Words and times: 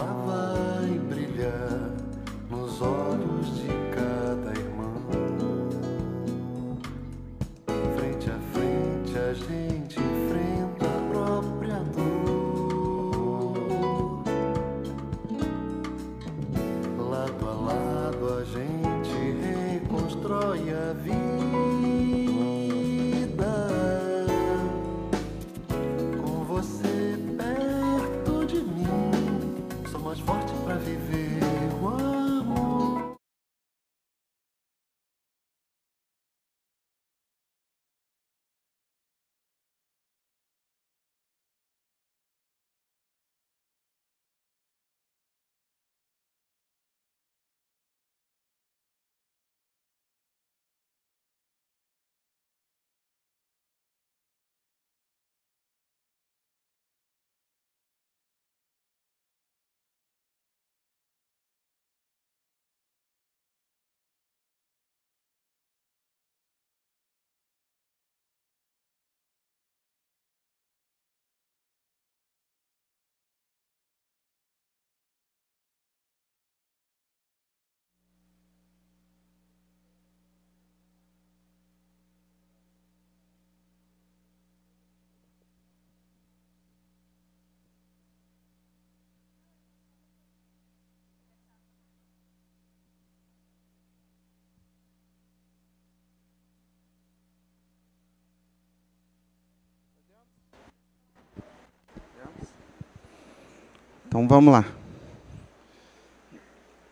lover. 0.00 0.49
Então 104.10 104.26
vamos 104.26 104.52
lá. 104.52 104.64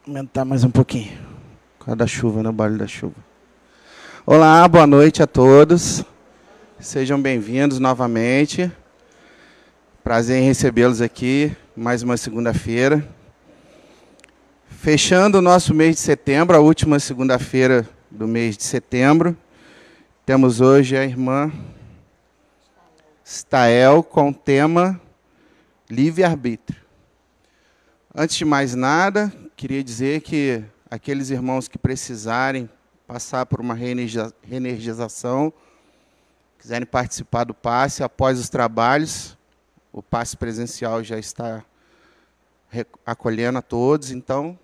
Aumentar 0.06 0.44
mais 0.44 0.62
um 0.62 0.70
pouquinho. 0.70 1.18
Por 1.76 1.86
causa 1.86 1.96
da 1.96 2.06
chuva, 2.06 2.44
no 2.44 2.50
né? 2.50 2.52
barulho 2.52 2.78
da 2.78 2.86
chuva. 2.86 3.16
Olá, 4.24 4.68
boa 4.68 4.86
noite 4.86 5.20
a 5.20 5.26
todos. 5.26 6.04
Sejam 6.78 7.20
bem-vindos 7.20 7.80
novamente. 7.80 8.70
Prazer 10.04 10.40
em 10.40 10.44
recebê-los 10.44 11.00
aqui, 11.00 11.50
mais 11.76 12.04
uma 12.04 12.16
segunda-feira. 12.16 13.04
Fechando 14.68 15.38
o 15.38 15.42
nosso 15.42 15.74
mês 15.74 15.96
de 15.96 16.02
setembro, 16.02 16.56
a 16.56 16.60
última 16.60 17.00
segunda-feira 17.00 17.84
do 18.08 18.28
mês 18.28 18.56
de 18.56 18.62
setembro, 18.62 19.36
temos 20.24 20.60
hoje 20.60 20.96
a 20.96 21.02
irmã 21.02 21.50
Stael 23.24 24.04
com 24.04 24.28
o 24.28 24.32
tema 24.32 25.00
livre-arbítrio. 25.90 26.88
Antes 28.20 28.34
de 28.34 28.44
mais 28.44 28.74
nada, 28.74 29.32
queria 29.54 29.80
dizer 29.84 30.22
que 30.22 30.64
aqueles 30.90 31.30
irmãos 31.30 31.68
que 31.68 31.78
precisarem 31.78 32.68
passar 33.06 33.46
por 33.46 33.60
uma 33.60 33.74
reenergização, 33.76 35.52
quiserem 36.58 36.84
participar 36.84 37.44
do 37.44 37.54
passe 37.54 38.02
após 38.02 38.40
os 38.40 38.48
trabalhos, 38.48 39.38
o 39.92 40.02
passe 40.02 40.36
presencial 40.36 41.04
já 41.04 41.16
está 41.16 41.64
acolhendo 43.06 43.58
a 43.58 43.62
todos. 43.62 44.10
Então, 44.10 44.58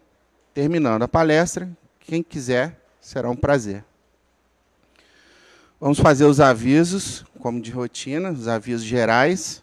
terminando 0.53 1.05
a 1.05 1.09
palestra, 1.09 1.71
quem 2.01 2.25
quiser, 2.25 2.77
será 3.01 3.31
um 3.31 3.37
prazer. 3.37 3.85
Vamos 5.81 6.01
fazer 6.01 6.25
os 6.25 6.41
avisos, 6.41 7.25
como 7.39 7.63
de 7.63 7.71
rotina, 7.71 8.33
os 8.33 8.49
avisos 8.49 8.85
gerais. 8.85 9.63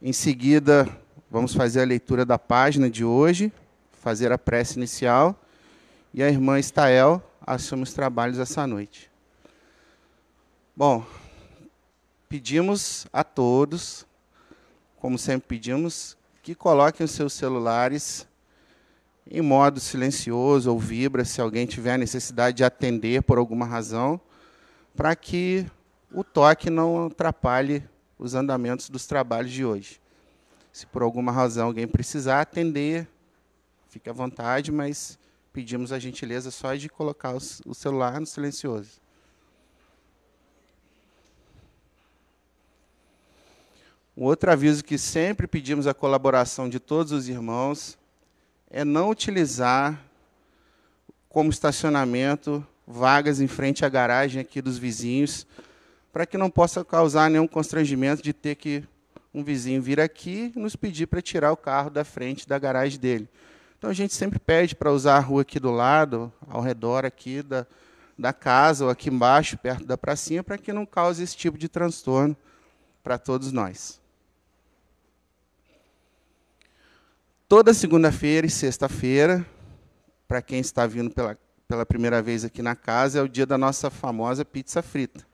Em 0.00 0.14
seguida, 0.14 0.88
Vamos 1.32 1.54
fazer 1.54 1.82
a 1.82 1.84
leitura 1.84 2.26
da 2.26 2.36
página 2.36 2.90
de 2.90 3.04
hoje, 3.04 3.52
fazer 3.92 4.32
a 4.32 4.36
prece 4.36 4.76
inicial, 4.76 5.40
e 6.12 6.24
a 6.24 6.28
irmã 6.28 6.58
Estael 6.58 7.22
assume 7.46 7.84
os 7.84 7.92
trabalhos 7.92 8.36
essa 8.40 8.66
noite. 8.66 9.08
Bom, 10.74 11.06
pedimos 12.28 13.06
a 13.12 13.22
todos, 13.22 14.04
como 14.96 15.16
sempre 15.16 15.46
pedimos, 15.46 16.16
que 16.42 16.52
coloquem 16.52 17.04
os 17.04 17.12
seus 17.12 17.32
celulares 17.32 18.26
em 19.30 19.40
modo 19.40 19.78
silencioso 19.78 20.68
ou 20.68 20.80
vibra, 20.80 21.24
se 21.24 21.40
alguém 21.40 21.64
tiver 21.64 21.96
necessidade 21.96 22.56
de 22.56 22.64
atender 22.64 23.22
por 23.22 23.38
alguma 23.38 23.66
razão, 23.66 24.20
para 24.96 25.14
que 25.14 25.64
o 26.12 26.24
toque 26.24 26.68
não 26.68 27.06
atrapalhe 27.06 27.84
os 28.18 28.34
andamentos 28.34 28.90
dos 28.90 29.06
trabalhos 29.06 29.52
de 29.52 29.64
hoje. 29.64 30.00
Se 30.72 30.86
por 30.86 31.02
alguma 31.02 31.32
razão 31.32 31.66
alguém 31.66 31.86
precisar 31.86 32.40
atender, 32.40 33.08
fique 33.88 34.08
à 34.08 34.12
vontade, 34.12 34.70
mas 34.70 35.18
pedimos 35.52 35.92
a 35.92 35.98
gentileza 35.98 36.50
só 36.50 36.74
de 36.74 36.88
colocar 36.88 37.34
o 37.34 37.74
celular 37.74 38.20
no 38.20 38.26
silencioso. 38.26 39.00
Um 44.16 44.24
outro 44.24 44.50
aviso 44.50 44.84
que 44.84 44.98
sempre 44.98 45.46
pedimos 45.46 45.86
a 45.86 45.94
colaboração 45.94 46.68
de 46.68 46.78
todos 46.78 47.10
os 47.10 47.28
irmãos 47.28 47.98
é 48.68 48.84
não 48.84 49.08
utilizar 49.08 49.98
como 51.28 51.50
estacionamento 51.50 52.66
vagas 52.86 53.40
em 53.40 53.46
frente 53.46 53.84
à 53.84 53.88
garagem 53.88 54.40
aqui 54.40 54.60
dos 54.60 54.76
vizinhos, 54.76 55.46
para 56.12 56.26
que 56.26 56.36
não 56.36 56.50
possa 56.50 56.84
causar 56.84 57.30
nenhum 57.30 57.46
constrangimento 57.46 58.22
de 58.22 58.32
ter 58.32 58.56
que 58.56 58.84
um 59.32 59.44
vizinho 59.44 59.80
vir 59.80 60.00
aqui 60.00 60.52
e 60.54 60.58
nos 60.58 60.74
pedir 60.76 61.06
para 61.06 61.22
tirar 61.22 61.52
o 61.52 61.56
carro 61.56 61.90
da 61.90 62.04
frente 62.04 62.48
da 62.48 62.58
garagem 62.58 62.98
dele. 62.98 63.28
Então 63.78 63.88
a 63.88 63.94
gente 63.94 64.12
sempre 64.12 64.38
pede 64.38 64.74
para 64.74 64.92
usar 64.92 65.16
a 65.16 65.20
rua 65.20 65.42
aqui 65.42 65.58
do 65.58 65.70
lado, 65.70 66.32
ao 66.48 66.60
redor 66.60 67.06
aqui 67.06 67.42
da, 67.42 67.66
da 68.18 68.32
casa, 68.32 68.84
ou 68.84 68.90
aqui 68.90 69.08
embaixo, 69.08 69.56
perto 69.56 69.86
da 69.86 69.96
pracinha, 69.96 70.42
para 70.42 70.58
que 70.58 70.72
não 70.72 70.84
cause 70.84 71.22
esse 71.22 71.36
tipo 71.36 71.56
de 71.56 71.68
transtorno 71.68 72.36
para 73.02 73.16
todos 73.16 73.52
nós. 73.52 74.00
Toda 77.48 77.72
segunda-feira 77.72 78.46
e 78.46 78.50
sexta-feira, 78.50 79.44
para 80.28 80.42
quem 80.42 80.60
está 80.60 80.86
vindo 80.86 81.10
pela, 81.10 81.36
pela 81.66 81.86
primeira 81.86 82.20
vez 82.20 82.44
aqui 82.44 82.62
na 82.62 82.76
casa, 82.76 83.18
é 83.18 83.22
o 83.22 83.28
dia 83.28 83.46
da 83.46 83.56
nossa 83.56 83.90
famosa 83.90 84.44
pizza 84.44 84.82
frita. 84.82 85.29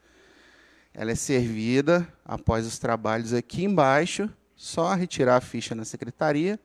Ela 0.98 1.10
é 1.10 1.14
servida 1.14 2.10
após 2.24 2.66
os 2.66 2.78
trabalhos 2.78 3.34
aqui 3.34 3.64
embaixo, 3.64 4.30
só 4.56 4.94
retirar 4.94 5.36
a 5.36 5.40
ficha 5.42 5.74
na 5.74 5.84
secretaria 5.84 6.58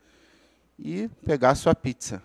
e 0.80 1.10
pegar 1.26 1.50
a 1.50 1.56
sua 1.56 1.76
pizza. 1.76 2.24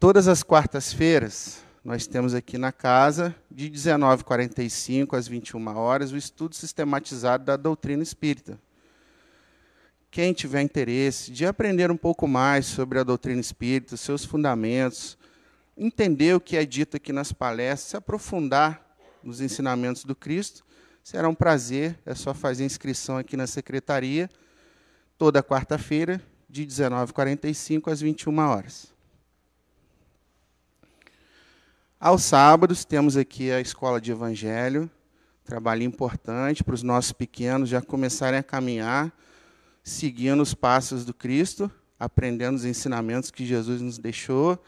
Todas 0.00 0.26
as 0.26 0.42
quartas-feiras, 0.42 1.62
nós 1.84 2.06
temos 2.06 2.32
aqui 2.32 2.56
na 2.56 2.72
casa, 2.72 3.36
de 3.50 3.70
19h45 3.70 5.12
às 5.12 5.28
21 5.28 5.76
horas, 5.76 6.10
o 6.10 6.16
estudo 6.16 6.54
sistematizado 6.54 7.44
da 7.44 7.56
doutrina 7.56 8.02
espírita. 8.02 8.58
Quem 10.10 10.32
tiver 10.32 10.62
interesse 10.62 11.30
de 11.30 11.44
aprender 11.44 11.90
um 11.90 11.96
pouco 11.96 12.26
mais 12.26 12.64
sobre 12.64 12.98
a 12.98 13.04
doutrina 13.04 13.42
espírita, 13.42 13.98
seus 13.98 14.24
fundamentos, 14.24 15.18
entender 15.78 16.34
o 16.34 16.40
que 16.40 16.56
é 16.56 16.66
dito 16.66 16.96
aqui 16.96 17.12
nas 17.12 17.32
palestras, 17.32 17.90
se 17.90 17.96
aprofundar 17.96 18.84
nos 19.22 19.40
ensinamentos 19.40 20.04
do 20.04 20.14
Cristo, 20.14 20.64
será 21.02 21.28
um 21.28 21.34
prazer. 21.34 21.98
É 22.04 22.14
só 22.14 22.34
fazer 22.34 22.64
inscrição 22.64 23.16
aqui 23.16 23.36
na 23.36 23.46
secretaria, 23.46 24.28
toda 25.16 25.42
quarta-feira, 25.42 26.20
de 26.50 26.66
19h45 26.66 27.92
às 27.92 28.00
21 28.00 28.38
horas. 28.38 28.92
Aos 32.00 32.22
sábados, 32.22 32.84
temos 32.84 33.16
aqui 33.16 33.50
a 33.50 33.60
Escola 33.60 34.00
de 34.00 34.10
Evangelho, 34.10 34.90
trabalho 35.44 35.82
importante 35.82 36.62
para 36.62 36.74
os 36.74 36.82
nossos 36.82 37.12
pequenos 37.12 37.68
já 37.68 37.80
começarem 37.80 38.38
a 38.38 38.42
caminhar 38.42 39.12
seguindo 39.82 40.42
os 40.42 40.54
passos 40.54 41.04
do 41.04 41.14
Cristo, 41.14 41.70
aprendendo 41.98 42.56
os 42.56 42.64
ensinamentos 42.64 43.30
que 43.30 43.46
Jesus 43.46 43.80
nos 43.80 43.98
deixou, 43.98 44.62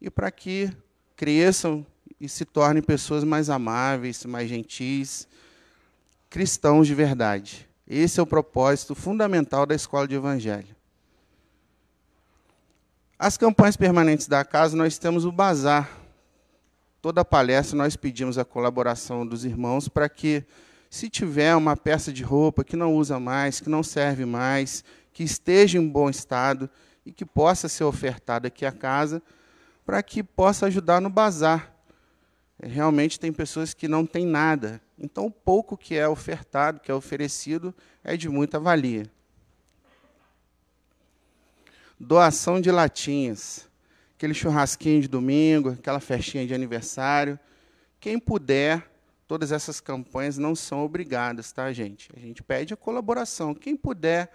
e 0.00 0.10
para 0.10 0.30
que 0.30 0.70
cresçam 1.16 1.86
e 2.20 2.28
se 2.28 2.44
tornem 2.44 2.82
pessoas 2.82 3.24
mais 3.24 3.50
amáveis, 3.50 4.24
mais 4.24 4.48
gentis, 4.48 5.28
cristãos 6.30 6.86
de 6.86 6.94
verdade. 6.94 7.68
Esse 7.86 8.18
é 8.18 8.22
o 8.22 8.26
propósito 8.26 8.94
fundamental 8.94 9.66
da 9.66 9.74
escola 9.74 10.08
de 10.08 10.14
evangelho. 10.14 10.74
As 13.18 13.36
campanhas 13.36 13.76
permanentes 13.76 14.26
da 14.26 14.44
casa, 14.44 14.76
nós 14.76 14.98
temos 14.98 15.24
o 15.24 15.32
bazar. 15.32 15.88
Toda 17.00 17.24
palestra 17.24 17.76
nós 17.76 17.96
pedimos 17.96 18.38
a 18.38 18.44
colaboração 18.44 19.26
dos 19.26 19.44
irmãos 19.44 19.88
para 19.88 20.08
que, 20.08 20.42
se 20.90 21.08
tiver 21.08 21.54
uma 21.54 21.76
peça 21.76 22.12
de 22.12 22.22
roupa 22.22 22.64
que 22.64 22.76
não 22.76 22.94
usa 22.94 23.20
mais, 23.20 23.60
que 23.60 23.68
não 23.68 23.82
serve 23.82 24.24
mais, 24.24 24.82
que 25.12 25.22
esteja 25.22 25.78
em 25.78 25.88
bom 25.88 26.10
estado 26.10 26.68
e 27.06 27.12
que 27.12 27.24
possa 27.24 27.68
ser 27.68 27.84
ofertada 27.84 28.48
aqui 28.48 28.66
à 28.66 28.72
casa, 28.72 29.22
para 29.84 30.02
que 30.02 30.22
possa 30.22 30.66
ajudar 30.66 31.00
no 31.00 31.10
bazar. 31.10 31.72
Realmente 32.62 33.18
tem 33.18 33.32
pessoas 33.32 33.74
que 33.74 33.88
não 33.88 34.06
têm 34.06 34.24
nada, 34.24 34.80
então 34.98 35.26
o 35.26 35.30
pouco 35.30 35.76
que 35.76 35.96
é 35.96 36.08
ofertado, 36.08 36.80
que 36.80 36.90
é 36.90 36.94
oferecido, 36.94 37.74
é 38.02 38.16
de 38.16 38.28
muita 38.28 38.58
valia. 38.60 39.10
Doação 41.98 42.60
de 42.60 42.70
latinhas, 42.70 43.68
aquele 44.16 44.34
churrasquinho 44.34 45.02
de 45.02 45.08
domingo, 45.08 45.70
aquela 45.70 46.00
festinha 46.00 46.46
de 46.46 46.54
aniversário. 46.54 47.38
Quem 48.00 48.18
puder, 48.18 48.88
todas 49.26 49.52
essas 49.52 49.80
campanhas 49.80 50.38
não 50.38 50.54
são 50.54 50.84
obrigadas, 50.84 51.52
tá, 51.52 51.72
gente? 51.72 52.10
A 52.16 52.20
gente 52.20 52.42
pede 52.42 52.72
a 52.72 52.76
colaboração. 52.76 53.54
Quem 53.54 53.76
puder 53.76 54.32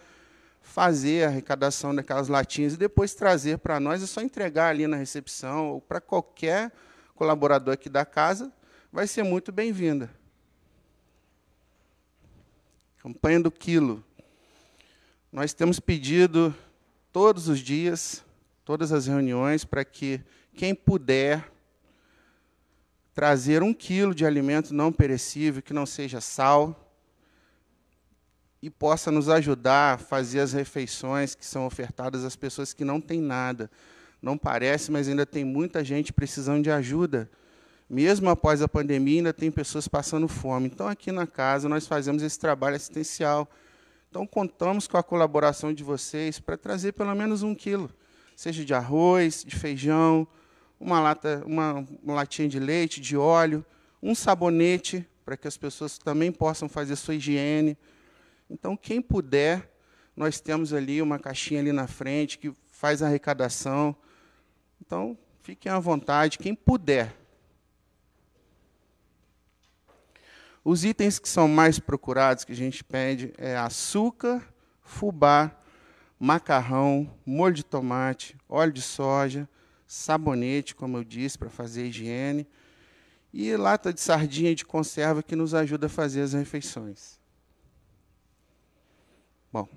fazer 0.62 1.26
a 1.26 1.28
arrecadação 1.28 1.94
daquelas 1.96 2.28
latinhas 2.28 2.74
e 2.74 2.78
depois 2.78 3.14
trazer 3.14 3.58
para 3.58 3.80
nós, 3.80 4.04
é 4.04 4.06
só 4.06 4.22
entregar 4.22 4.70
ali 4.70 4.88
na 4.88 4.98
recepção 4.98 5.70
ou 5.70 5.82
para 5.82 6.00
qualquer 6.00 6.72
colaborador 7.16 7.74
aqui 7.74 7.90
da 7.90 8.06
casa, 8.06 8.52
vai 8.92 9.08
ser 9.08 9.24
muito 9.24 9.52
bem-vinda. 9.52 10.10
Campanha 12.98 13.40
do 13.40 13.52
quilo. 13.52 14.04
Nós 15.32 15.54
temos 15.54 15.80
pedido 15.80 16.56
todos 17.12 17.48
os 17.48 17.60
dias, 17.60 18.24
todas 18.64 18.92
as 18.92 19.08
reuniões, 19.08 19.64
para 19.64 19.86
que 19.86 20.22
quem 20.54 20.76
puder 20.76 21.50
trazer 23.14 23.64
um 23.64 23.74
quilo 23.74 24.16
de 24.16 24.26
alimento 24.26 24.74
não 24.74 24.92
perecível, 24.92 25.62
que 25.62 25.74
não 25.74 25.86
seja 25.86 26.22
sal, 26.22 26.89
e 28.62 28.70
possa 28.70 29.12
nos 29.12 29.30
ajudar 29.30 29.96
a 29.96 29.98
fazer 29.98 30.42
as 30.42 30.54
refeições 30.54 31.34
que 31.34 31.46
são 31.46 31.66
ofertadas 31.66 32.26
às 32.26 32.36
pessoas 32.36 32.74
que 32.74 32.84
não 32.84 33.00
têm 33.00 33.22
nada. 33.22 33.72
Não 34.22 34.38
parece, 34.38 34.92
mas 34.92 35.08
ainda 35.08 35.26
tem 35.26 35.46
muita 35.46 35.84
gente 35.84 36.12
precisando 36.12 36.64
de 36.64 36.70
ajuda. 36.70 37.30
Mesmo 37.90 38.30
após 38.30 38.62
a 38.62 38.68
pandemia, 38.68 39.20
ainda 39.20 39.34
tem 39.34 39.50
pessoas 39.50 39.88
passando 39.88 40.28
fome. 40.28 40.68
Então, 40.68 40.88
aqui 40.88 41.12
na 41.12 41.26
casa, 41.26 41.70
nós 41.70 41.88
fazemos 41.88 42.22
esse 42.22 42.38
trabalho 42.38 42.76
assistencial. 42.76 43.50
Então, 44.10 44.28
contamos 44.28 44.88
com 44.88 44.98
a 44.98 45.04
colaboração 45.04 45.74
de 45.74 45.84
vocês 45.84 46.40
para 46.40 46.58
trazer 46.58 46.92
pelo 46.92 47.16
menos 47.16 47.44
um 47.44 47.56
quilo, 47.56 47.90
seja 48.36 48.66
de 48.66 48.74
arroz, 48.74 49.44
de 49.44 49.56
feijão, 49.56 50.28
uma, 50.80 51.00
lata, 51.00 51.42
uma, 51.46 51.86
uma 52.04 52.14
latinha 52.14 52.48
de 52.48 52.60
leite, 52.60 53.00
de 53.00 53.16
óleo, 53.16 53.66
um 54.04 54.14
sabonete, 54.14 55.08
para 55.24 55.38
que 55.38 55.48
as 55.48 55.58
pessoas 55.58 55.98
também 55.98 56.32
possam 56.32 56.68
fazer 56.68 56.96
sua 56.96 57.16
higiene 57.16 57.78
então, 58.50 58.76
quem 58.76 59.02
puder, 59.02 59.72
nós 60.16 60.42
temos 60.42 60.74
ali 60.74 61.02
uma 61.02 61.20
caixinha 61.20 61.60
ali 61.60 61.72
na 61.72 61.88
frente 61.88 62.40
que 62.40 62.52
faz 62.72 63.04
a 63.04 63.08
arrecadação. 63.08 63.96
Então, 64.82 65.18
fiquem 65.42 65.72
à 65.72 65.80
vontade, 65.80 66.38
quem 66.38 66.56
puder. 66.56 67.16
Os 70.64 70.84
itens 70.84 71.20
que 71.20 71.30
são 71.30 71.48
mais 71.48 71.80
procurados 71.80 72.44
que 72.44 72.52
a 72.52 72.56
gente 72.56 72.84
pede 72.84 73.34
é 73.38 73.56
açúcar, 73.56 74.44
fubá, 74.82 75.56
macarrão, 76.20 77.10
molho 77.26 77.54
de 77.54 77.64
tomate, 77.64 78.36
óleo 78.48 78.74
de 78.74 78.82
soja, 78.82 79.48
sabonete, 79.88 80.76
como 80.76 80.98
eu 80.98 81.04
disse, 81.04 81.38
para 81.38 81.50
fazer 81.50 81.86
higiene, 81.86 82.48
e 83.32 83.56
lata 83.56 83.94
de 83.94 84.02
sardinha 84.02 84.54
de 84.54 84.66
conserva 84.66 85.24
que 85.24 85.36
nos 85.36 85.54
ajuda 85.54 85.86
a 85.86 85.90
fazer 85.90 86.22
as 86.22 86.34
refeições. 86.34 87.19
Bom, 89.52 89.68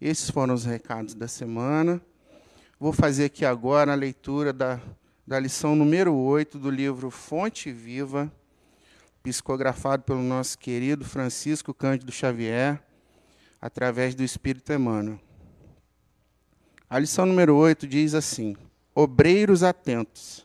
esses 0.00 0.28
foram 0.28 0.54
os 0.54 0.64
recados 0.64 1.14
da 1.14 1.28
semana. 1.28 2.02
Vou 2.80 2.92
fazer 2.92 3.26
aqui 3.26 3.44
agora 3.44 3.92
a 3.92 3.94
leitura 3.94 4.52
da, 4.52 4.80
da 5.24 5.38
lição 5.38 5.76
número 5.76 6.12
8 6.12 6.58
do 6.58 6.68
livro 6.68 7.12
Fonte 7.12 7.70
Viva, 7.70 8.32
psicografado 9.22 10.02
pelo 10.02 10.20
nosso 10.20 10.58
querido 10.58 11.04
Francisco 11.04 11.72
Cândido 11.72 12.10
Xavier, 12.10 12.82
através 13.60 14.16
do 14.16 14.24
Espírito 14.24 14.72
Emmanuel. 14.72 15.20
A 16.90 16.98
lição 16.98 17.24
número 17.24 17.54
8 17.54 17.86
diz 17.86 18.14
assim: 18.14 18.56
Obreiros 18.96 19.62
atentos. 19.62 20.44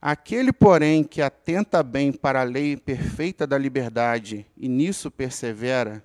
Aquele, 0.00 0.52
porém, 0.52 1.02
que 1.02 1.20
atenta 1.20 1.82
bem 1.82 2.12
para 2.12 2.42
a 2.42 2.44
lei 2.44 2.76
perfeita 2.76 3.44
da 3.44 3.58
liberdade 3.58 4.46
e 4.56 4.68
nisso 4.68 5.10
persevera, 5.10 6.00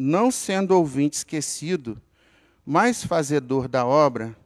não 0.00 0.30
sendo 0.30 0.76
ouvinte 0.76 1.16
esquecido, 1.16 2.00
mas 2.64 3.02
fazedor 3.02 3.66
da 3.66 3.84
obra, 3.84 4.36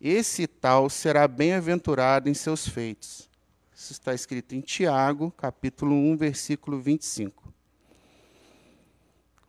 esse 0.00 0.46
tal 0.46 0.88
será 0.88 1.28
bem-aventurado 1.28 2.30
em 2.30 2.32
seus 2.32 2.66
feitos. 2.66 3.28
Isso 3.76 3.92
está 3.92 4.14
escrito 4.14 4.54
em 4.54 4.62
Tiago, 4.62 5.30
capítulo 5.36 5.94
1, 5.94 6.16
versículo 6.16 6.80
25. 6.80 7.52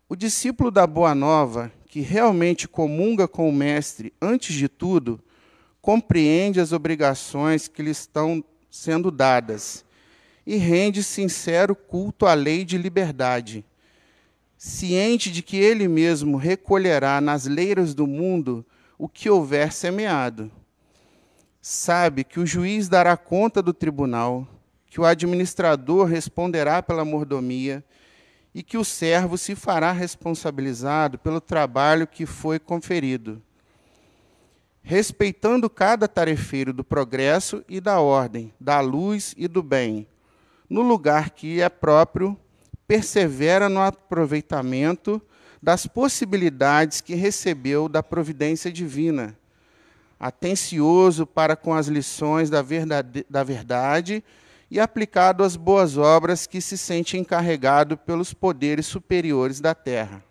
O 0.09 0.15
discípulo 0.15 0.69
da 0.69 0.85
Boa 0.85 1.15
Nova, 1.15 1.71
que 1.87 2.01
realmente 2.01 2.67
comunga 2.67 3.25
com 3.25 3.47
o 3.47 3.53
Mestre 3.53 4.13
antes 4.21 4.53
de 4.53 4.67
tudo, 4.67 5.23
compreende 5.81 6.59
as 6.59 6.73
obrigações 6.73 7.69
que 7.69 7.81
lhe 7.81 7.91
estão 7.91 8.43
sendo 8.69 9.09
dadas 9.09 9.85
e 10.45 10.57
rende 10.57 11.01
sincero 11.01 11.73
culto 11.73 12.25
à 12.25 12.33
lei 12.33 12.65
de 12.65 12.77
liberdade 12.77 13.63
ciente 14.65 15.31
de 15.31 15.43
que 15.43 15.57
ele 15.57 15.87
mesmo 15.87 16.37
recolherá 16.37 17.21
nas 17.21 17.45
leiras 17.45 17.93
do 17.93 18.07
mundo 18.07 18.65
o 18.97 19.07
que 19.07 19.29
houver 19.29 19.71
semeado. 19.71 20.49
Sabe 21.61 22.23
que 22.23 22.39
o 22.39 22.47
juiz 22.47 22.89
dará 22.89 23.15
conta 23.15 23.61
do 23.61 23.71
tribunal, 23.71 24.47
que 24.87 24.99
o 24.99 25.05
administrador 25.05 26.07
responderá 26.07 26.81
pela 26.81 27.05
mordomia 27.05 27.85
e 28.55 28.63
que 28.63 28.75
o 28.75 28.83
servo 28.83 29.37
se 29.37 29.53
fará 29.53 29.91
responsabilizado 29.91 31.19
pelo 31.19 31.39
trabalho 31.39 32.07
que 32.07 32.25
foi 32.25 32.57
conferido. 32.57 33.39
Respeitando 34.81 35.69
cada 35.69 36.07
tarefeiro 36.07 36.73
do 36.73 36.83
progresso 36.83 37.63
e 37.69 37.79
da 37.79 37.99
ordem, 37.99 38.51
da 38.59 38.79
luz 38.79 39.35
e 39.37 39.47
do 39.47 39.61
bem, 39.61 40.07
no 40.67 40.81
lugar 40.81 41.29
que 41.29 41.61
é 41.61 41.69
próprio 41.69 42.35
persevera 42.87 43.67
no 43.67 43.81
aproveitamento 43.81 45.21
das 45.61 45.87
possibilidades 45.87 47.01
que 47.01 47.15
recebeu 47.15 47.89
da 47.89 48.03
providência 48.03 48.71
divina, 48.71 49.35
atencioso 50.19 51.25
para 51.25 51.55
com 51.55 51.73
as 51.73 51.87
lições 51.87 52.49
da 52.49 52.61
verdade, 52.61 53.25
da 53.29 53.43
verdade 53.43 54.23
e 54.69 54.79
aplicado 54.79 55.43
às 55.43 55.55
boas 55.55 55.97
obras 55.97 56.45
que 56.45 56.61
se 56.61 56.77
sente 56.77 57.17
encarregado 57.17 57.97
pelos 57.97 58.33
poderes 58.33 58.85
superiores 58.85 59.59
da 59.59 59.73
terra. 59.73 60.23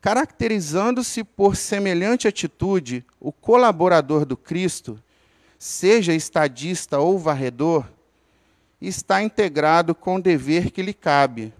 Caracterizando-se 0.00 1.24
por 1.24 1.56
semelhante 1.56 2.28
atitude, 2.28 3.04
o 3.18 3.32
colaborador 3.32 4.24
do 4.24 4.36
Cristo, 4.36 5.02
seja 5.58 6.14
estadista 6.14 6.98
ou 6.98 7.18
varredor, 7.18 7.84
está 8.80 9.22
integrado 9.22 9.94
com 9.94 10.16
o 10.16 10.22
dever 10.22 10.70
que 10.70 10.82
lhe 10.82 10.94
cabe, 10.94 11.52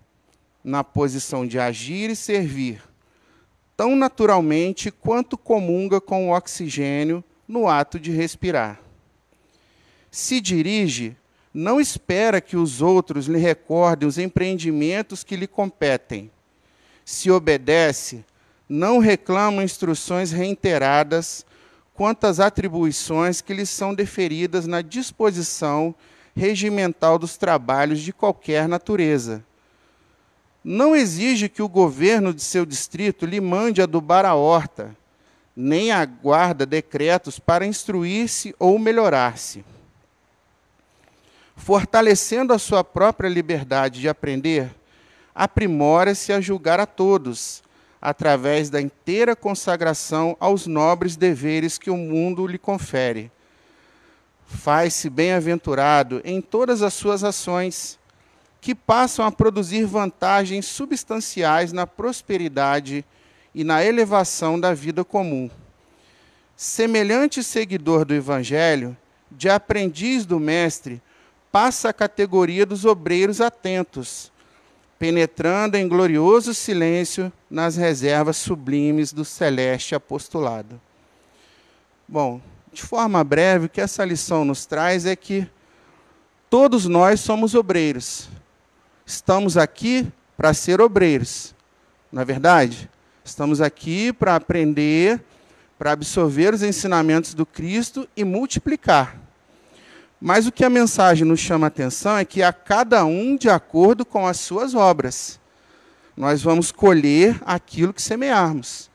na 0.63 0.85
posição 0.85 1.47
de 1.47 1.59
agir 1.59 2.11
e 2.11 2.17
servir, 2.17 2.83
tão 3.77 3.97
naturalmente 3.97 4.91
quanto 4.91 5.37
comunga 5.37 6.01
com 6.01 6.29
o 6.29 6.37
oxigênio 6.37 7.25
no 7.47 7.69
ato 7.69 7.99
de 7.99 8.11
respirar. 8.11 8.81
Se 10.11 10.41
dirige, 10.41 11.17
não 11.53 11.81
espera 11.81 12.41
que 12.41 12.57
os 12.57 12.83
outros 12.83 13.27
lhe 13.27 13.39
recordem 13.39 14.09
os 14.09 14.19
empreendimentos 14.19 15.25
que 15.25 15.37
lhe 15.37 15.47
competem. 15.47 16.31
Se 17.05 17.31
obedece, 17.31 18.25
não 18.69 18.99
reclama 18.99 19.65
instruções 19.65 20.31
reiteradas 20.31 21.45
quanto 21.95 22.27
às 22.27 22.39
atribuições 22.39 23.41
que 23.41 23.55
lhe 23.55 23.67
são 23.67 23.95
deferidas 23.95 24.67
na 24.67 24.83
disposição 24.83 25.95
regimental 26.39 27.19
dos 27.19 27.37
trabalhos 27.37 28.01
de 28.01 28.13
qualquer 28.13 28.69
natureza. 28.69 29.45
não 30.65 30.95
exige 30.95 31.49
que 31.49 31.63
o 31.63 31.69
governo 31.69 32.33
de 32.35 32.43
seu 32.43 32.67
distrito 32.67 33.25
lhe 33.25 33.41
mande 33.41 33.81
adubar 33.81 34.27
a 34.27 34.35
horta, 34.35 34.95
nem 35.57 35.91
aguarda 35.91 36.67
decretos 36.67 37.39
para 37.39 37.67
instruir-se 37.67 38.55
ou 38.59 38.79
melhorar-se. 38.79 39.65
Fortalecendo 41.57 42.53
a 42.53 42.59
sua 42.59 42.85
própria 42.85 43.29
liberdade 43.29 44.01
de 44.01 44.09
aprender, 44.09 44.71
aprimora-se 45.35 46.33
a 46.33 46.41
julgar 46.41 46.79
a 46.79 46.87
todos, 46.87 47.63
através 48.01 48.69
da 48.69 48.81
inteira 48.81 49.35
consagração 49.35 50.37
aos 50.39 50.67
nobres 50.67 51.17
deveres 51.17 51.79
que 51.79 51.91
o 51.91 51.97
mundo 51.97 52.47
lhe 52.47 52.59
confere. 52.59 53.33
Faz-se 54.49 55.11
bem-aventurado 55.11 56.23
em 56.25 56.41
todas 56.41 56.83
as 56.83 56.95
suas 56.95 57.23
ações, 57.23 57.99
que 58.63 58.75
passam 58.75 59.25
a 59.25 59.31
produzir 59.31 59.85
vantagens 59.85 60.65
substanciais 60.65 61.71
na 61.71 61.87
prosperidade 61.87 63.05
e 63.55 63.63
na 63.63 63.85
elevação 63.85 64.59
da 64.59 64.73
vida 64.73 65.05
comum. 65.05 65.51
Semelhante 66.57 67.45
seguidor 67.45 68.07
do 68.07 68.15
Evangelho, 68.15 68.97
de 69.31 69.51
aprendiz 69.51 70.25
do 70.25 70.41
Mestre, 70.41 71.01
passa 71.53 71.91
a 71.91 71.93
categoria 71.93 72.65
dos 72.65 72.87
obreiros 72.87 73.43
atentos, 73.43 74.33
penetrando 74.99 75.77
em 75.77 75.87
glorioso 75.87 76.55
silêncio 76.55 77.31
nas 77.51 77.77
reservas 77.77 78.39
sublimes 78.39 79.13
do 79.13 79.25
celeste 79.25 79.95
apostolado. 79.95 80.81
Bom, 82.09 82.41
de 82.73 82.83
forma 82.83 83.23
breve, 83.25 83.67
o 83.67 83.69
que 83.69 83.81
essa 83.81 84.05
lição 84.05 84.45
nos 84.45 84.67
traz 84.67 85.07
é 85.07 85.17
que 85.17 85.49
todos 86.51 86.87
nós 86.87 87.21
somos 87.21 87.55
obreiros. 87.55 88.29
Estamos 89.05 89.57
aqui 89.57 90.07
para 90.37 90.53
ser 90.55 90.81
obreiros, 90.81 91.55
não 92.13 92.23
é 92.23 92.25
verdade? 92.25 92.89
Estamos 93.25 93.61
aqui 93.61 94.13
para 94.13 94.37
aprender, 94.37 95.21
para 95.79 95.93
absorver 95.93 96.55
os 96.55 96.63
ensinamentos 96.63 97.35
do 97.35 97.45
Cristo 97.45 98.09
e 98.17 98.25
multiplicar. 98.25 99.17
Mas 100.21 100.47
o 100.47 100.53
que 100.53 100.65
a 100.65 100.71
mensagem 100.71 101.27
nos 101.27 101.39
chama 101.39 101.67
a 101.67 101.69
atenção 101.69 102.17
é 102.17 102.25
que 102.25 102.43
a 102.43 102.53
cada 102.53 103.05
um 103.05 103.37
de 103.37 103.49
acordo 103.49 104.05
com 104.05 104.27
as 104.27 104.41
suas 104.41 104.75
obras. 104.75 105.39
Nós 106.17 106.43
vamos 106.43 106.73
colher 106.73 107.41
aquilo 107.47 107.95
que 107.95 108.03
semearmos. 108.03 108.91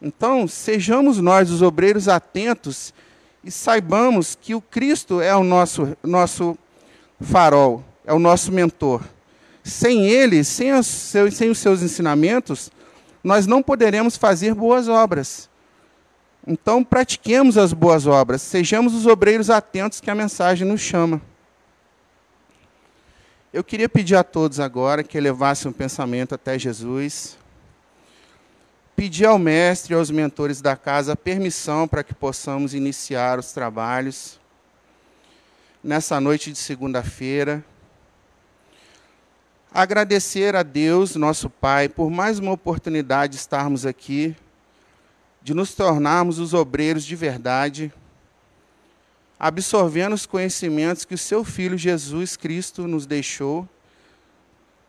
Então, 0.00 0.48
sejamos 0.48 1.18
nós 1.18 1.50
os 1.50 1.60
obreiros 1.60 2.08
atentos 2.08 2.94
e 3.44 3.50
saibamos 3.50 4.36
que 4.40 4.54
o 4.54 4.60
Cristo 4.60 5.20
é 5.20 5.34
o 5.34 5.42
nosso, 5.42 5.96
nosso 6.02 6.56
farol, 7.20 7.84
é 8.04 8.12
o 8.12 8.18
nosso 8.18 8.52
mentor. 8.52 9.02
Sem 9.64 10.06
ele, 10.06 10.44
sem 10.44 10.72
os, 10.72 10.86
seus, 10.86 11.34
sem 11.34 11.50
os 11.50 11.58
seus 11.58 11.82
ensinamentos, 11.82 12.70
nós 13.22 13.46
não 13.46 13.62
poderemos 13.62 14.16
fazer 14.16 14.54
boas 14.54 14.88
obras. 14.88 15.48
Então, 16.46 16.82
pratiquemos 16.82 17.56
as 17.56 17.72
boas 17.72 18.06
obras, 18.06 18.42
sejamos 18.42 18.94
os 18.94 19.06
obreiros 19.06 19.48
atentos 19.48 20.00
que 20.00 20.10
a 20.10 20.14
mensagem 20.14 20.66
nos 20.66 20.80
chama. 20.80 21.20
Eu 23.52 23.62
queria 23.62 23.88
pedir 23.88 24.16
a 24.16 24.24
todos 24.24 24.58
agora 24.58 25.04
que 25.04 25.16
elevassem 25.16 25.70
um 25.70 25.74
pensamento 25.74 26.34
até 26.34 26.58
Jesus. 26.58 27.36
Pedir 29.02 29.26
ao 29.26 29.36
mestre 29.36 29.92
e 29.92 29.96
aos 29.96 30.12
mentores 30.12 30.60
da 30.60 30.76
casa 30.76 31.16
permissão 31.16 31.88
para 31.88 32.04
que 32.04 32.14
possamos 32.14 32.72
iniciar 32.72 33.36
os 33.36 33.50
trabalhos 33.50 34.38
nessa 35.82 36.20
noite 36.20 36.52
de 36.52 36.58
segunda-feira. 36.58 37.64
Agradecer 39.74 40.54
a 40.54 40.62
Deus, 40.62 41.16
nosso 41.16 41.50
Pai, 41.50 41.88
por 41.88 42.12
mais 42.12 42.38
uma 42.38 42.52
oportunidade 42.52 43.32
de 43.32 43.38
estarmos 43.40 43.84
aqui 43.84 44.36
de 45.42 45.52
nos 45.52 45.74
tornarmos 45.74 46.38
os 46.38 46.54
obreiros 46.54 47.04
de 47.04 47.16
verdade, 47.16 47.92
absorvendo 49.36 50.12
os 50.12 50.26
conhecimentos 50.26 51.04
que 51.04 51.14
o 51.14 51.18
seu 51.18 51.42
Filho 51.42 51.76
Jesus 51.76 52.36
Cristo 52.36 52.86
nos 52.86 53.04
deixou, 53.04 53.68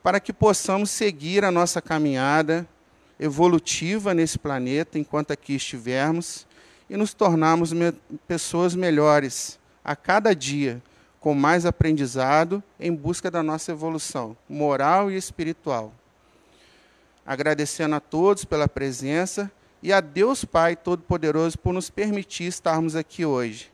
para 0.04 0.20
que 0.20 0.32
possamos 0.32 0.92
seguir 0.92 1.44
a 1.44 1.50
nossa 1.50 1.82
caminhada 1.82 2.70
evolutiva 3.20 4.14
nesse 4.14 4.38
planeta 4.38 4.98
enquanto 4.98 5.32
aqui 5.32 5.56
estivermos 5.56 6.46
e 6.90 6.98
nos 6.98 7.14
tornarmos 7.14 7.72
me 7.72 7.92
pessoas 8.28 8.76
melhores 8.76 9.60
a 9.84 9.96
cada 9.96 10.34
dia, 10.34 10.82
com 11.20 11.34
mais 11.34 11.66
aprendizado 11.66 12.62
em 12.80 12.94
busca 12.94 13.32
da 13.32 13.42
nossa 13.42 13.72
evolução 13.72 14.36
moral 14.48 15.10
e 15.10 15.16
espiritual. 15.16 15.94
Agradecendo 17.26 17.96
a 17.96 18.00
todos 18.00 18.44
pela 18.44 18.68
presença 18.68 19.52
e 19.82 19.92
a 19.92 20.02
Deus 20.02 20.44
Pai 20.44 20.76
Todo-Poderoso 20.76 21.58
por 21.58 21.74
nos 21.74 21.90
permitir 21.90 22.46
estarmos 22.46 22.96
aqui 22.96 23.26
hoje. 23.26 23.72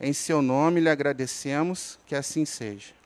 Em 0.00 0.12
seu 0.12 0.40
nome 0.42 0.80
lhe 0.80 0.88
agradecemos, 0.88 1.98
que 2.06 2.14
assim 2.14 2.44
seja. 2.44 2.99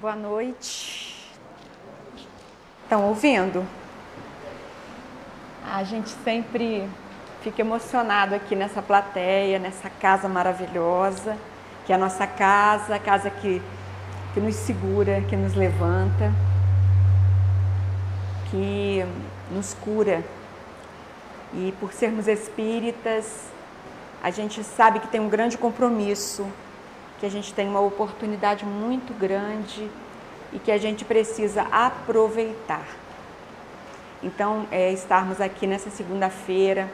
Boa 0.00 0.14
noite. 0.14 1.28
Estão 2.84 3.08
ouvindo? 3.08 3.66
A 5.68 5.82
gente 5.82 6.10
sempre 6.22 6.88
fico 7.42 7.60
emocionado 7.60 8.32
aqui 8.32 8.54
nessa 8.54 8.80
plateia, 8.80 9.58
nessa 9.58 9.90
casa 9.90 10.28
maravilhosa, 10.28 11.36
que 11.84 11.90
é 11.90 11.96
a 11.96 11.98
nossa 11.98 12.28
casa, 12.28 12.94
a 12.94 12.98
casa 13.00 13.28
que, 13.28 13.60
que 14.34 14.38
nos 14.38 14.54
segura, 14.54 15.20
que 15.22 15.34
nos 15.34 15.54
levanta, 15.54 16.32
que 18.52 19.04
nos 19.50 19.74
cura. 19.74 20.22
E 21.52 21.74
por 21.80 21.92
sermos 21.92 22.28
espíritas, 22.28 23.48
a 24.22 24.30
gente 24.30 24.62
sabe 24.62 25.00
que 25.00 25.08
tem 25.08 25.20
um 25.20 25.28
grande 25.28 25.58
compromisso, 25.58 26.46
que 27.18 27.26
a 27.26 27.30
gente 27.30 27.52
tem 27.52 27.68
uma 27.68 27.80
oportunidade 27.80 28.64
muito 28.64 29.12
grande 29.12 29.90
e 30.52 30.58
que 30.58 30.70
a 30.70 30.78
gente 30.78 31.04
precisa 31.04 31.62
aproveitar. 31.62 32.86
Então, 34.22 34.66
é, 34.70 34.92
estarmos 34.92 35.40
aqui 35.40 35.66
nessa 35.66 35.90
segunda-feira, 35.90 36.88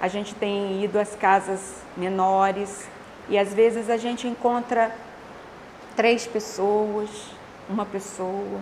a 0.00 0.08
gente 0.08 0.34
tem 0.34 0.82
ido 0.82 0.98
às 0.98 1.14
casas 1.14 1.82
menores 1.96 2.88
e 3.28 3.38
às 3.38 3.52
vezes 3.52 3.88
a 3.88 3.96
gente 3.96 4.26
encontra 4.26 4.94
três 5.94 6.26
pessoas, 6.26 7.08
uma 7.68 7.84
pessoa. 7.84 8.60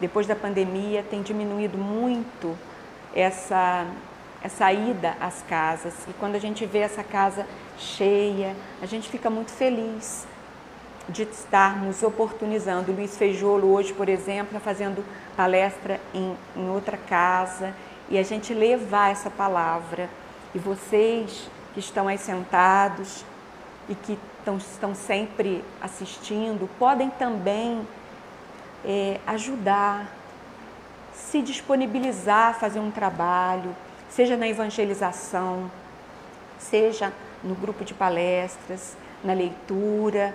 Depois 0.00 0.26
da 0.26 0.34
pandemia 0.34 1.04
tem 1.08 1.22
diminuído 1.22 1.76
muito 1.76 2.56
essa 3.14 3.86
essa 4.42 4.72
ida 4.72 5.14
às 5.20 5.42
casas 5.42 5.92
e 6.08 6.14
quando 6.14 6.34
a 6.34 6.38
gente 6.38 6.64
vê 6.64 6.78
essa 6.78 7.04
casa 7.04 7.46
cheia, 7.80 8.54
a 8.80 8.86
gente 8.86 9.08
fica 9.08 9.30
muito 9.30 9.50
feliz 9.50 10.26
de 11.08 11.22
estarmos 11.22 12.02
oportunizando. 12.02 12.92
Luiz 12.92 13.16
Feijolo 13.16 13.72
hoje, 13.72 13.92
por 13.92 14.08
exemplo, 14.08 14.56
está 14.56 14.60
fazendo 14.60 15.04
palestra 15.36 16.00
em, 16.14 16.36
em 16.56 16.68
outra 16.68 16.96
casa. 16.96 17.74
E 18.08 18.18
a 18.18 18.22
gente 18.22 18.52
levar 18.52 19.10
essa 19.10 19.30
palavra. 19.30 20.08
E 20.54 20.58
vocês 20.58 21.48
que 21.74 21.80
estão 21.80 22.08
aí 22.08 22.18
sentados 22.18 23.24
e 23.88 23.94
que 23.94 24.18
estão, 24.38 24.56
estão 24.56 24.94
sempre 24.94 25.64
assistindo, 25.80 26.68
podem 26.78 27.10
também 27.10 27.86
é, 28.84 29.20
ajudar, 29.26 30.06
se 31.12 31.40
disponibilizar 31.42 32.50
a 32.50 32.54
fazer 32.54 32.80
um 32.80 32.90
trabalho, 32.90 33.74
seja 34.08 34.36
na 34.36 34.48
evangelização, 34.48 35.70
seja 36.58 37.12
no 37.42 37.54
grupo 37.54 37.84
de 37.84 37.94
palestras, 37.94 38.96
na 39.22 39.32
leitura, 39.32 40.34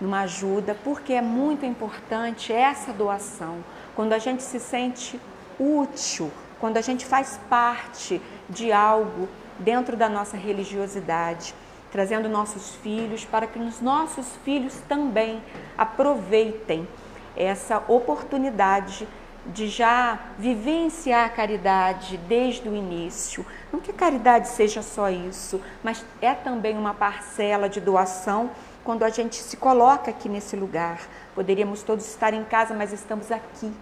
numa 0.00 0.20
ajuda, 0.22 0.76
porque 0.82 1.12
é 1.12 1.22
muito 1.22 1.66
importante 1.66 2.52
essa 2.52 2.92
doação. 2.92 3.58
Quando 3.94 4.12
a 4.12 4.18
gente 4.18 4.42
se 4.42 4.58
sente 4.58 5.20
útil, 5.58 6.30
quando 6.58 6.76
a 6.76 6.80
gente 6.80 7.04
faz 7.04 7.38
parte 7.48 8.20
de 8.48 8.72
algo 8.72 9.28
dentro 9.58 9.96
da 9.96 10.08
nossa 10.08 10.36
religiosidade, 10.36 11.54
trazendo 11.92 12.28
nossos 12.28 12.74
filhos 12.76 13.24
para 13.24 13.46
que 13.46 13.58
os 13.58 13.80
nossos 13.80 14.36
filhos 14.44 14.74
também 14.88 15.42
aproveitem 15.76 16.88
essa 17.36 17.82
oportunidade 17.88 19.06
de 19.52 19.68
já 19.68 20.18
vivenciar 20.38 21.26
a 21.26 21.28
caridade 21.28 22.16
desde 22.16 22.68
o 22.68 22.74
início. 22.74 23.44
Não 23.72 23.80
que 23.80 23.90
a 23.90 23.94
caridade 23.94 24.48
seja 24.48 24.82
só 24.82 25.10
isso, 25.10 25.60
mas 25.82 26.04
é 26.20 26.34
também 26.34 26.76
uma 26.76 26.94
parcela 26.94 27.68
de 27.68 27.80
doação 27.80 28.50
quando 28.84 29.02
a 29.02 29.10
gente 29.10 29.36
se 29.36 29.56
coloca 29.56 30.10
aqui 30.10 30.28
nesse 30.28 30.56
lugar. 30.56 31.00
Poderíamos 31.34 31.82
todos 31.82 32.06
estar 32.06 32.32
em 32.32 32.44
casa, 32.44 32.74
mas 32.74 32.92
estamos 32.92 33.30
aqui 33.30 33.72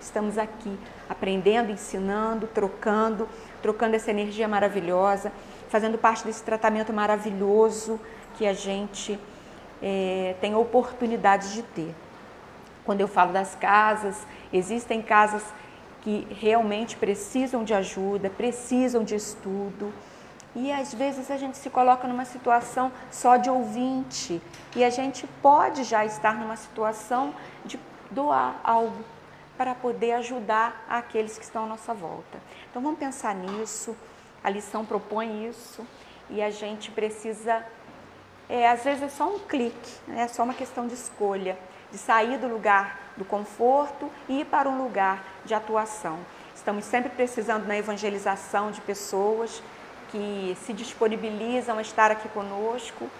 estamos 0.00 0.38
aqui 0.38 0.78
aprendendo, 1.08 1.70
ensinando, 1.70 2.46
trocando, 2.46 3.28
trocando 3.60 3.96
essa 3.96 4.10
energia 4.10 4.46
maravilhosa, 4.46 5.32
fazendo 5.68 5.98
parte 5.98 6.24
desse 6.24 6.42
tratamento 6.42 6.92
maravilhoso 6.92 8.00
que 8.36 8.46
a 8.46 8.52
gente 8.52 9.18
é, 9.82 10.34
tem 10.40 10.54
oportunidade 10.54 11.52
de 11.52 11.62
ter. 11.62 11.94
Quando 12.88 13.02
eu 13.02 13.08
falo 13.08 13.34
das 13.34 13.54
casas, 13.54 14.26
existem 14.50 15.02
casas 15.02 15.44
que 16.00 16.26
realmente 16.30 16.96
precisam 16.96 17.62
de 17.62 17.74
ajuda, 17.74 18.30
precisam 18.30 19.04
de 19.04 19.14
estudo. 19.14 19.92
E 20.56 20.72
às 20.72 20.94
vezes 20.94 21.30
a 21.30 21.36
gente 21.36 21.58
se 21.58 21.68
coloca 21.68 22.08
numa 22.08 22.24
situação 22.24 22.90
só 23.10 23.36
de 23.36 23.50
ouvinte 23.50 24.40
e 24.74 24.82
a 24.82 24.88
gente 24.88 25.26
pode 25.42 25.84
já 25.84 26.06
estar 26.06 26.36
numa 26.36 26.56
situação 26.56 27.34
de 27.62 27.78
doar 28.10 28.58
algo 28.64 29.04
para 29.58 29.74
poder 29.74 30.12
ajudar 30.12 30.86
aqueles 30.88 31.36
que 31.36 31.44
estão 31.44 31.64
à 31.64 31.66
nossa 31.66 31.92
volta. 31.92 32.38
Então 32.70 32.80
vamos 32.80 32.98
pensar 32.98 33.34
nisso. 33.34 33.94
A 34.42 34.48
lição 34.48 34.86
propõe 34.86 35.46
isso 35.46 35.86
e 36.30 36.40
a 36.40 36.48
gente 36.48 36.90
precisa, 36.90 37.62
é, 38.48 38.66
às 38.66 38.82
vezes 38.82 39.02
é 39.02 39.08
só 39.10 39.28
um 39.28 39.40
clique, 39.40 39.92
né? 40.06 40.22
é 40.22 40.28
só 40.28 40.42
uma 40.42 40.54
questão 40.54 40.86
de 40.86 40.94
escolha 40.94 41.58
de 41.90 41.98
sair 41.98 42.38
do 42.38 42.48
lugar 42.48 42.98
do 43.16 43.24
conforto 43.24 44.10
e 44.28 44.40
ir 44.40 44.44
para 44.44 44.68
um 44.68 44.82
lugar 44.82 45.22
de 45.44 45.52
atuação. 45.52 46.18
Estamos 46.54 46.84
sempre 46.84 47.10
precisando 47.10 47.66
na 47.66 47.76
evangelização 47.76 48.70
de 48.70 48.80
pessoas 48.80 49.62
que 50.10 50.56
se 50.64 50.72
disponibilizam 50.72 51.78
a 51.78 51.82
estar 51.82 52.10
aqui 52.10 52.28
conosco. 52.28 53.10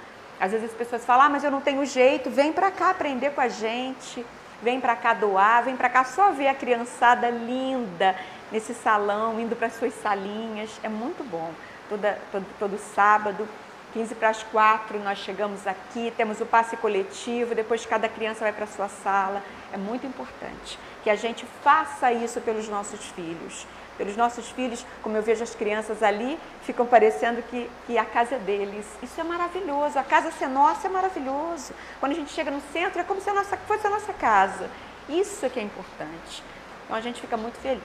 Às 0.40 0.52
vezes 0.52 0.70
as 0.70 0.76
pessoas 0.76 1.04
falam, 1.04 1.26
ah, 1.26 1.28
mas 1.28 1.44
eu 1.44 1.50
não 1.50 1.60
tenho 1.60 1.84
jeito, 1.84 2.30
vem 2.30 2.52
para 2.52 2.70
cá 2.70 2.90
aprender 2.90 3.30
com 3.30 3.40
a 3.40 3.48
gente, 3.48 4.24
vem 4.62 4.80
para 4.80 4.94
cá 4.94 5.12
doar, 5.14 5.64
vem 5.64 5.76
para 5.76 5.88
cá 5.88 6.04
só 6.04 6.30
ver 6.30 6.48
a 6.48 6.54
criançada 6.54 7.28
linda 7.28 8.14
nesse 8.50 8.72
salão, 8.72 9.38
indo 9.40 9.56
para 9.56 9.68
suas 9.68 9.94
salinhas, 9.94 10.70
é 10.82 10.88
muito 10.88 11.24
bom. 11.28 11.50
Toda, 11.88 12.18
todo, 12.30 12.46
todo 12.58 12.78
sábado 12.78 13.48
15 13.92 14.14
para 14.14 14.28
as 14.28 14.42
4 14.42 14.98
nós 15.00 15.18
chegamos 15.18 15.66
aqui, 15.66 16.12
temos 16.16 16.40
o 16.40 16.46
passe 16.46 16.76
coletivo, 16.76 17.54
depois 17.54 17.84
cada 17.86 18.08
criança 18.08 18.40
vai 18.40 18.52
para 18.52 18.64
a 18.64 18.68
sua 18.68 18.88
sala. 18.88 19.42
É 19.72 19.76
muito 19.76 20.06
importante 20.06 20.78
que 21.02 21.10
a 21.10 21.16
gente 21.16 21.46
faça 21.62 22.12
isso 22.12 22.40
pelos 22.40 22.68
nossos 22.68 23.06
filhos. 23.06 23.66
Pelos 23.96 24.16
nossos 24.16 24.48
filhos, 24.50 24.86
como 25.02 25.16
eu 25.16 25.22
vejo 25.22 25.42
as 25.42 25.56
crianças 25.56 26.02
ali, 26.04 26.38
ficam 26.62 26.86
parecendo 26.86 27.42
que, 27.42 27.68
que 27.86 27.98
a 27.98 28.04
casa 28.04 28.36
é 28.36 28.38
deles. 28.38 28.86
Isso 29.02 29.20
é 29.20 29.24
maravilhoso. 29.24 29.98
A 29.98 30.04
casa 30.04 30.30
ser 30.30 30.46
nossa 30.46 30.86
é 30.86 30.90
maravilhoso. 30.90 31.72
Quando 31.98 32.12
a 32.12 32.14
gente 32.14 32.30
chega 32.32 32.50
no 32.50 32.60
centro, 32.72 33.00
é 33.00 33.04
como 33.04 33.20
se 33.20 33.28
a 33.28 33.34
nossa, 33.34 33.56
fosse 33.56 33.86
a 33.86 33.90
nossa 33.90 34.12
casa. 34.12 34.70
Isso 35.08 35.44
é 35.44 35.48
que 35.48 35.58
é 35.58 35.62
importante. 35.62 36.44
Então 36.84 36.96
a 36.96 37.00
gente 37.00 37.20
fica 37.20 37.36
muito 37.36 37.58
feliz. 37.58 37.82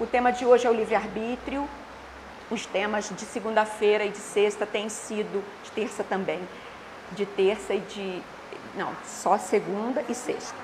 O 0.00 0.06
tema 0.06 0.30
de 0.32 0.46
hoje 0.46 0.66
é 0.66 0.70
o 0.70 0.72
livre-arbítrio, 0.72 1.68
os 2.50 2.66
temas 2.66 3.10
de 3.10 3.24
segunda-feira 3.24 4.04
e 4.04 4.10
de 4.10 4.18
sexta 4.18 4.66
têm 4.66 4.88
sido, 4.88 5.44
de 5.64 5.70
terça 5.72 6.02
também, 6.04 6.40
de 7.12 7.26
terça 7.26 7.74
e 7.74 7.80
de. 7.80 8.22
Não, 8.76 8.92
só 9.04 9.38
segunda 9.38 10.04
e 10.08 10.14
sexta. 10.14 10.54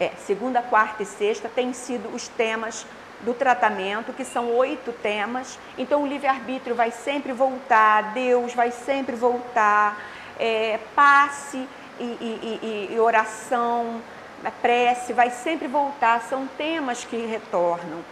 É, 0.00 0.10
segunda, 0.26 0.60
quarta 0.62 1.02
e 1.02 1.06
sexta 1.06 1.48
têm 1.48 1.72
sido 1.72 2.08
os 2.14 2.26
temas 2.26 2.84
do 3.20 3.32
tratamento, 3.32 4.12
que 4.12 4.24
são 4.24 4.50
oito 4.56 4.92
temas. 4.92 5.58
Então, 5.78 6.02
o 6.02 6.06
livre-arbítrio 6.06 6.74
vai 6.74 6.90
sempre 6.90 7.32
voltar, 7.32 8.12
Deus 8.12 8.52
vai 8.54 8.70
sempre 8.70 9.14
voltar, 9.14 9.98
é, 10.38 10.78
passe 10.94 11.66
e, 11.98 12.04
e, 12.04 12.88
e, 12.90 12.94
e 12.94 13.00
oração, 13.00 14.02
prece 14.50 15.12
vai 15.12 15.30
sempre 15.30 15.66
voltar, 15.68 16.20
são 16.22 16.46
temas 16.46 17.04
que 17.04 17.16
retornam. 17.16 18.04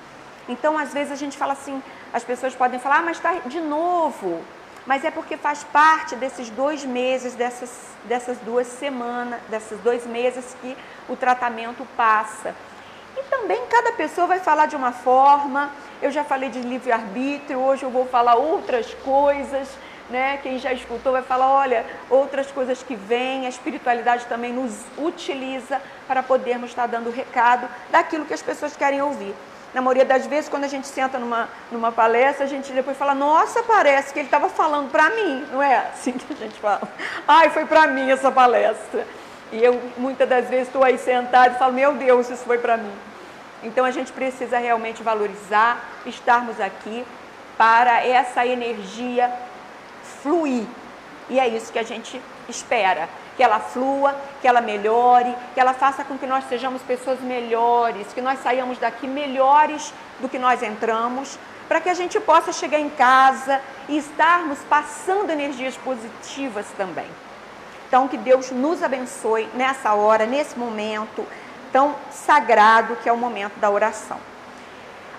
Então, 0.49 0.79
às 0.79 0.93
vezes 0.93 1.13
a 1.13 1.17
gente 1.17 1.37
fala 1.37 1.53
assim, 1.53 1.83
as 2.13 2.23
pessoas 2.23 2.55
podem 2.55 2.79
falar, 2.79 2.99
ah, 2.99 3.03
mas 3.03 3.17
está 3.17 3.33
de 3.47 3.61
novo. 3.61 4.43
Mas 4.85 5.05
é 5.05 5.11
porque 5.11 5.37
faz 5.37 5.63
parte 5.65 6.17
desses 6.17 6.51
dois 6.51 6.85
meses, 6.85 7.35
dessas, 7.35 7.71
dessas 8.05 8.37
duas 8.39 8.67
semanas, 8.67 9.41
desses 9.49 9.79
dois 9.81 10.05
meses 10.07 10.57
que 10.61 10.77
o 11.09 11.17
tratamento 11.17 11.87
passa. 11.97 12.55
E 13.17 13.23
também 13.25 13.65
cada 13.67 13.93
pessoa 13.93 14.27
vai 14.27 14.41
falar 14.41 14.67
de 14.67 14.75
uma 14.75 14.93
forma. 14.93 15.71
Eu 16.01 16.11
já 16.11 16.25
falei 16.25 16.51
de 16.51 16.61
livre-arbítrio, 16.61 17.61
hoje 17.61 17.85
eu 17.85 17.91
vou 17.91 18.07
falar 18.07 18.35
outras 18.35 18.93
coisas. 19.05 19.69
Né? 20.11 20.39
Quem 20.43 20.59
já 20.59 20.73
escutou 20.73 21.13
vai 21.13 21.23
falar, 21.23 21.49
olha, 21.49 21.87
outras 22.11 22.51
coisas 22.51 22.83
que 22.83 22.95
vêm, 22.97 23.47
a 23.47 23.49
espiritualidade 23.49 24.27
também 24.27 24.53
nos 24.53 24.75
utiliza 24.99 25.81
para 26.07 26.23
podermos 26.23 26.71
estar 26.71 26.87
dando 26.87 27.11
recado 27.11 27.67
daquilo 27.91 28.27
que 28.27 28.35
as 28.35 28.43
pessoas 28.43 28.77
querem 28.77 29.01
ouvir. 29.01 29.35
Na 29.75 29.81
maioria 29.81 30.05
das 30.05 30.27
vezes, 30.27 30.51
quando 30.51 30.65
a 30.65 30.69
gente 30.69 30.87
senta 30.87 31.19
numa, 31.19 31.49
numa 31.71 31.91
palestra, 31.91 32.45
a 32.45 32.49
gente 32.49 32.73
depois 32.73 32.97
fala, 32.97 33.15
nossa, 33.15 33.63
parece 33.63 34.13
que 34.13 34.19
ele 34.19 34.27
estava 34.27 34.49
falando 34.49 34.91
para 34.91 35.09
mim, 35.11 35.47
não 35.51 35.63
é 35.63 35.79
assim 35.79 36.13
que 36.13 36.33
a 36.33 36.37
gente 36.37 36.61
fala. 36.61 36.83
Ai, 37.27 37.49
foi 37.51 37.65
para 37.65 37.87
mim 37.87 38.11
essa 38.11 38.31
palestra. 38.31 39.07
E 39.51 39.63
eu, 39.63 39.81
muitas 39.97 40.29
das 40.29 40.49
vezes, 40.49 40.67
estou 40.67 40.85
aí 40.85 40.99
sentado 40.99 41.55
e 41.55 41.59
falo, 41.59 41.73
meu 41.73 41.95
Deus, 41.95 42.29
isso 42.29 42.45
foi 42.45 42.59
para 42.59 42.77
mim. 42.77 42.93
Então, 43.63 43.85
a 43.85 43.91
gente 43.91 44.13
precisa 44.13 44.59
realmente 44.59 45.03
valorizar, 45.03 45.83
estarmos 46.05 46.61
aqui 46.61 47.05
para 47.57 48.05
essa 48.05 48.45
energia 48.47 49.33
fluir. 50.23 50.67
E 51.31 51.41
é 51.41 51.49
isso 51.49 51.73
que 51.73 51.79
a 51.79 51.83
gente 51.83 52.21
espera 52.49 53.09
que 53.43 53.45
ela 53.45 53.59
flua, 53.59 54.15
que 54.41 54.47
ela 54.47 54.61
melhore, 54.61 55.35
que 55.53 55.59
ela 55.59 55.75
faça 55.75 56.05
com 56.05 56.17
que 56.17 56.29
nós 56.29 56.45
sejamos 56.45 56.81
pessoas 56.83 57.19
melhores, 57.19 58.07
que 58.13 58.23
nós 58.23 58.39
saiamos 58.41 58.79
daqui 58.79 59.09
melhores 59.09 59.93
do 60.21 60.29
que 60.29 60.39
nós 60.39 60.63
entramos, 60.63 61.37
para 61.67 61.81
que 61.81 61.89
a 61.89 61.95
gente 61.95 62.21
possa 62.21 62.53
chegar 62.53 62.79
em 62.79 62.89
casa 62.89 63.61
e 63.89 63.99
estarmos 63.99 64.61
passando 64.71 65.29
energias 65.31 65.77
positivas 65.77 66.67
também. 66.77 67.09
Então, 67.89 68.07
que 68.07 68.17
Deus 68.17 68.53
nos 68.53 68.81
abençoe 68.81 69.49
nessa 69.55 69.93
hora, 69.93 70.25
nesse 70.25 70.57
momento 70.57 71.27
tão 71.73 71.97
sagrado 72.13 72.95
que 73.03 73.09
é 73.09 73.13
o 73.13 73.17
momento 73.17 73.59
da 73.59 73.69
oração. 73.69 74.19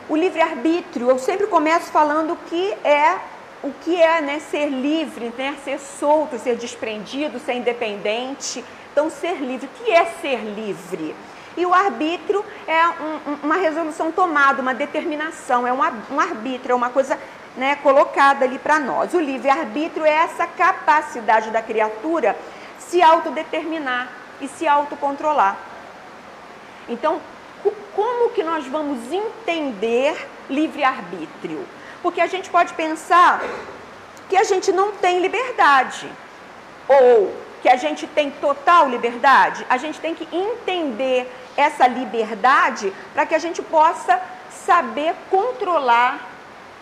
O 0.07 0.15
livre-arbítrio, 0.15 1.09
eu 1.09 1.19
sempre 1.19 1.47
começo 1.47 1.91
falando 1.91 2.37
que 2.47 2.71
é 2.85 3.17
o 3.63 3.71
que 3.71 3.99
é 3.99 4.21
né, 4.21 4.39
ser 4.39 4.67
livre, 4.67 5.33
né, 5.37 5.55
ser 5.63 5.79
solto, 5.79 6.37
ser 6.37 6.57
desprendido, 6.57 7.39
ser 7.39 7.53
independente. 7.53 8.63
Então, 8.91 9.09
ser 9.09 9.35
livre, 9.35 9.67
o 9.67 9.83
que 9.83 9.91
é 9.91 10.05
ser 10.21 10.39
livre? 10.39 11.15
E 11.55 11.65
o 11.65 11.73
arbítrio 11.73 12.43
é 12.67 12.87
um, 12.87 13.37
uma 13.43 13.55
resolução 13.55 14.11
tomada, 14.11 14.61
uma 14.61 14.73
determinação, 14.73 15.65
é 15.65 15.71
um, 15.71 15.79
um 15.79 16.19
arbítrio, 16.19 16.73
é 16.73 16.75
uma 16.75 16.89
coisa 16.89 17.17
né, 17.55 17.77
colocada 17.77 18.43
ali 18.43 18.59
para 18.59 18.79
nós. 18.79 19.13
O 19.13 19.19
livre-arbítrio 19.19 20.05
é 20.05 20.11
essa 20.11 20.45
capacidade 20.45 21.49
da 21.49 21.61
criatura 21.61 22.35
se 22.79 23.01
autodeterminar 23.01 24.11
e 24.41 24.47
se 24.47 24.67
autocontrolar. 24.67 25.57
Então, 26.89 27.21
como 27.95 28.31
que 28.31 28.43
nós 28.43 28.67
vamos 28.67 29.11
entender 29.11 30.27
livre-arbítrio? 30.49 31.65
Porque 32.03 32.21
a 32.21 32.27
gente 32.27 32.49
pode 32.49 32.73
pensar 32.73 33.41
que 34.29 34.37
a 34.37 34.43
gente 34.43 34.71
não 34.71 34.91
tem 34.91 35.19
liberdade 35.19 36.07
ou 36.87 37.33
que 37.61 37.69
a 37.69 37.77
gente 37.77 38.05
tem 38.05 38.29
total 38.29 38.89
liberdade. 38.89 39.65
A 39.69 39.77
gente 39.77 39.99
tem 39.99 40.13
que 40.13 40.27
entender 40.35 41.31
essa 41.55 41.87
liberdade 41.87 42.93
para 43.13 43.25
que 43.25 43.33
a 43.33 43.39
gente 43.39 43.61
possa 43.61 44.21
saber 44.49 45.15
controlar 45.31 46.29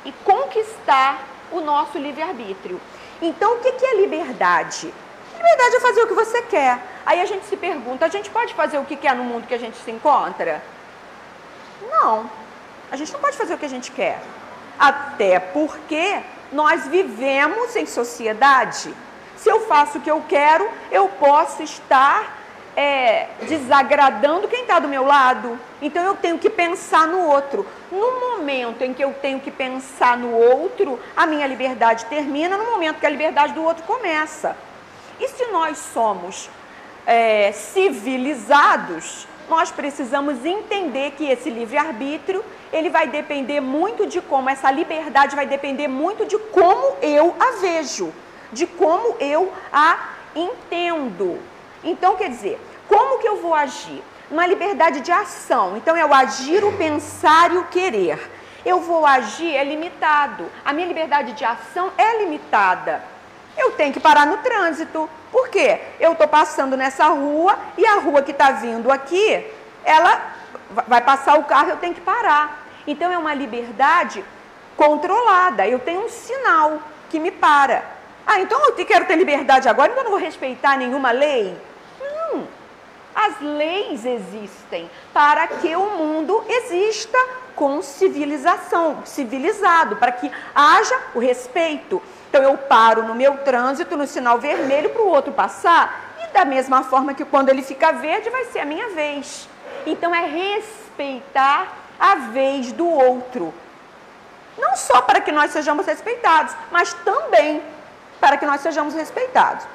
e 0.03 0.11
conquistar 0.23 1.23
o 1.51 1.61
nosso 1.61 1.99
livre-arbítrio. 1.99 2.81
Então, 3.21 3.53
o 3.53 3.59
que 3.59 3.85
é 3.85 3.97
liberdade? 3.97 4.91
Liberdade 5.35 5.75
é 5.75 5.79
fazer 5.79 6.01
o 6.01 6.07
que 6.07 6.13
você 6.13 6.41
quer. 6.43 6.79
Aí 7.05 7.21
a 7.21 7.25
gente 7.25 7.45
se 7.45 7.55
pergunta: 7.55 8.05
a 8.05 8.09
gente 8.09 8.29
pode 8.29 8.53
fazer 8.55 8.79
o 8.79 8.85
que 8.85 8.95
quer 8.95 9.15
no 9.15 9.23
mundo 9.23 9.47
que 9.47 9.53
a 9.53 9.59
gente 9.59 9.77
se 9.77 9.91
encontra? 9.91 10.63
Não. 11.89 12.29
A 12.91 12.95
gente 12.95 13.13
não 13.13 13.19
pode 13.19 13.37
fazer 13.37 13.53
o 13.53 13.57
que 13.57 13.65
a 13.65 13.69
gente 13.69 13.91
quer. 13.91 14.19
Até 14.79 15.39
porque 15.39 16.19
nós 16.51 16.87
vivemos 16.87 17.75
em 17.75 17.85
sociedade. 17.85 18.93
Se 19.35 19.49
eu 19.49 19.61
faço 19.61 19.97
o 19.97 20.01
que 20.01 20.11
eu 20.11 20.23
quero, 20.27 20.69
eu 20.91 21.07
posso 21.07 21.63
estar 21.63 22.41
é, 22.75 23.27
desagradando 23.47 24.47
quem 24.47 24.61
está 24.61 24.79
do 24.79 24.87
meu 24.87 25.05
lado. 25.05 25.59
Então 25.81 26.03
eu 26.03 26.15
tenho 26.15 26.37
que 26.37 26.49
pensar 26.49 27.07
no 27.07 27.19
outro. 27.19 27.65
No 27.91 28.37
momento 28.37 28.83
em 28.83 28.93
que 28.93 29.03
eu 29.03 29.13
tenho 29.13 29.39
que 29.39 29.51
pensar 29.51 30.17
no 30.17 30.31
outro, 30.31 30.99
a 31.15 31.25
minha 31.25 31.47
liberdade 31.47 32.05
termina, 32.05 32.57
no 32.57 32.65
momento 32.65 32.99
que 32.99 33.05
a 33.05 33.09
liberdade 33.09 33.53
do 33.53 33.63
outro 33.63 33.83
começa. 33.83 34.55
E 35.19 35.27
se 35.27 35.45
nós 35.47 35.77
somos 35.77 36.49
é, 37.05 37.51
civilizados, 37.51 39.27
nós 39.53 39.71
precisamos 39.71 40.45
entender 40.45 41.11
que 41.11 41.25
esse 41.33 41.49
livre-arbítrio 41.49 42.43
ele 42.71 42.89
vai 42.89 43.05
depender 43.07 43.59
muito 43.59 44.07
de 44.07 44.21
como, 44.21 44.49
essa 44.49 44.71
liberdade 44.71 45.35
vai 45.35 45.45
depender 45.45 45.87
muito 45.87 46.25
de 46.25 46.37
como 46.57 46.95
eu 47.01 47.35
a 47.39 47.59
vejo, 47.59 48.13
de 48.51 48.65
como 48.65 49.17
eu 49.19 49.51
a 49.71 49.89
entendo. 50.33 51.37
Então, 51.83 52.15
quer 52.15 52.29
dizer, 52.29 52.57
como 52.87 53.19
que 53.19 53.27
eu 53.27 53.37
vou 53.41 53.53
agir? 53.53 54.01
uma 54.31 54.47
liberdade 54.47 55.01
de 55.01 55.11
ação. 55.11 55.75
Então 55.75 55.95
é 55.95 56.05
o 56.05 56.13
agir, 56.13 56.63
o 56.63 56.71
pensar 56.77 57.53
e 57.53 57.57
o 57.57 57.65
querer. 57.65 58.17
Eu 58.65 58.79
vou 58.79 59.05
agir 59.05 59.53
é 59.53 59.63
limitado. 59.63 60.49
A 60.63 60.71
minha 60.71 60.87
liberdade 60.87 61.33
de 61.33 61.43
ação 61.43 61.91
é 61.97 62.19
limitada. 62.19 63.03
Eu 63.57 63.71
tenho 63.71 63.93
que 63.93 63.99
parar 63.99 64.25
no 64.25 64.37
trânsito. 64.37 65.09
Por 65.31 65.49
quê? 65.49 65.79
Eu 65.99 66.11
estou 66.11 66.27
passando 66.27 66.75
nessa 66.75 67.07
rua 67.07 67.57
e 67.77 67.85
a 67.85 67.95
rua 67.95 68.21
que 68.21 68.31
está 68.31 68.51
vindo 68.51 68.91
aqui, 68.91 69.45
ela 69.83 70.21
vai 70.87 71.01
passar 71.01 71.39
o 71.39 71.43
carro, 71.43 71.69
eu 71.69 71.77
tenho 71.77 71.93
que 71.93 72.01
parar. 72.01 72.67
Então 72.85 73.11
é 73.11 73.17
uma 73.17 73.33
liberdade 73.33 74.23
controlada. 74.75 75.67
Eu 75.67 75.79
tenho 75.79 76.05
um 76.05 76.09
sinal 76.09 76.79
que 77.09 77.19
me 77.19 77.31
para. 77.31 77.83
Ah, 78.25 78.39
então 78.39 78.59
eu 78.65 78.85
quero 78.85 79.05
ter 79.05 79.15
liberdade 79.15 79.67
agora, 79.67 79.91
então 79.91 80.03
eu 80.03 80.09
não 80.09 80.17
vou 80.17 80.19
respeitar 80.19 80.77
nenhuma 80.77 81.11
lei? 81.11 81.57
Não. 81.99 82.47
As 83.13 83.39
leis 83.41 84.05
existem 84.05 84.89
para 85.13 85.47
que 85.47 85.75
o 85.75 85.85
mundo 85.97 86.43
exista 86.47 87.17
com 87.55 87.81
civilização, 87.81 89.05
civilizado, 89.05 89.97
para 89.97 90.11
que 90.13 90.31
haja 90.55 90.97
o 91.13 91.19
respeito. 91.19 92.01
Então 92.31 92.41
eu 92.41 92.57
paro 92.57 93.03
no 93.03 93.13
meu 93.13 93.39
trânsito, 93.39 93.97
no 93.97 94.07
sinal 94.07 94.39
vermelho, 94.39 94.89
para 94.91 95.01
o 95.01 95.09
outro 95.09 95.33
passar, 95.33 96.13
e 96.23 96.31
da 96.31 96.45
mesma 96.45 96.81
forma 96.81 97.13
que 97.13 97.25
quando 97.25 97.49
ele 97.49 97.61
fica 97.61 97.91
verde, 97.91 98.29
vai 98.29 98.45
ser 98.45 98.59
a 98.59 98.65
minha 98.65 98.87
vez. 98.91 99.49
Então 99.85 100.15
é 100.15 100.25
respeitar 100.25 101.67
a 101.99 102.15
vez 102.15 102.71
do 102.71 102.87
outro. 102.87 103.53
Não 104.57 104.77
só 104.77 105.01
para 105.01 105.19
que 105.19 105.29
nós 105.29 105.51
sejamos 105.51 105.85
respeitados, 105.85 106.55
mas 106.71 106.93
também 106.93 107.61
para 108.21 108.37
que 108.37 108.45
nós 108.45 108.61
sejamos 108.61 108.93
respeitados. 108.93 109.65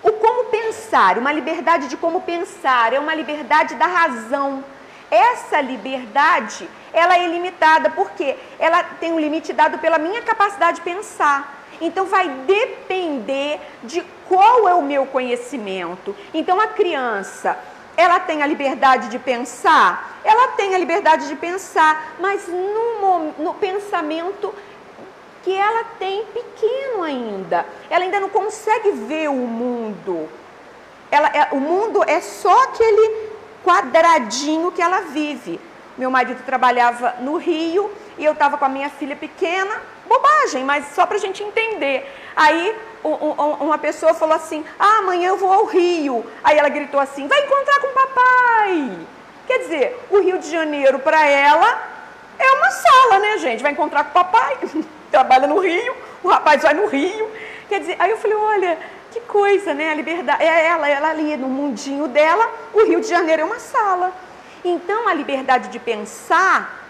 O 0.00 0.12
como 0.12 0.44
pensar, 0.44 1.18
uma 1.18 1.32
liberdade 1.32 1.88
de 1.88 1.96
como 1.96 2.20
pensar, 2.20 2.92
é 2.92 3.00
uma 3.00 3.16
liberdade 3.16 3.74
da 3.74 3.86
razão. 3.86 4.62
Essa 5.12 5.60
liberdade, 5.60 6.66
ela 6.90 7.18
é 7.18 7.26
ilimitada, 7.26 7.90
porque 7.90 8.34
ela 8.58 8.82
tem 8.82 9.12
um 9.12 9.20
limite 9.20 9.52
dado 9.52 9.76
pela 9.76 9.98
minha 9.98 10.22
capacidade 10.22 10.76
de 10.76 10.82
pensar. 10.82 11.62
Então 11.82 12.06
vai 12.06 12.26
depender 12.28 13.60
de 13.84 14.02
qual 14.26 14.66
é 14.66 14.74
o 14.74 14.80
meu 14.80 15.04
conhecimento. 15.04 16.16
Então 16.32 16.58
a 16.58 16.68
criança, 16.68 17.58
ela 17.94 18.20
tem 18.20 18.42
a 18.42 18.46
liberdade 18.46 19.10
de 19.10 19.18
pensar? 19.18 20.18
Ela 20.24 20.48
tem 20.52 20.74
a 20.74 20.78
liberdade 20.78 21.28
de 21.28 21.36
pensar, 21.36 22.14
mas 22.18 22.48
no, 22.48 23.32
no 23.38 23.52
pensamento 23.52 24.54
que 25.42 25.52
ela 25.52 25.84
tem 25.98 26.24
pequeno 26.26 27.02
ainda. 27.02 27.66
Ela 27.90 28.04
ainda 28.04 28.18
não 28.18 28.30
consegue 28.30 28.92
ver 28.92 29.28
o 29.28 29.34
mundo. 29.34 30.26
Ela, 31.10 31.28
é, 31.28 31.48
o 31.52 31.60
mundo 31.60 32.02
é 32.06 32.22
só 32.22 32.62
aquele 32.62 33.31
quadradinho 33.64 34.72
que 34.72 34.82
ela 34.82 35.02
vive. 35.02 35.60
Meu 35.96 36.10
marido 36.10 36.42
trabalhava 36.44 37.16
no 37.20 37.36
Rio 37.36 37.90
e 38.18 38.24
eu 38.24 38.32
estava 38.32 38.56
com 38.56 38.64
a 38.64 38.68
minha 38.68 38.88
filha 38.90 39.16
pequena. 39.16 39.82
Bobagem, 40.06 40.64
mas 40.64 40.86
só 40.94 41.06
para 41.06 41.16
a 41.16 41.20
gente 41.20 41.42
entender. 41.42 42.10
Aí 42.34 42.76
uma 43.04 43.78
pessoa 43.78 44.14
falou 44.14 44.34
assim: 44.34 44.64
Ah, 44.78 44.98
amanhã 44.98 45.28
eu 45.28 45.36
vou 45.36 45.52
ao 45.52 45.64
Rio. 45.64 46.24
Aí 46.42 46.58
ela 46.58 46.68
gritou 46.68 47.00
assim: 47.00 47.26
Vai 47.26 47.44
encontrar 47.44 47.80
com 47.80 47.86
o 47.88 47.92
papai. 47.92 48.98
Quer 49.46 49.58
dizer, 49.58 50.06
o 50.10 50.20
Rio 50.20 50.38
de 50.38 50.50
Janeiro 50.50 50.98
para 50.98 51.26
ela 51.26 51.92
é 52.38 52.52
uma 52.52 52.70
sala, 52.70 53.18
né, 53.18 53.38
gente? 53.38 53.62
Vai 53.62 53.72
encontrar 53.72 54.04
com 54.04 54.10
o 54.10 54.12
papai. 54.12 54.56
trabalha 55.12 55.46
no 55.46 55.58
Rio, 55.58 55.94
o 56.22 56.28
rapaz 56.28 56.62
vai 56.62 56.74
no 56.74 56.86
Rio. 56.86 57.30
Quer 57.68 57.80
dizer, 57.80 57.96
aí 57.98 58.10
eu 58.10 58.16
falei, 58.16 58.36
olha, 58.36 58.78
que 59.12 59.20
coisa, 59.20 59.74
né? 59.74 59.90
A 59.90 59.94
liberdade. 59.94 60.42
É 60.42 60.66
ela, 60.66 60.88
ela 60.88 61.10
ali 61.10 61.36
no 61.36 61.48
mundinho 61.48 62.08
dela, 62.08 62.50
o 62.72 62.84
Rio 62.84 63.00
de 63.00 63.08
Janeiro 63.08 63.42
é 63.42 63.44
uma 63.44 63.58
sala. 63.58 64.12
Então 64.64 65.06
a 65.06 65.14
liberdade 65.14 65.68
de 65.68 65.78
pensar, 65.78 66.86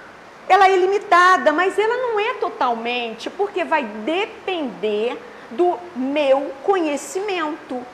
ela 0.48 0.68
é 0.68 0.76
limitada, 0.76 1.52
mas 1.52 1.78
ela 1.78 1.96
não 1.96 2.20
é 2.20 2.34
totalmente, 2.34 3.28
porque 3.30 3.64
vai 3.64 3.82
depender 3.82 5.18
do 5.50 5.78
meu 5.96 6.52
conhecimento. 6.62 7.84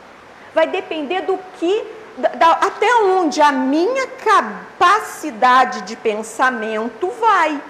Vai 0.54 0.66
depender 0.66 1.22
do 1.22 1.38
que, 1.58 1.84
da, 2.16 2.52
até 2.52 2.94
onde 2.96 3.40
a 3.40 3.52
minha 3.52 4.06
capacidade 4.06 5.82
de 5.82 5.96
pensamento 5.96 7.08
vai. 7.20 7.60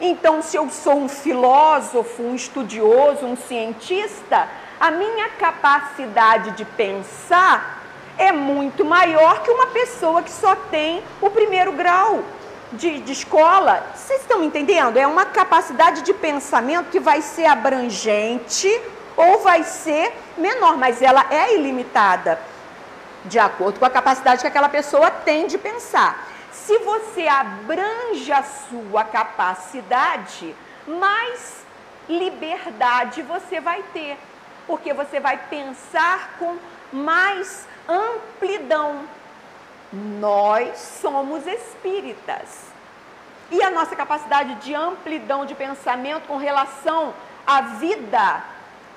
Então, 0.00 0.42
se 0.42 0.56
eu 0.56 0.68
sou 0.70 0.94
um 0.94 1.08
filósofo, 1.08 2.22
um 2.22 2.34
estudioso, 2.34 3.24
um 3.24 3.36
cientista, 3.36 4.48
a 4.80 4.90
minha 4.90 5.28
capacidade 5.30 6.52
de 6.52 6.64
pensar 6.64 7.82
é 8.16 8.30
muito 8.30 8.84
maior 8.84 9.42
que 9.42 9.50
uma 9.50 9.68
pessoa 9.68 10.22
que 10.22 10.30
só 10.30 10.54
tem 10.54 11.02
o 11.20 11.30
primeiro 11.30 11.72
grau 11.72 12.22
de, 12.72 13.00
de 13.00 13.12
escola. 13.12 13.84
Vocês 13.94 14.20
estão 14.20 14.42
entendendo? 14.42 14.96
É 14.96 15.06
uma 15.06 15.24
capacidade 15.24 16.02
de 16.02 16.12
pensamento 16.12 16.90
que 16.90 17.00
vai 17.00 17.20
ser 17.20 17.46
abrangente 17.46 18.68
ou 19.16 19.40
vai 19.40 19.62
ser 19.62 20.12
menor, 20.36 20.76
mas 20.76 21.00
ela 21.00 21.26
é 21.30 21.54
ilimitada, 21.54 22.38
de 23.24 23.38
acordo 23.38 23.78
com 23.78 23.86
a 23.86 23.90
capacidade 23.90 24.40
que 24.40 24.46
aquela 24.46 24.68
pessoa 24.68 25.10
tem 25.10 25.46
de 25.46 25.56
pensar. 25.56 26.28
Se 26.52 26.78
você 26.78 27.26
abrange 27.26 28.32
a 28.32 28.42
sua 28.42 29.04
capacidade, 29.04 30.54
mais 30.86 31.64
liberdade 32.08 33.22
você 33.22 33.60
vai 33.60 33.82
ter, 33.92 34.18
porque 34.66 34.92
você 34.92 35.20
vai 35.20 35.36
pensar 35.48 36.36
com 36.38 36.56
mais 36.92 37.66
amplidão. 37.88 39.00
Nós 39.92 40.78
somos 41.00 41.46
espíritas. 41.46 42.64
E 43.50 43.62
a 43.62 43.70
nossa 43.70 43.94
capacidade 43.94 44.54
de 44.56 44.74
amplidão 44.74 45.44
de 45.44 45.54
pensamento 45.54 46.26
com 46.26 46.36
relação 46.36 47.14
à 47.46 47.60
vida, 47.60 48.42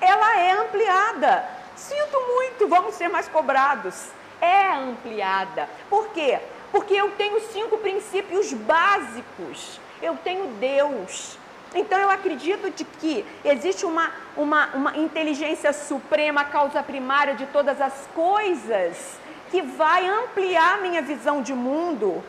ela 0.00 0.38
é 0.38 0.52
ampliada. 0.52 1.44
Sinto 1.76 2.18
muito, 2.34 2.66
vamos 2.66 2.94
ser 2.94 3.08
mais 3.08 3.28
cobrados. 3.28 4.08
É 4.40 4.72
ampliada. 4.72 5.68
Por 5.88 6.08
quê? 6.08 6.40
Porque 6.72 6.94
eu 6.94 7.10
tenho 7.12 7.40
cinco 7.52 7.78
princípios 7.78 8.52
básicos. 8.52 9.80
Eu 10.00 10.16
tenho 10.16 10.46
Deus. 10.54 11.38
Então 11.74 11.98
eu 11.98 12.10
acredito 12.10 12.70
de 12.70 12.84
que 12.84 13.24
existe 13.44 13.84
uma, 13.84 14.10
uma, 14.36 14.68
uma 14.74 14.96
inteligência 14.96 15.72
suprema, 15.72 16.44
causa 16.44 16.82
primária 16.82 17.34
de 17.34 17.46
todas 17.46 17.80
as 17.80 18.08
coisas, 18.14 19.18
que 19.50 19.60
vai 19.62 20.08
ampliar 20.08 20.80
minha 20.80 21.02
visão 21.02 21.42
de 21.42 21.52
mundo. 21.52 22.22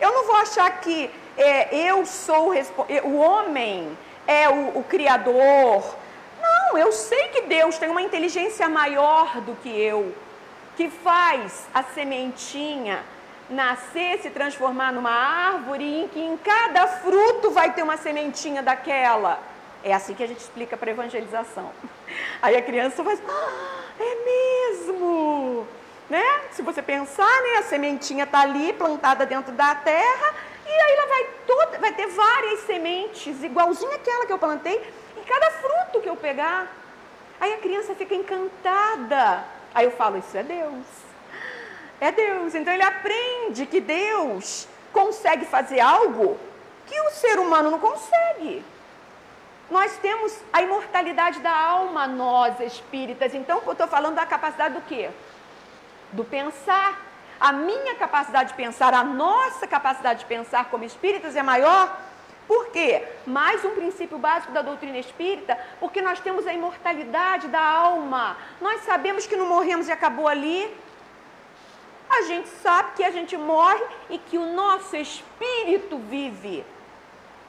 Eu 0.00 0.12
não 0.12 0.26
vou 0.26 0.36
achar 0.36 0.70
que 0.80 1.10
é, 1.36 1.74
eu 1.74 2.04
sou 2.06 2.52
o, 3.04 3.16
homem 3.16 3.96
é 4.26 4.48
o, 4.48 4.78
o 4.78 4.84
criador. 4.84 5.96
Não, 6.40 6.78
eu 6.78 6.92
sei 6.92 7.28
que 7.28 7.42
Deus 7.42 7.78
tem 7.78 7.90
uma 7.90 8.02
inteligência 8.02 8.68
maior 8.68 9.40
do 9.42 9.54
que 9.56 9.68
eu, 9.68 10.14
que 10.76 10.88
faz 10.88 11.66
a 11.72 11.82
sementinha 11.82 13.04
nascer, 13.48 14.20
se 14.20 14.30
transformar 14.30 14.92
numa 14.92 15.10
árvore 15.10 15.84
em 15.84 16.08
que 16.08 16.20
em 16.20 16.36
cada 16.36 16.86
fruto 16.86 17.50
vai 17.50 17.72
ter 17.72 17.82
uma 17.82 17.96
sementinha 17.96 18.62
daquela. 18.62 19.40
É 19.84 19.92
assim 19.92 20.14
que 20.14 20.22
a 20.22 20.26
gente 20.26 20.38
explica 20.38 20.76
para 20.76 20.90
evangelização. 20.90 21.70
Aí 22.40 22.56
a 22.56 22.62
criança 22.62 23.02
vai, 23.02 23.14
ah, 23.14 23.82
é 23.98 24.24
mesmo, 24.24 25.66
né? 26.08 26.24
Se 26.52 26.62
você 26.62 26.80
pensar, 26.80 27.42
né, 27.42 27.58
a 27.58 27.62
sementinha 27.62 28.24
está 28.24 28.40
ali 28.40 28.72
plantada 28.72 29.26
dentro 29.26 29.52
da 29.52 29.74
terra 29.74 30.34
e 30.64 30.70
aí 30.70 30.92
ela 30.92 31.06
vai 31.06 31.26
toda, 31.46 31.78
vai 31.78 31.92
ter 31.92 32.06
várias 32.06 32.60
sementes 32.60 33.42
igualzinha 33.42 33.96
aquela 33.96 34.24
que 34.24 34.32
eu 34.32 34.38
plantei 34.38 34.80
em 35.16 35.24
cada 35.24 35.50
fruto 35.50 36.00
que 36.00 36.08
eu 36.08 36.16
pegar. 36.16 36.70
Aí 37.40 37.52
a 37.54 37.58
criança 37.58 37.94
fica 37.94 38.14
encantada. 38.14 39.44
Aí 39.74 39.84
eu 39.84 39.90
falo, 39.90 40.18
isso 40.18 40.36
é 40.36 40.42
Deus 40.42 41.11
é 42.02 42.10
Deus. 42.10 42.54
Então 42.54 42.74
ele 42.74 42.82
aprende 42.82 43.64
que 43.64 43.80
Deus 43.80 44.66
consegue 44.92 45.46
fazer 45.46 45.78
algo 45.78 46.36
que 46.86 47.00
o 47.00 47.10
ser 47.10 47.38
humano 47.38 47.70
não 47.70 47.78
consegue. 47.78 48.64
Nós 49.70 49.96
temos 49.98 50.36
a 50.52 50.60
imortalidade 50.60 51.38
da 51.38 51.56
alma, 51.56 52.06
nós 52.06 52.58
espíritas. 52.60 53.34
Então, 53.34 53.62
eu 53.64 53.72
estou 53.72 53.86
falando 53.86 54.16
da 54.16 54.26
capacidade 54.26 54.74
do 54.74 54.82
quê? 54.82 55.08
Do 56.12 56.24
pensar. 56.24 57.00
A 57.40 57.52
minha 57.52 57.94
capacidade 57.94 58.50
de 58.50 58.54
pensar, 58.54 58.92
a 58.94 59.02
nossa 59.02 59.66
capacidade 59.66 60.20
de 60.20 60.26
pensar 60.26 60.66
como 60.66 60.84
espíritas 60.84 61.34
é 61.36 61.42
maior. 61.42 61.98
Por 62.46 62.66
quê? 62.70 63.02
Mais 63.26 63.64
um 63.64 63.70
princípio 63.70 64.18
básico 64.18 64.52
da 64.52 64.60
doutrina 64.60 64.98
espírita, 64.98 65.58
porque 65.80 66.02
nós 66.02 66.20
temos 66.20 66.46
a 66.46 66.52
imortalidade 66.52 67.48
da 67.48 67.60
alma. 67.60 68.36
Nós 68.60 68.82
sabemos 68.82 69.26
que 69.26 69.36
não 69.36 69.46
morremos 69.46 69.88
e 69.88 69.92
acabou 69.92 70.28
ali 70.28 70.72
a 72.12 72.22
gente 72.22 72.48
sabe 72.62 72.92
que 72.96 73.04
a 73.04 73.10
gente 73.10 73.36
morre 73.36 73.82
e 74.10 74.18
que 74.18 74.36
o 74.36 74.52
nosso 74.52 74.94
espírito 74.96 75.98
vive. 75.98 76.64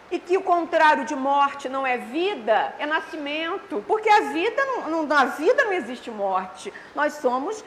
E 0.10 0.20
que 0.20 0.38
o 0.38 0.42
contrário 0.42 1.06
de 1.06 1.16
morte 1.16 1.68
não 1.68 1.86
é 1.86 1.98
vida, 1.98 2.74
é 2.78 2.86
nascimento. 2.86 3.84
Porque 3.88 4.10
a 4.10 4.22
vida 4.32 4.64
não, 4.66 4.90
não, 4.90 5.04
na 5.04 5.26
vida 5.26 5.66
não 5.66 5.74
existe 5.74 6.10
morte. 6.12 6.72
Nós 6.96 7.14
somos 7.14 7.64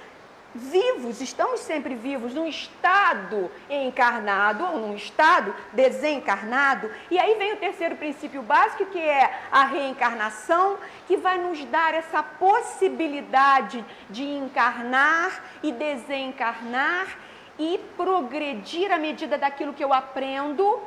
vivos, 0.57 1.21
estamos 1.21 1.61
sempre 1.61 1.95
vivos, 1.95 2.35
num 2.35 2.47
estado 2.47 3.51
encarnado 3.69 4.65
ou 4.65 4.79
num 4.79 4.97
estado 4.97 5.55
desencarnado. 5.73 6.91
E 7.11 7.19
aí 7.19 7.35
vem 7.37 7.53
o 7.53 7.57
terceiro 7.57 7.97
princípio 7.97 8.43
básico, 8.43 8.87
que 8.87 8.99
é 8.99 9.41
a 9.53 9.65
reencarnação, 9.65 10.79
que 11.07 11.17
vai 11.17 11.39
nos 11.39 11.65
dar 11.67 11.95
essa 11.95 12.23
possibilidade 12.23 13.85
de 14.11 14.25
encarnar 14.25 15.45
e 15.63 15.71
desencarnar 15.71 17.19
e 17.59 17.81
progredir 17.97 18.93
à 18.93 18.99
medida 18.99 19.39
daquilo 19.39 19.73
que 19.73 19.85
eu 19.85 19.93
aprendo, 19.93 20.81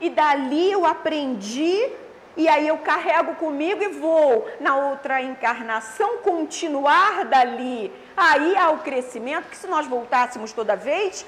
e 0.00 0.10
dali 0.10 0.70
eu 0.70 0.86
aprendi 0.86 1.88
e 2.38 2.48
aí 2.48 2.68
eu 2.68 2.78
carrego 2.78 3.34
comigo 3.34 3.82
e 3.82 3.88
vou 3.88 4.48
na 4.60 4.76
outra 4.76 5.20
encarnação 5.20 6.18
continuar 6.18 7.24
dali. 7.24 7.92
Aí 8.16 8.56
há 8.56 8.70
o 8.70 8.78
crescimento, 8.78 9.50
que 9.50 9.56
se 9.56 9.66
nós 9.66 9.88
voltássemos 9.88 10.52
toda 10.52 10.76
vez, 10.76 11.26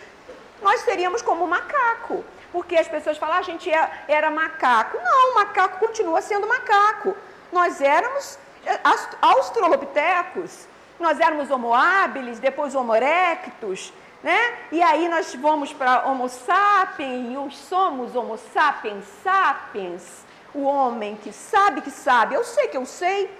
nós 0.62 0.82
seríamos 0.82 1.20
como 1.20 1.48
macaco. 1.48 2.24
Porque 2.52 2.76
as 2.76 2.86
pessoas 2.86 3.18
falam, 3.18 3.34
ah, 3.34 3.38
a 3.40 3.42
gente 3.42 3.68
é, 3.68 3.90
era 4.06 4.30
macaco. 4.30 4.98
Não, 5.02 5.34
macaco 5.34 5.80
continua 5.80 6.22
sendo 6.22 6.46
macaco. 6.46 7.16
Nós 7.50 7.80
éramos 7.80 8.38
eh, 8.64 8.78
australopitecos, 9.20 10.68
nós 11.00 11.18
éramos 11.18 11.50
homo 11.50 11.74
habilis, 11.74 12.38
depois 12.38 12.72
homo 12.76 12.94
erectus, 12.94 13.92
né? 14.22 14.58
E 14.70 14.80
aí 14.80 15.08
nós 15.08 15.34
vamos 15.34 15.72
para 15.72 16.06
homo 16.06 16.28
sapiens, 16.28 17.58
somos 17.58 18.14
homo 18.14 18.38
sapiens 18.52 19.04
sapiens 19.24 20.29
o 20.54 20.62
homem 20.62 21.16
que 21.16 21.32
sabe 21.32 21.80
que 21.80 21.90
sabe, 21.90 22.34
eu 22.34 22.44
sei 22.44 22.68
que 22.68 22.76
eu 22.76 22.86
sei, 22.86 23.30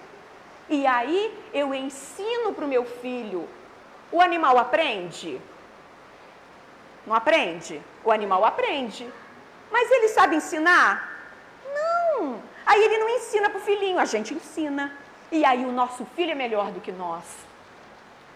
e 0.69 0.87
aí 0.87 1.37
eu 1.53 1.75
ensino 1.75 2.53
para 2.53 2.65
o 2.65 2.69
meu 2.69 2.85
filho. 2.85 3.49
O 4.13 4.21
animal 4.21 4.59
aprende? 4.59 5.41
Não 7.07 7.15
aprende? 7.15 7.81
O 8.05 8.13
animal 8.13 8.45
aprende. 8.45 9.09
Mas 9.71 9.91
ele 9.91 10.09
sabe 10.09 10.37
ensinar? 10.37 11.09
Não. 11.75 12.41
Aí 12.67 12.83
ele 12.83 12.99
não 12.99 13.09
ensina 13.09 13.51
para 13.51 13.59
o 13.59 13.63
filhinho, 13.63 13.99
a 13.99 14.05
gente 14.05 14.35
ensina. 14.35 14.93
E 15.31 15.45
aí 15.45 15.65
o 15.65 15.73
nosso 15.73 16.05
filho 16.17 16.33
é 16.33 16.35
melhor 16.35 16.71
do 16.71 16.81
que 16.81 16.93
nós 16.93 17.50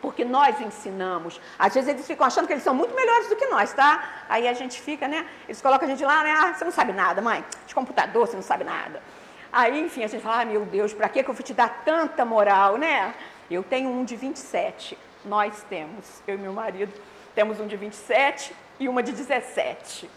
porque 0.05 0.23
nós 0.23 0.61
ensinamos. 0.61 1.41
Às 1.59 1.73
vezes 1.73 1.89
eles 1.89 2.07
ficam 2.07 2.27
achando 2.27 2.47
que 2.47 2.53
eles 2.53 2.63
são 2.63 2.75
muito 2.75 2.95
melhores 2.95 3.27
do 3.31 3.37
que 3.37 3.47
nós, 3.47 3.73
tá? 3.73 4.05
Aí 4.29 4.47
a 4.47 4.53
gente 4.53 4.79
fica, 4.79 5.09
né? 5.09 5.27
Eles 5.49 5.63
colocam 5.63 5.89
a 5.89 5.91
gente 5.91 6.05
lá, 6.05 6.23
né? 6.23 6.31
Ah, 6.37 6.53
você 6.53 6.63
não 6.63 6.71
sabe 6.71 6.93
nada, 6.93 7.23
mãe. 7.23 7.43
De 7.67 7.75
computador, 7.75 8.27
você 8.27 8.37
não 8.37 8.43
sabe 8.43 8.65
nada. 8.65 9.03
Aí, 9.51 9.81
enfim, 9.81 10.05
a 10.05 10.07
gente 10.07 10.23
fala, 10.23 10.43
ah, 10.43 10.45
meu 10.45 10.67
Deus, 10.67 10.93
para 10.93 11.09
que 11.09 11.21
eu 11.21 11.33
vou 11.33 11.43
te 11.43 11.55
dar 11.55 11.83
tanta 11.87 12.23
moral, 12.23 12.77
né? 12.77 13.15
Eu 13.51 13.63
tenho 13.63 13.89
um 13.89 14.05
de 14.05 14.15
27. 14.15 14.99
Nós 15.25 15.65
temos, 15.71 16.23
eu 16.27 16.35
e 16.35 16.39
meu 16.39 16.53
marido, 16.53 16.93
temos 17.35 17.59
um 17.59 17.67
de 17.67 17.75
27 17.75 18.55
e 18.79 18.87
uma 18.91 19.03
de 19.03 19.13
17. 19.13 20.11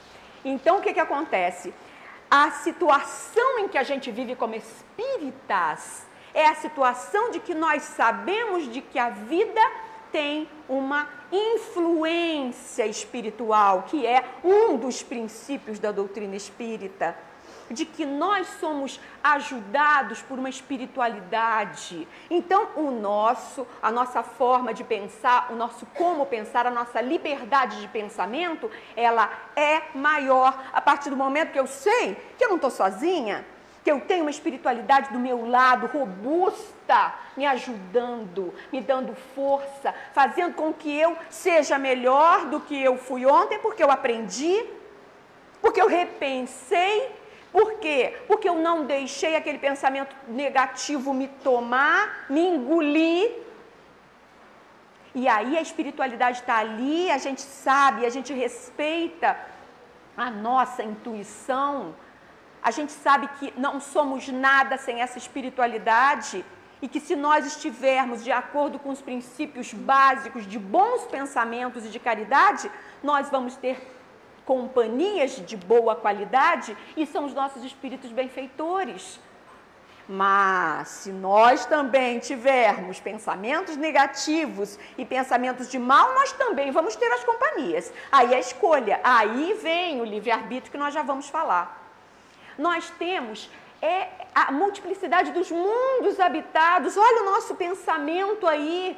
Então, 0.43 0.79
o 0.79 0.81
que, 0.81 0.91
que 0.91 0.99
acontece? 0.99 1.73
A 2.29 2.51
situação 2.51 3.59
em 3.59 3.69
que 3.69 3.77
a 3.77 3.83
gente 3.83 4.11
vive 4.11 4.35
como 4.35 4.53
espíritas 4.53 6.05
é 6.37 6.49
a 6.49 6.53
situação 6.53 7.31
de 7.31 7.39
que 7.39 7.55
nós 7.55 7.81
sabemos 7.81 8.71
de 8.71 8.79
que 8.79 8.99
a 8.99 9.09
vida 9.09 9.59
tem 10.11 10.47
uma 10.69 11.09
influência 11.31 12.85
espiritual, 12.85 13.85
que 13.87 14.05
é 14.05 14.23
um 14.43 14.77
dos 14.77 15.01
princípios 15.01 15.79
da 15.79 15.91
doutrina 15.91 16.35
espírita, 16.35 17.17
de 17.71 17.85
que 17.85 18.05
nós 18.05 18.45
somos 18.59 18.99
ajudados 19.23 20.21
por 20.21 20.37
uma 20.37 20.47
espiritualidade. 20.47 22.07
Então, 22.29 22.67
o 22.75 22.91
nosso, 22.91 23.65
a 23.81 23.91
nossa 23.91 24.21
forma 24.21 24.75
de 24.75 24.83
pensar, 24.83 25.47
o 25.51 25.55
nosso 25.55 25.87
como 25.87 26.23
pensar, 26.27 26.67
a 26.67 26.71
nossa 26.71 27.01
liberdade 27.01 27.81
de 27.81 27.87
pensamento, 27.87 28.69
ela 28.95 29.27
é 29.55 29.81
maior 29.95 30.55
a 30.71 30.81
partir 30.81 31.09
do 31.09 31.17
momento 31.17 31.51
que 31.51 31.59
eu 31.59 31.67
sei 31.67 32.15
que 32.37 32.45
eu 32.45 32.49
não 32.49 32.57
estou 32.57 32.69
sozinha, 32.69 33.43
que 33.87 33.91
eu 33.93 34.01
tenho 34.01 34.25
uma 34.25 34.29
espiritualidade 34.29 35.13
do 35.13 35.19
meu 35.27 35.49
lado, 35.49 35.87
robusta, 35.87 37.15
me 37.37 37.45
ajudando, 37.45 38.53
me 38.69 38.81
dando 38.81 39.15
força, 39.33 39.95
fazendo 40.11 40.55
com 40.55 40.73
que 40.73 40.93
eu 40.99 41.17
seja 41.29 41.79
melhor 41.79 42.47
do 42.47 42.59
que 42.59 42.77
eu 42.83 42.97
fui 42.97 43.25
ontem, 43.25 43.57
porque 43.59 43.81
eu 43.81 43.89
aprendi, 43.89 44.61
porque 45.61 45.81
eu 45.81 45.87
repensei. 45.87 47.15
Por 47.49 47.75
quê? 47.75 48.17
Porque 48.27 48.49
eu 48.49 48.55
não 48.55 48.83
deixei 48.83 49.37
aquele 49.37 49.57
pensamento 49.57 50.13
negativo 50.27 51.13
me 51.13 51.29
tomar, 51.29 52.25
me 52.29 52.41
engolir. 52.41 53.31
E 55.15 55.29
aí 55.29 55.57
a 55.57 55.61
espiritualidade 55.61 56.41
está 56.41 56.57
ali, 56.57 57.09
a 57.09 57.17
gente 57.17 57.39
sabe, 57.39 58.05
a 58.05 58.09
gente 58.09 58.33
respeita 58.33 59.37
a 60.17 60.29
nossa 60.29 60.83
intuição 60.83 61.95
a 62.61 62.71
gente 62.71 62.91
sabe 62.91 63.27
que 63.39 63.53
não 63.57 63.79
somos 63.79 64.27
nada 64.27 64.77
sem 64.77 65.01
essa 65.01 65.17
espiritualidade 65.17 66.43
e 66.81 66.87
que 66.87 66.99
se 66.99 67.15
nós 67.15 67.45
estivermos 67.45 68.23
de 68.23 68.31
acordo 68.31 68.77
com 68.77 68.89
os 68.89 69.01
princípios 69.01 69.73
básicos 69.73 70.45
de 70.45 70.59
bons 70.59 71.05
pensamentos 71.05 71.85
e 71.85 71.89
de 71.89 71.99
caridade, 71.99 72.69
nós 73.01 73.29
vamos 73.29 73.55
ter 73.55 73.95
companhias 74.45 75.31
de 75.45 75.57
boa 75.57 75.95
qualidade 75.95 76.77
e 76.95 77.05
são 77.05 77.25
os 77.25 77.33
nossos 77.33 77.63
espíritos 77.63 78.11
benfeitores. 78.11 79.19
Mas 80.07 80.87
se 80.87 81.11
nós 81.11 81.65
também 81.65 82.19
tivermos 82.19 82.97
pensamentos 82.97 83.75
negativos 83.75 84.79
e 84.97 85.03
pensamentos 85.03 85.69
de 85.69 85.77
mal, 85.77 86.13
nós 86.13 86.31
também 86.31 86.71
vamos 86.71 86.95
ter 86.95 87.11
as 87.11 87.25
companhias. 87.25 87.91
Aí 88.09 88.33
a 88.33 88.39
escolha, 88.39 89.01
aí 89.03 89.53
vem 89.61 89.99
o 89.99 90.05
livre-arbítrio 90.05 90.71
que 90.71 90.77
nós 90.77 90.93
já 90.93 91.01
vamos 91.01 91.27
falar 91.27 91.86
nós 92.57 92.89
temos 92.91 93.49
é 93.81 94.09
a 94.33 94.51
multiplicidade 94.51 95.31
dos 95.31 95.51
mundos 95.51 96.19
habitados. 96.19 96.97
Olha 96.97 97.21
o 97.21 97.25
nosso 97.25 97.55
pensamento 97.55 98.47
aí, 98.47 98.97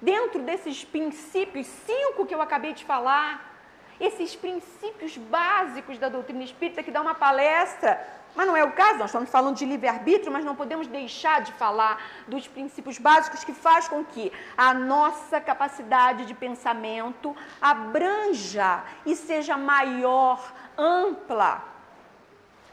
dentro 0.00 0.42
desses 0.42 0.84
princípios 0.84 1.66
cinco 1.66 2.26
que 2.26 2.34
eu 2.34 2.42
acabei 2.42 2.72
de 2.72 2.84
falar. 2.84 3.54
Esses 3.98 4.36
princípios 4.36 5.16
básicos 5.16 5.98
da 5.98 6.10
doutrina 6.10 6.44
espírita 6.44 6.82
que 6.82 6.90
dá 6.90 7.00
uma 7.00 7.14
palestra, 7.14 8.06
mas 8.34 8.46
não 8.46 8.54
é 8.54 8.62
o 8.62 8.72
caso, 8.72 8.98
nós 8.98 9.08
estamos 9.08 9.30
falando 9.30 9.56
de 9.56 9.64
livre-arbítrio, 9.64 10.30
mas 10.30 10.44
não 10.44 10.54
podemos 10.54 10.86
deixar 10.86 11.40
de 11.40 11.50
falar 11.52 11.98
dos 12.28 12.46
princípios 12.46 12.98
básicos 12.98 13.42
que 13.42 13.54
faz 13.54 13.88
com 13.88 14.04
que 14.04 14.30
a 14.54 14.74
nossa 14.74 15.40
capacidade 15.40 16.26
de 16.26 16.34
pensamento 16.34 17.34
abranja 17.58 18.84
e 19.06 19.16
seja 19.16 19.56
maior, 19.56 20.52
ampla 20.76 21.75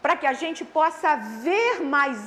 para 0.03 0.17
que 0.17 0.27
a 0.27 0.33
gente 0.33 0.65
possa 0.65 1.15
ver 1.15 1.81
mais, 1.81 2.19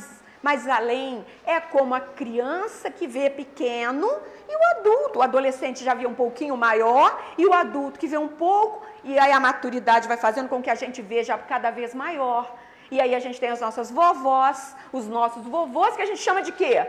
mais 0.43 0.67
além. 0.67 1.25
É 1.45 1.61
como 1.61 1.95
a 1.95 2.01
criança 2.01 2.91
que 2.91 3.07
vê 3.07 3.29
pequeno 3.29 4.09
e 4.49 4.57
o 4.57 4.65
adulto. 4.79 5.19
O 5.19 5.23
adolescente 5.23 5.85
já 5.85 5.93
vê 5.93 6.07
um 6.07 6.15
pouquinho 6.15 6.57
maior 6.57 7.23
e 7.37 7.45
o 7.45 7.53
adulto 7.53 8.01
que 8.01 8.07
vê 8.07 8.17
um 8.17 8.29
pouco, 8.29 8.83
e 9.05 9.19
aí 9.19 9.31
a 9.31 9.39
maturidade 9.39 10.09
vai 10.09 10.17
fazendo 10.17 10.49
com 10.49 10.63
que 10.63 10.71
a 10.71 10.75
gente 10.75 11.03
veja 11.03 11.37
cada 11.37 11.71
vez 11.71 11.95
maior. 11.95 12.51
E 12.91 12.99
aí 12.99 13.15
a 13.15 13.19
gente 13.19 13.39
tem 13.39 13.51
as 13.51 13.61
nossas 13.61 13.91
vovós, 13.91 14.75
os 14.91 15.07
nossos 15.07 15.45
vovôs, 15.45 15.95
que 15.97 16.03
a 16.03 16.07
gente 16.07 16.23
chama 16.23 16.41
de 16.41 16.53
quê? 16.53 16.87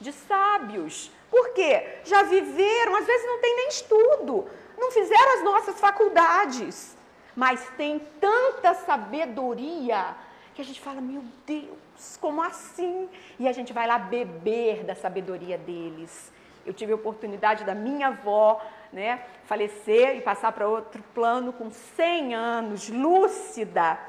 De 0.00 0.12
sábios. 0.12 1.10
Por 1.30 1.50
quê? 1.50 1.98
Já 2.04 2.22
viveram, 2.22 2.96
às 2.96 3.04
vezes 3.04 3.26
não 3.26 3.38
tem 3.38 3.54
nem 3.54 3.68
estudo, 3.68 4.48
não 4.78 4.90
fizeram 4.90 5.34
as 5.34 5.44
nossas 5.44 5.78
faculdades 5.78 6.95
mas 7.36 7.68
tem 7.76 8.00
tanta 8.18 8.72
sabedoria 8.72 10.16
que 10.54 10.62
a 10.62 10.64
gente 10.64 10.80
fala, 10.80 11.02
meu 11.02 11.22
Deus, 11.46 12.16
como 12.18 12.42
assim? 12.42 13.10
E 13.38 13.46
a 13.46 13.52
gente 13.52 13.74
vai 13.74 13.86
lá 13.86 13.98
beber 13.98 14.84
da 14.84 14.94
sabedoria 14.94 15.58
deles. 15.58 16.32
Eu 16.64 16.72
tive 16.72 16.92
a 16.92 16.94
oportunidade 16.94 17.62
da 17.62 17.74
minha 17.74 18.08
avó 18.08 18.60
né, 18.90 19.22
falecer 19.44 20.16
e 20.16 20.22
passar 20.22 20.50
para 20.52 20.66
outro 20.66 21.02
plano 21.14 21.52
com 21.52 21.70
100 21.70 22.34
anos, 22.34 22.88
lúcida, 22.88 24.00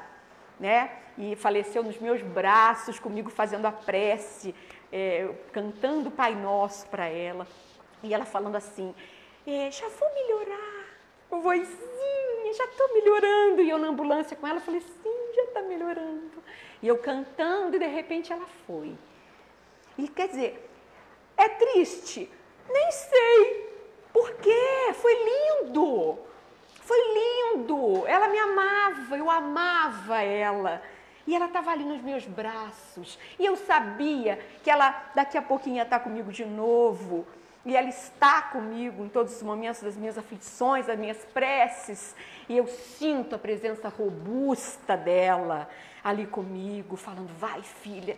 né? 0.58 0.90
E 1.18 1.36
faleceu 1.36 1.82
nos 1.82 1.98
meus 1.98 2.22
braços, 2.22 2.98
comigo 2.98 3.28
fazendo 3.28 3.66
a 3.66 3.72
prece, 3.72 4.54
é, 4.90 5.28
cantando 5.52 6.10
Pai 6.10 6.34
Nosso 6.34 6.86
para 6.86 7.06
ela. 7.06 7.46
E 8.02 8.14
ela 8.14 8.24
falando 8.24 8.56
assim: 8.56 8.94
é, 9.46 9.70
já 9.70 9.88
vou 9.88 10.08
melhorar, 10.14 10.86
vozinha 11.30 12.17
já 12.52 12.64
estou 12.64 12.94
melhorando. 12.94 13.62
E 13.62 13.70
eu 13.70 13.78
na 13.78 13.88
ambulância 13.88 14.36
com 14.36 14.46
ela 14.46 14.60
falei, 14.60 14.80
sim, 14.80 15.32
já 15.34 15.42
está 15.44 15.62
melhorando. 15.62 16.42
E 16.82 16.88
eu 16.88 16.98
cantando 16.98 17.76
e 17.76 17.78
de 17.78 17.86
repente 17.86 18.32
ela 18.32 18.46
foi. 18.66 18.96
E 19.96 20.08
quer 20.08 20.28
dizer, 20.28 20.70
é 21.36 21.48
triste? 21.48 22.30
Nem 22.68 22.92
sei. 22.92 23.68
Por 24.12 24.32
quê? 24.34 24.92
Foi 24.94 25.14
lindo. 25.14 26.18
Foi 26.82 26.98
lindo. 27.14 28.06
Ela 28.06 28.28
me 28.28 28.38
amava, 28.38 29.16
eu 29.16 29.30
amava 29.30 30.22
ela. 30.22 30.82
E 31.26 31.34
ela 31.34 31.46
estava 31.46 31.70
ali 31.70 31.84
nos 31.84 32.00
meus 32.00 32.24
braços. 32.24 33.18
E 33.38 33.44
eu 33.44 33.56
sabia 33.56 34.38
que 34.64 34.70
ela 34.70 35.10
daqui 35.14 35.36
a 35.36 35.42
pouquinho 35.42 35.76
ia 35.76 35.82
estar 35.82 36.00
comigo 36.00 36.32
de 36.32 36.44
novo. 36.44 37.26
E 37.64 37.76
ela 37.76 37.88
está 37.88 38.42
comigo 38.42 39.04
em 39.04 39.08
todos 39.08 39.36
os 39.36 39.42
momentos 39.42 39.82
das 39.82 39.96
minhas 39.96 40.16
aflições, 40.16 40.86
das 40.86 40.98
minhas 40.98 41.18
preces. 41.34 42.14
E 42.48 42.56
eu 42.56 42.66
sinto 42.66 43.34
a 43.34 43.38
presença 43.38 43.88
robusta 43.88 44.96
dela 44.96 45.68
ali 46.02 46.26
comigo, 46.26 46.96
falando: 46.96 47.28
vai, 47.38 47.62
filha, 47.62 48.16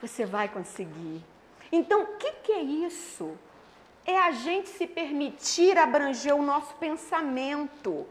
você 0.00 0.26
vai 0.26 0.48
conseguir. 0.48 1.24
Então, 1.72 2.02
o 2.02 2.16
que, 2.16 2.32
que 2.42 2.52
é 2.52 2.62
isso? 2.62 3.36
É 4.04 4.18
a 4.18 4.32
gente 4.32 4.68
se 4.68 4.86
permitir 4.86 5.78
abranger 5.78 6.34
o 6.34 6.42
nosso 6.42 6.74
pensamento, 6.76 8.06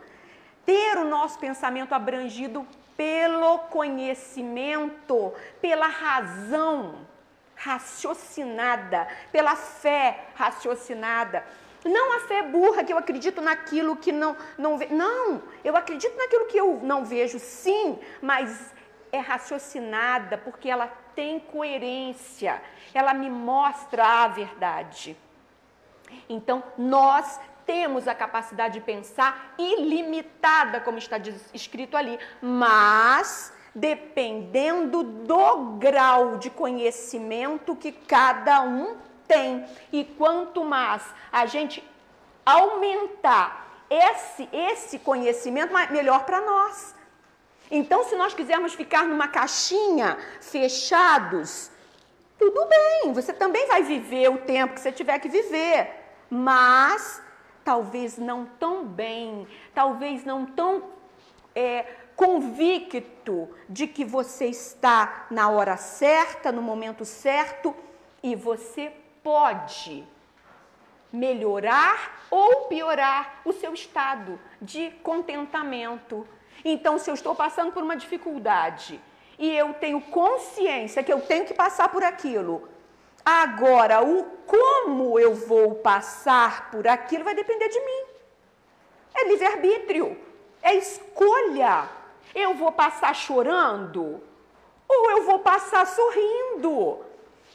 ter 0.65 0.97
o 0.97 1.03
nosso 1.03 1.37
pensamento 1.39 1.93
abrangido 1.93 2.65
pelo 2.95 3.59
conhecimento, 3.69 5.33
pela 5.61 5.87
razão 5.87 7.08
raciocinada, 7.59 9.07
pela 9.31 9.55
fé 9.55 10.27
raciocinada. 10.35 11.43
Não 11.83 12.17
a 12.17 12.19
fé 12.21 12.43
burra 12.43 12.83
que 12.83 12.91
eu 12.91 12.97
acredito 12.97 13.41
naquilo 13.41 13.95
que 13.95 14.11
não 14.11 14.35
não 14.57 14.77
ve... 14.77 14.87
não, 14.87 15.41
eu 15.63 15.75
acredito 15.75 16.15
naquilo 16.17 16.45
que 16.45 16.57
eu 16.57 16.79
não 16.81 17.05
vejo, 17.05 17.37
sim, 17.39 17.99
mas 18.21 18.73
é 19.11 19.19
raciocinada 19.19 20.37
porque 20.37 20.69
ela 20.69 20.87
tem 21.15 21.39
coerência, 21.39 22.61
ela 22.93 23.13
me 23.13 23.29
mostra 23.29 24.05
a 24.05 24.27
verdade. 24.27 25.17
Então, 26.27 26.63
nós 26.77 27.39
temos 27.65 28.07
a 28.07 28.15
capacidade 28.15 28.75
de 28.75 28.81
pensar 28.81 29.53
ilimitada, 29.57 30.79
como 30.79 30.97
está 30.97 31.17
escrito 31.53 31.95
ali, 31.95 32.17
mas 32.41 33.53
dependendo 33.73 35.03
do 35.03 35.77
grau 35.77 36.37
de 36.37 36.49
conhecimento 36.49 37.75
que 37.75 37.91
cada 37.91 38.61
um 38.61 38.97
tem. 39.27 39.65
E 39.91 40.03
quanto 40.03 40.63
mais 40.63 41.03
a 41.31 41.45
gente 41.45 41.83
aumentar 42.45 43.85
esse, 43.89 44.47
esse 44.51 44.99
conhecimento, 44.99 45.73
melhor 45.91 46.25
para 46.25 46.41
nós. 46.41 46.95
Então, 47.71 48.03
se 48.03 48.15
nós 48.15 48.33
quisermos 48.33 48.73
ficar 48.73 49.03
numa 49.03 49.27
caixinha, 49.27 50.17
fechados, 50.41 51.71
tudo 52.37 52.65
bem, 52.65 53.13
você 53.13 53.31
também 53.31 53.67
vai 53.67 53.83
viver 53.83 54.29
o 54.29 54.37
tempo 54.37 54.73
que 54.73 54.79
você 54.79 54.91
tiver 54.91 55.19
que 55.19 55.29
viver, 55.29 55.91
mas 56.29 57.21
talvez 57.63 58.17
não 58.17 58.45
tão 58.45 58.85
bem, 58.85 59.47
talvez 59.75 60.23
não 60.23 60.45
tão 60.45 60.83
é, 61.53 61.85
convicto 62.19 63.47
de 63.69 63.87
que 63.87 64.03
você 64.03 64.47
está 64.47 65.25
na 65.31 65.49
hora 65.49 65.77
certa, 65.77 66.51
no 66.51 66.61
momento 66.61 67.05
certo 67.05 67.73
e 68.21 68.35
você 68.35 68.91
pode 69.23 70.05
melhorar 71.13 72.25
ou 72.29 72.65
piorar 72.65 73.39
o 73.45 73.53
seu 73.53 73.73
estado 73.73 74.37
de 74.61 74.91
contentamento. 75.01 76.27
Então, 76.65 76.99
se 76.99 77.09
eu 77.09 77.13
estou 77.13 77.33
passando 77.33 77.71
por 77.71 77.81
uma 77.81 77.95
dificuldade 77.95 78.99
e 79.37 79.55
eu 79.55 79.73
tenho 79.75 80.01
consciência 80.01 81.01
que 81.01 81.13
eu 81.13 81.21
tenho 81.21 81.45
que 81.45 81.53
passar 81.53 81.87
por 81.87 82.03
aquilo, 82.03 82.67
agora 83.23 84.03
o 84.03 84.25
como 84.45 85.17
eu 85.17 85.33
vou 85.33 85.75
passar 85.75 86.69
por 86.69 86.85
aquilo 86.85 87.23
vai 87.23 87.33
depender 87.33 87.69
de 87.69 87.79
mim. 87.79 88.03
É 89.15 89.23
livre-arbítrio, 89.29 90.19
é 90.61 90.75
escolha. 90.75 91.98
Eu 92.33 92.53
vou 92.55 92.71
passar 92.71 93.15
chorando 93.15 94.21
ou 94.87 95.11
eu 95.11 95.23
vou 95.23 95.39
passar 95.39 95.85
sorrindo. 95.85 97.05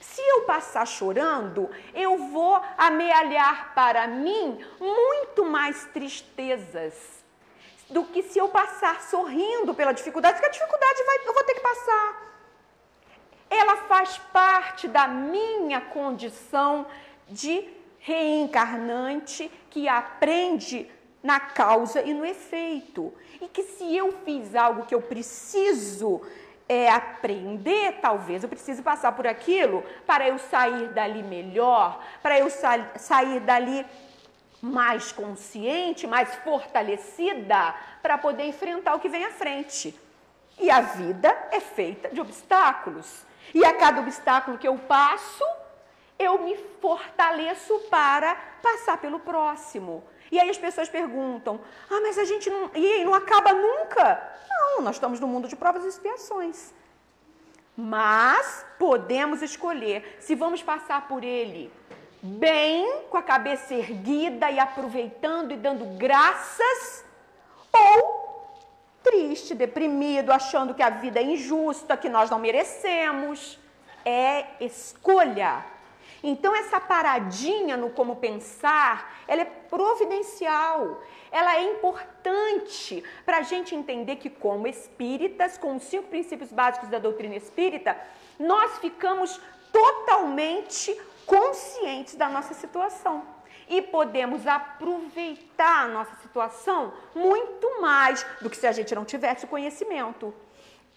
Se 0.01 0.21
eu 0.21 0.43
passar 0.43 0.87
chorando, 0.87 1.69
eu 1.93 2.17
vou 2.29 2.61
amealhar 2.79 3.75
para 3.75 4.07
mim 4.07 4.65
muito 4.79 5.45
mais 5.45 5.85
tristezas 5.87 7.25
do 7.91 8.05
que 8.05 8.23
se 8.23 8.39
eu 8.39 8.49
passar 8.49 9.03
sorrindo 9.03 9.75
pela 9.75 9.93
dificuldade, 9.93 10.35
porque 10.35 10.49
a 10.49 10.53
dificuldade 10.53 11.03
vai, 11.05 11.19
eu 11.27 11.35
vou 11.35 11.45
ter 11.45 11.55
que 11.55 11.61
passar. 11.61 12.35
Ela 13.51 13.77
faz 13.89 14.19
parte 14.33 14.89
da 14.89 15.07
minha 15.07 15.81
condição 15.81 16.87
de 17.29 17.69
reencarnante 17.99 19.51
que 19.71 19.89
aprende 19.89 20.91
na 21.25 21.41
causa 21.41 22.03
e 22.03 22.13
no 22.13 22.25
efeito. 22.25 23.13
E 23.41 23.49
que 23.49 23.63
se 23.63 23.97
eu 23.97 24.13
fiz 24.27 24.55
algo 24.55 24.85
que 24.85 24.95
eu 24.95 25.01
preciso 25.01 26.21
é, 26.69 26.91
aprender, 26.91 27.99
talvez 28.03 28.43
eu 28.43 28.49
precise 28.49 28.83
passar 28.83 29.13
por 29.13 29.27
aquilo 29.27 29.83
para 30.07 30.29
eu 30.29 30.39
sair 30.39 30.89
dali 30.89 31.23
melhor, 31.23 31.99
para 32.23 32.39
eu 32.39 32.51
sa 32.51 32.91
sair 32.97 33.41
dali 33.41 33.87
mais 34.61 35.13
consciente, 35.13 36.07
mais 36.07 36.35
fortalecida 36.37 37.75
para 38.03 38.19
poder 38.19 38.45
enfrentar 38.45 38.95
o 38.95 39.01
que 39.01 39.09
vem 39.09 39.25
à 39.25 39.31
frente. 39.31 39.99
E 40.59 40.71
a 40.71 40.83
vida 40.83 41.35
é 41.51 41.59
feita 41.59 42.11
de 42.11 42.21
obstáculos. 42.21 43.25
E 43.55 43.65
a 43.65 43.75
cada 43.75 44.01
obstáculo 44.01 44.59
que 44.59 44.69
eu 44.69 44.77
passo, 44.77 45.45
eu 46.19 46.39
me 46.43 46.57
fortaleço 46.81 47.79
para 47.91 48.35
passar 48.63 48.99
pelo 48.99 49.21
próximo. 49.21 50.05
E 50.35 50.41
aí 50.41 50.51
as 50.51 50.59
pessoas 50.59 50.89
perguntam: 50.89 51.61
ah, 51.89 52.01
mas 52.03 52.19
a 52.19 52.25
gente 52.25 52.51
não. 52.51 52.69
E 52.75 52.85
aí, 52.85 53.05
não 53.05 53.15
acaba 53.15 53.53
nunca? 53.53 54.05
Não, 54.51 54.83
nós 54.83 54.97
estamos 54.97 55.21
no 55.21 55.29
mundo 55.29 55.47
de 55.47 55.55
provas 55.55 55.85
e 55.85 55.89
expiações. 55.89 56.75
Mas 57.77 58.67
podemos 58.77 59.43
escolher 59.43 60.17
se 60.19 60.35
vamos 60.35 60.61
passar 60.61 61.07
por 61.07 61.23
ele 61.23 61.73
bem, 62.21 63.03
com 63.11 63.17
a 63.17 63.23
cabeça 63.23 63.75
erguida 63.75 64.51
e 64.51 64.59
aproveitando 64.59 65.53
e 65.53 65.57
dando 65.57 65.85
graças, 65.97 67.05
ou 67.73 68.59
triste, 69.05 69.55
deprimido, 69.55 70.33
achando 70.33 70.75
que 70.75 70.83
a 70.83 70.91
vida 70.91 71.21
é 71.21 71.23
injusta, 71.23 71.97
que 71.97 72.09
nós 72.09 72.29
não 72.29 72.41
merecemos. 72.41 73.57
É 74.05 74.47
escolha. 74.61 75.65
Então 76.27 76.57
essa 76.57 76.81
paradinha 76.81 77.77
no 77.77 77.91
como 77.91 78.17
pensar, 78.17 79.15
ela 79.29 79.43
é 79.43 79.45
providencial, 79.45 81.03
ela 81.31 81.57
é 81.57 81.65
importante 81.65 83.05
para 83.27 83.39
a 83.39 83.43
gente 83.43 83.75
entender 83.75 84.17
que 84.17 84.31
como 84.31 84.67
espíritas, 84.67 85.59
com 85.59 85.77
os 85.77 85.83
cinco 85.83 86.09
princípios 86.09 86.51
básicos 86.51 86.89
da 86.89 86.99
doutrina 86.99 87.37
espírita, 87.37 87.95
nós 88.39 88.79
ficamos 88.79 89.39
totalmente 89.71 90.99
conscientes 91.27 92.15
da 92.15 92.31
nossa 92.31 92.55
situação 92.55 93.23
e 93.69 93.83
podemos 93.83 94.47
aproveitar 94.47 95.85
a 95.85 95.89
nossa 95.89 96.17
situação 96.23 96.95
muito 97.15 97.83
mais 97.83 98.25
do 98.41 98.49
que 98.49 98.57
se 98.57 98.67
a 98.67 98.73
gente 98.73 98.95
não 98.95 99.05
tivesse 99.05 99.45
o 99.45 99.49
conhecimento. 99.49 100.35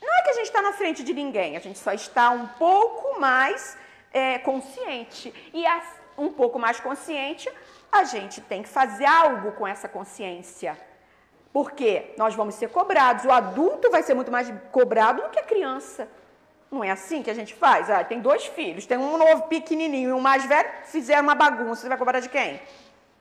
Não 0.01 0.19
é 0.19 0.23
que 0.23 0.29
a 0.29 0.33
gente 0.33 0.45
está 0.45 0.61
na 0.61 0.71
frente 0.71 1.03
de 1.03 1.13
ninguém, 1.13 1.57
a 1.57 1.59
gente 1.59 1.79
só 1.79 1.91
está 1.91 2.29
um 2.29 2.47
pouco 2.47 3.19
mais 3.19 3.77
é, 4.11 4.39
consciente. 4.39 5.33
E 5.53 5.63
um 6.17 6.29
pouco 6.29 6.57
mais 6.57 6.79
consciente, 6.79 7.49
a 7.91 8.03
gente 8.03 8.41
tem 8.41 8.63
que 8.63 8.69
fazer 8.69 9.05
algo 9.05 9.51
com 9.53 9.67
essa 9.67 9.87
consciência. 9.87 10.77
Porque 11.53 12.13
nós 12.17 12.35
vamos 12.35 12.55
ser 12.55 12.69
cobrados, 12.69 13.25
o 13.25 13.31
adulto 13.31 13.89
vai 13.89 14.03
ser 14.03 14.13
muito 14.13 14.31
mais 14.31 14.51
cobrado 14.71 15.21
do 15.21 15.29
que 15.29 15.39
a 15.39 15.43
criança. 15.43 16.07
Não 16.69 16.83
é 16.83 16.91
assim 16.91 17.23
que 17.23 17.29
a 17.29 17.33
gente 17.33 17.53
faz? 17.53 17.89
Ah, 17.89 18.03
tem 18.03 18.19
dois 18.19 18.45
filhos, 18.45 18.85
tem 18.85 18.97
um 18.97 19.17
novo 19.17 19.43
pequenininho 19.43 20.09
e 20.09 20.13
um 20.13 20.19
mais 20.19 20.45
velho, 20.45 20.69
fizeram 20.85 21.23
uma 21.23 21.35
bagunça. 21.35 21.81
Você 21.81 21.89
vai 21.89 21.97
cobrar 21.97 22.19
de 22.19 22.27
quem? 22.27 22.61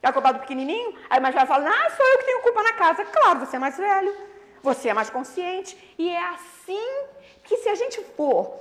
Vai 0.02 0.12
cobrar 0.12 0.32
do 0.32 0.40
pequenininho? 0.40 0.94
Aí 1.08 1.18
o 1.18 1.22
mais 1.22 1.34
velho 1.34 1.46
fala, 1.46 1.68
ah, 1.68 1.90
sou 1.90 2.06
eu 2.06 2.18
que 2.18 2.24
tenho 2.24 2.42
culpa 2.42 2.62
na 2.62 2.72
casa. 2.72 3.04
Claro, 3.04 3.40
você 3.40 3.56
é 3.56 3.58
mais 3.58 3.76
velho, 3.76 4.14
você 4.62 4.88
é 4.88 4.94
mais 4.94 5.10
consciente. 5.10 5.94
E 5.96 6.10
é 6.10 6.28
assim 6.30 7.04
que 7.44 7.56
se 7.58 7.68
a 7.68 7.74
gente 7.76 8.02
for 8.16 8.58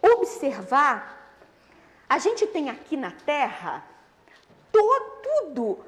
observar, 0.00 1.17
a 2.08 2.18
gente 2.18 2.46
tem 2.46 2.70
aqui 2.70 2.96
na 2.96 3.10
Terra 3.10 3.84
todo, 4.72 5.22
tudo 5.22 5.84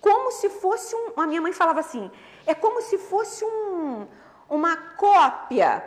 como 0.00 0.32
se 0.32 0.50
fosse 0.50 0.94
um... 0.96 1.12
A 1.16 1.26
minha 1.26 1.40
mãe 1.40 1.52
falava 1.52 1.80
assim, 1.80 2.10
é 2.44 2.54
como 2.54 2.82
se 2.82 2.98
fosse 2.98 3.44
um, 3.44 4.06
uma 4.48 4.76
cópia, 4.76 5.84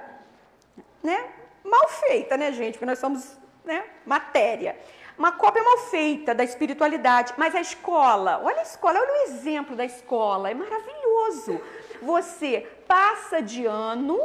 né? 1.04 1.34
mal 1.66 1.88
feita, 1.90 2.38
né, 2.38 2.52
gente? 2.52 2.74
Porque 2.74 2.86
nós 2.86 3.00
somos 3.00 3.38
né, 3.64 3.84
matéria. 4.06 4.78
Uma 5.18 5.32
cópia 5.32 5.64
mal 5.64 5.78
feita 5.90 6.34
da 6.34 6.44
espiritualidade. 6.44 7.34
Mas 7.38 7.56
a 7.56 7.62
escola, 7.62 8.42
olha 8.44 8.60
a 8.60 8.64
escola, 8.64 9.00
olha 9.00 9.12
o 9.12 9.24
exemplo 9.28 9.76
da 9.76 9.84
escola, 9.84 10.50
é 10.50 10.54
maravilhoso. 10.54 11.60
Você 12.02 12.68
passa 12.88 13.42
de 13.42 13.66
ano, 13.66 14.20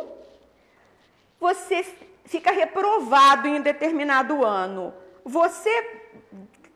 você 1.41 1.85
fica 2.25 2.53
reprovado 2.53 3.49
em 3.49 3.61
determinado 3.61 4.45
ano. 4.45 4.93
Você 5.25 6.01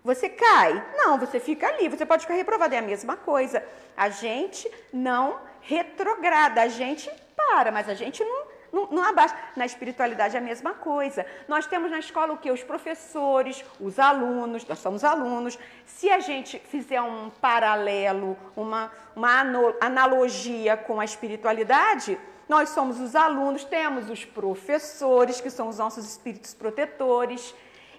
você 0.03 0.29
cai? 0.29 0.87
Não, 0.99 1.19
você 1.19 1.41
fica 1.41 1.67
ali, 1.67 1.89
você 1.89 2.05
pode 2.05 2.23
ficar 2.23 2.35
reprovado, 2.35 2.75
é 2.75 2.79
a 2.79 2.83
mesma 2.83 3.17
coisa. 3.17 3.65
A 3.97 4.11
gente 4.11 4.71
não 4.93 5.41
retrograda, 5.63 6.61
a 6.61 6.69
gente 6.69 7.11
para, 7.35 7.73
mas 7.73 7.89
a 7.89 7.95
gente 7.95 8.23
não 8.23 8.55
não, 8.75 8.89
não 8.91 9.03
abaixa. 9.05 9.37
Na 9.55 9.65
espiritualidade 9.65 10.37
é 10.37 10.39
a 10.39 10.43
mesma 10.43 10.75
coisa. 10.75 11.25
Nós 11.47 11.67
temos 11.67 11.91
na 11.91 12.01
escola 12.01 12.33
o 12.33 12.39
que? 12.39 12.51
Os 12.51 12.63
professores, 12.63 13.65
os 13.81 13.99
alunos, 13.99 14.67
nós 14.67 14.81
somos 14.81 15.05
alunos. 15.05 15.57
Se 15.87 16.11
a 16.11 16.19
gente 16.19 16.59
fizer 16.59 17.01
um 17.01 17.31
paralelo, 17.31 18.37
uma, 18.57 18.91
uma 19.15 19.41
analogia 19.81 20.77
com 20.77 21.01
a 21.01 21.05
espiritualidade, 21.05 22.19
nós 22.49 22.71
somos 22.71 23.01
os 23.01 23.15
alunos, 23.15 23.65
temos 23.65 24.11
os 24.11 24.25
professores, 24.25 25.41
que 25.41 25.51
são 25.51 25.69
os 25.69 25.79
nossos 25.79 26.05
espíritos 26.05 26.53
protetores. 26.53 27.55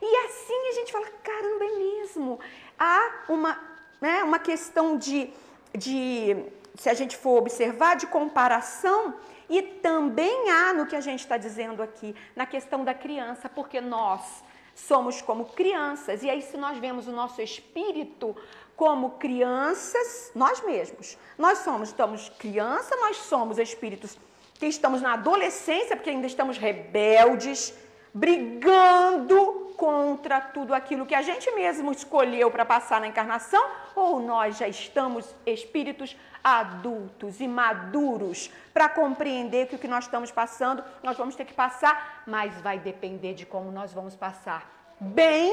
E 0.08 0.16
assim 0.28 0.70
a 0.70 0.74
gente 0.74 0.92
fala, 0.92 1.08
caramba, 1.24 1.66
é 1.66 1.78
mesmo. 1.78 2.40
Há 2.78 3.24
uma, 3.28 3.60
né, 4.00 4.24
uma 4.24 4.38
questão 4.38 4.98
de, 4.98 5.34
de, 5.74 6.46
se 6.76 6.88
a 6.90 6.94
gente 6.94 7.18
for 7.18 7.40
observar, 7.40 7.96
de 7.96 8.06
comparação 8.06 9.16
e 9.50 9.64
também 9.64 10.52
há 10.52 10.74
no 10.74 10.86
que 10.86 10.96
a 10.96 11.02
gente 11.02 11.22
está 11.22 11.38
dizendo 11.38 11.82
aqui, 11.82 12.16
na 12.36 12.46
questão 12.46 12.84
da 12.84 12.94
criança, 12.94 13.50
porque 13.50 13.82
nós 13.82 14.44
somos 14.76 15.24
como 15.24 15.46
crianças, 15.46 16.22
e 16.22 16.30
aí 16.30 16.42
se 16.42 16.56
nós 16.56 16.78
vemos 16.78 17.08
o 17.08 17.12
nosso 17.12 17.42
espírito 17.42 18.36
como 18.76 19.12
crianças, 19.12 20.32
nós 20.36 20.64
mesmos, 20.64 21.18
nós 21.38 21.60
somos, 21.60 21.90
estamos 21.90 22.30
criança, 22.38 22.96
nós 22.98 23.18
somos 23.18 23.58
espíritos 23.58 24.18
que 24.60 24.68
estamos 24.68 25.02
na 25.02 25.14
adolescência, 25.14 25.96
porque 25.96 26.12
ainda 26.12 26.28
estamos 26.28 26.58
rebeldes, 26.58 27.74
brigando 28.14 29.65
contra 29.76 30.42
tudo 30.42 30.74
aquilo 30.74 31.06
que 31.06 31.16
a 31.16 31.22
gente 31.22 31.50
mesmo 31.52 31.92
escolheu 31.92 32.50
para 32.50 32.66
passar 32.66 33.00
na 33.00 33.08
encarnação, 33.08 33.64
ou 33.96 34.20
nós 34.20 34.58
já 34.58 34.68
estamos 34.68 35.34
espíritos 35.46 36.16
adultos 36.44 37.40
e 37.40 37.48
maduros 37.48 38.52
para 38.74 38.88
compreender 38.88 39.68
que 39.68 39.76
o 39.76 39.80
que 39.80 39.88
nós 39.88 40.06
estamos 40.06 40.32
passando, 40.32 40.84
nós 41.02 41.18
vamos 41.18 41.36
ter 41.36 41.46
que 41.46 41.54
passar, 41.54 42.24
mas 42.28 42.54
vai 42.62 42.78
depender 42.78 43.34
de 43.34 43.46
como 43.46 43.72
nós 43.72 43.92
vamos 43.92 44.16
passar, 44.16 44.70
bem 45.00 45.52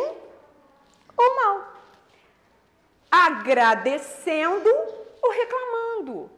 ou 1.17 1.37
mal. 1.37 1.73
Agradecendo 3.11 4.69
ou 5.23 5.31
reclamando. 5.31 6.31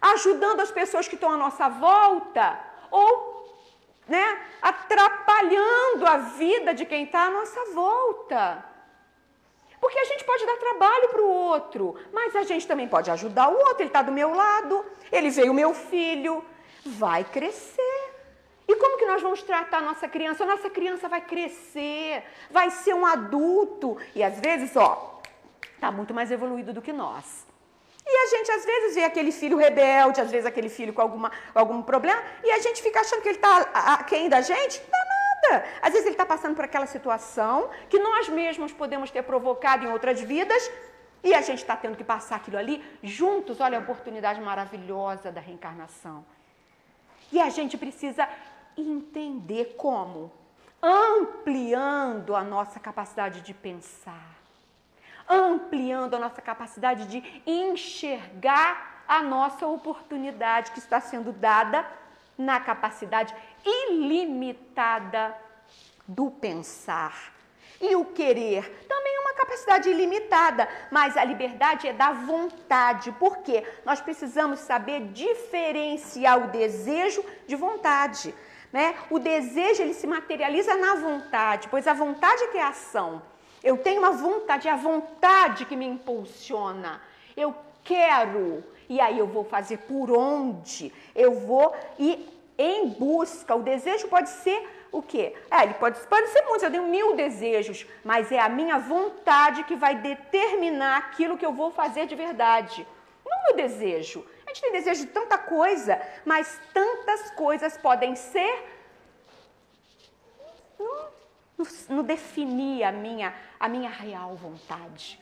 Ajudando 0.00 0.60
as 0.60 0.70
pessoas 0.70 1.08
que 1.08 1.14
estão 1.16 1.30
à 1.30 1.36
nossa 1.36 1.68
volta 1.68 2.58
ou 2.90 3.35
né, 4.08 4.40
atrapalhando 4.62 6.06
a 6.06 6.16
vida 6.16 6.72
de 6.72 6.84
quem 6.84 7.04
está 7.04 7.24
à 7.26 7.30
nossa 7.30 7.72
volta. 7.72 8.64
Porque 9.80 9.98
a 9.98 10.04
gente 10.04 10.24
pode 10.24 10.46
dar 10.46 10.56
trabalho 10.56 11.08
para 11.10 11.22
o 11.22 11.28
outro, 11.28 11.96
mas 12.12 12.34
a 12.34 12.42
gente 12.42 12.66
também 12.66 12.88
pode 12.88 13.10
ajudar 13.10 13.48
o 13.48 13.56
outro. 13.56 13.82
Ele 13.82 13.88
está 13.88 14.02
do 14.02 14.12
meu 14.12 14.34
lado, 14.34 14.84
ele 15.12 15.30
veio 15.30 15.52
meu 15.52 15.74
filho, 15.74 16.44
vai 16.84 17.22
crescer. 17.24 18.16
E 18.68 18.74
como 18.76 18.98
que 18.98 19.06
nós 19.06 19.22
vamos 19.22 19.42
tratar 19.42 19.78
a 19.78 19.82
nossa 19.82 20.08
criança? 20.08 20.42
A 20.42 20.46
nossa 20.46 20.68
criança 20.68 21.08
vai 21.08 21.20
crescer, 21.20 22.24
vai 22.50 22.70
ser 22.70 22.94
um 22.94 23.06
adulto. 23.06 23.96
E 24.14 24.24
às 24.24 24.40
vezes, 24.40 24.74
ó, 24.74 25.20
está 25.74 25.92
muito 25.92 26.12
mais 26.12 26.32
evoluído 26.32 26.72
do 26.72 26.82
que 26.82 26.92
nós. 26.92 27.45
E 28.06 28.16
a 28.16 28.26
gente 28.36 28.50
às 28.52 28.64
vezes 28.64 28.94
vê 28.94 29.04
aquele 29.04 29.32
filho 29.32 29.56
rebelde, 29.56 30.20
às 30.20 30.30
vezes 30.30 30.46
aquele 30.46 30.68
filho 30.68 30.92
com 30.92 31.02
alguma, 31.02 31.32
algum 31.54 31.82
problema, 31.82 32.22
e 32.44 32.50
a 32.52 32.58
gente 32.60 32.80
fica 32.80 33.00
achando 33.00 33.20
que 33.20 33.28
ele 33.28 33.36
está 33.36 33.62
aquém 33.94 34.28
da 34.28 34.40
gente. 34.40 34.80
Não, 34.90 35.50
nada. 35.50 35.64
Às 35.82 35.90
vezes 35.92 36.06
ele 36.06 36.14
está 36.14 36.26
passando 36.26 36.54
por 36.54 36.64
aquela 36.64 36.86
situação 36.86 37.68
que 37.88 37.98
nós 37.98 38.28
mesmos 38.28 38.72
podemos 38.72 39.10
ter 39.10 39.22
provocado 39.22 39.84
em 39.84 39.90
outras 39.90 40.20
vidas 40.20 40.70
e 41.22 41.34
a 41.34 41.40
gente 41.40 41.58
está 41.58 41.76
tendo 41.76 41.96
que 41.96 42.04
passar 42.04 42.36
aquilo 42.36 42.56
ali 42.56 42.82
juntos. 43.02 43.60
Olha 43.60 43.78
a 43.78 43.80
oportunidade 43.80 44.40
maravilhosa 44.40 45.32
da 45.32 45.40
reencarnação. 45.40 46.24
E 47.32 47.40
a 47.40 47.50
gente 47.50 47.76
precisa 47.76 48.28
entender 48.76 49.74
como? 49.76 50.32
Ampliando 50.80 52.36
a 52.36 52.44
nossa 52.44 52.78
capacidade 52.78 53.40
de 53.40 53.52
pensar, 53.52 54.35
ampliando 55.28 56.14
a 56.14 56.18
nossa 56.18 56.40
capacidade 56.40 57.06
de 57.06 57.42
enxergar 57.46 59.04
a 59.08 59.22
nossa 59.22 59.66
oportunidade 59.66 60.72
que 60.72 60.78
está 60.78 61.00
sendo 61.00 61.32
dada 61.32 61.86
na 62.36 62.60
capacidade 62.60 63.34
ilimitada 63.64 65.34
do 66.06 66.30
pensar. 66.30 67.34
E 67.80 67.94
o 67.94 68.06
querer 68.06 68.86
também 68.88 69.14
é 69.14 69.20
uma 69.20 69.34
capacidade 69.34 69.88
ilimitada, 69.90 70.68
mas 70.90 71.16
a 71.16 71.24
liberdade 71.24 71.86
é 71.86 71.92
da 71.92 72.12
vontade. 72.12 73.12
Por 73.12 73.38
quê? 73.38 73.64
Nós 73.84 74.00
precisamos 74.00 74.60
saber 74.60 75.08
diferenciar 75.08 76.42
o 76.42 76.48
desejo 76.48 77.24
de 77.46 77.54
vontade. 77.54 78.34
Né? 78.72 78.94
O 79.10 79.18
desejo 79.18 79.82
ele 79.82 79.94
se 79.94 80.06
materializa 80.06 80.74
na 80.76 80.94
vontade, 80.94 81.68
pois 81.68 81.86
a 81.86 81.92
vontade 81.92 82.44
é 82.44 82.48
que 82.48 82.58
é 82.58 82.62
a 82.62 82.68
ação. 82.68 83.22
Eu 83.66 83.76
tenho 83.76 83.98
uma 83.98 84.12
vontade, 84.12 84.68
é 84.68 84.70
a 84.70 84.76
vontade 84.76 85.64
que 85.64 85.74
me 85.74 85.84
impulsiona. 85.84 87.02
Eu 87.36 87.52
quero, 87.82 88.62
e 88.88 89.00
aí 89.00 89.18
eu 89.18 89.26
vou 89.26 89.42
fazer 89.42 89.78
por 89.78 90.08
onde? 90.16 90.92
Eu 91.16 91.32
vou 91.40 91.74
e 91.98 92.28
em 92.56 92.90
busca. 92.90 93.56
O 93.56 93.64
desejo 93.64 94.06
pode 94.06 94.28
ser 94.28 94.60
o 94.92 95.02
quê? 95.02 95.34
É, 95.50 95.64
ele 95.64 95.74
pode, 95.74 95.98
pode 96.06 96.28
ser 96.28 96.42
muito, 96.42 96.64
eu 96.64 96.70
tenho 96.70 96.86
mil 96.86 97.16
desejos, 97.16 97.84
mas 98.04 98.30
é 98.30 98.38
a 98.38 98.48
minha 98.48 98.78
vontade 98.78 99.64
que 99.64 99.74
vai 99.74 99.96
determinar 99.96 100.98
aquilo 100.98 101.36
que 101.36 101.44
eu 101.44 101.52
vou 101.52 101.72
fazer 101.72 102.06
de 102.06 102.14
verdade. 102.14 102.86
Não 103.28 103.46
meu 103.46 103.56
desejo. 103.56 104.24
A 104.46 104.50
gente 104.50 104.60
tem 104.60 104.70
desejo 104.70 105.06
de 105.06 105.12
tanta 105.12 105.36
coisa, 105.38 106.00
mas 106.24 106.60
tantas 106.72 107.32
coisas 107.32 107.76
podem 107.76 108.14
ser. 108.14 108.54
Não, 110.78 111.15
não 111.88 112.02
definir 112.02 112.84
a 112.84 112.92
minha, 112.92 113.34
a 113.58 113.68
minha 113.68 113.90
real 113.90 114.34
vontade. 114.34 115.18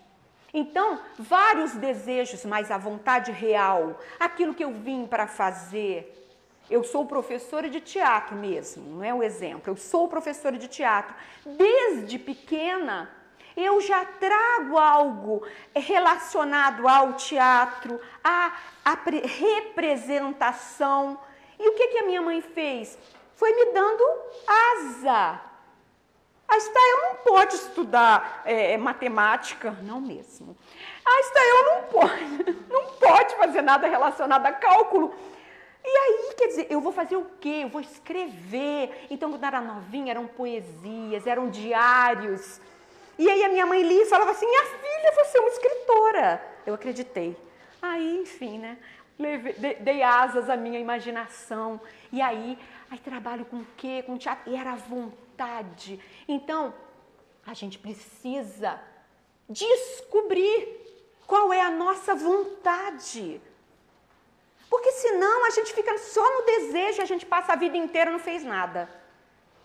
Então, 0.52 1.00
vários 1.18 1.72
desejos, 1.72 2.44
mas 2.44 2.70
a 2.70 2.78
vontade 2.78 3.32
real, 3.32 4.00
aquilo 4.20 4.54
que 4.54 4.64
eu 4.64 4.72
vim 4.72 5.04
para 5.06 5.26
fazer, 5.26 6.24
eu 6.70 6.84
sou 6.84 7.04
professora 7.06 7.68
de 7.68 7.80
teatro 7.80 8.36
mesmo, 8.36 8.96
não 8.96 9.04
é 9.04 9.12
o 9.12 9.22
exemplo. 9.22 9.72
Eu 9.72 9.76
sou 9.76 10.08
professora 10.08 10.56
de 10.56 10.68
teatro. 10.68 11.14
Desde 11.44 12.18
pequena, 12.18 13.10
eu 13.56 13.80
já 13.80 14.04
trago 14.04 14.78
algo 14.78 15.46
relacionado 15.74 16.88
ao 16.88 17.14
teatro, 17.14 18.00
à, 18.22 18.56
à 18.84 18.96
representação. 19.38 21.18
E 21.58 21.68
o 21.68 21.74
que, 21.74 21.88
que 21.88 21.98
a 21.98 22.06
minha 22.06 22.22
mãe 22.22 22.40
fez? 22.40 22.96
Foi 23.36 23.52
me 23.52 23.72
dando 23.72 24.04
asa. 24.46 25.40
A 26.46 26.56
Estael 26.56 26.98
não 27.02 27.14
pode 27.16 27.54
estudar 27.54 28.42
é, 28.44 28.76
matemática, 28.76 29.76
não 29.82 30.00
mesmo. 30.00 30.56
A 31.04 31.20
Estael 31.20 31.64
não 31.64 31.82
pode, 31.84 32.56
não 32.70 32.86
pode 32.92 33.34
fazer 33.36 33.62
nada 33.62 33.86
relacionado 33.88 34.46
a 34.46 34.52
cálculo 34.52 35.14
e 35.84 35.96
aí, 35.98 36.34
quer 36.34 36.46
dizer, 36.46 36.66
eu 36.70 36.80
vou 36.80 36.92
fazer 36.92 37.16
o 37.16 37.26
quê? 37.38 37.60
Eu 37.62 37.68
vou 37.68 37.80
escrever. 37.80 39.06
Então, 39.10 39.30
quando 39.30 39.44
era 39.44 39.60
novinha, 39.60 40.12
eram 40.12 40.26
poesias, 40.26 41.26
eram 41.26 41.50
diários. 41.50 42.58
E 43.18 43.30
aí 43.30 43.44
a 43.44 43.50
minha 43.50 43.66
mãe 43.66 43.82
lia 43.82 44.02
e 44.02 44.06
falava 44.06 44.30
assim, 44.30 44.46
minha 44.46 44.64
filha, 44.64 45.12
você 45.12 45.36
é 45.36 45.40
uma 45.40 45.50
escritora. 45.50 46.42
Eu 46.66 46.74
acreditei. 46.74 47.36
Aí, 47.82 48.18
enfim, 48.22 48.58
né? 48.58 48.78
Dei 49.80 50.02
asas 50.02 50.48
à 50.48 50.56
minha 50.56 50.78
imaginação. 50.78 51.78
E 52.10 52.22
aí, 52.22 52.58
aí 52.90 52.98
trabalho 52.98 53.44
com 53.44 53.58
o 53.58 53.66
quê? 53.76 54.02
Com 54.06 54.16
teatro. 54.16 54.50
E 54.50 54.56
era 54.56 54.74
vontade. 54.74 55.23
Então, 56.26 56.74
a 57.46 57.54
gente 57.54 57.78
precisa 57.78 58.80
descobrir 59.48 60.58
qual 61.26 61.52
é 61.52 61.60
a 61.60 61.70
nossa 61.70 62.14
vontade. 62.14 63.40
Porque 64.68 64.90
senão 64.92 65.44
a 65.46 65.50
gente 65.50 65.72
fica 65.72 65.96
só 65.98 66.24
no 66.36 66.46
desejo, 66.46 67.02
a 67.02 67.04
gente 67.04 67.24
passa 67.24 67.52
a 67.52 67.56
vida 67.56 67.76
inteira 67.76 68.10
não 68.10 68.18
fez 68.18 68.42
nada. 68.42 68.88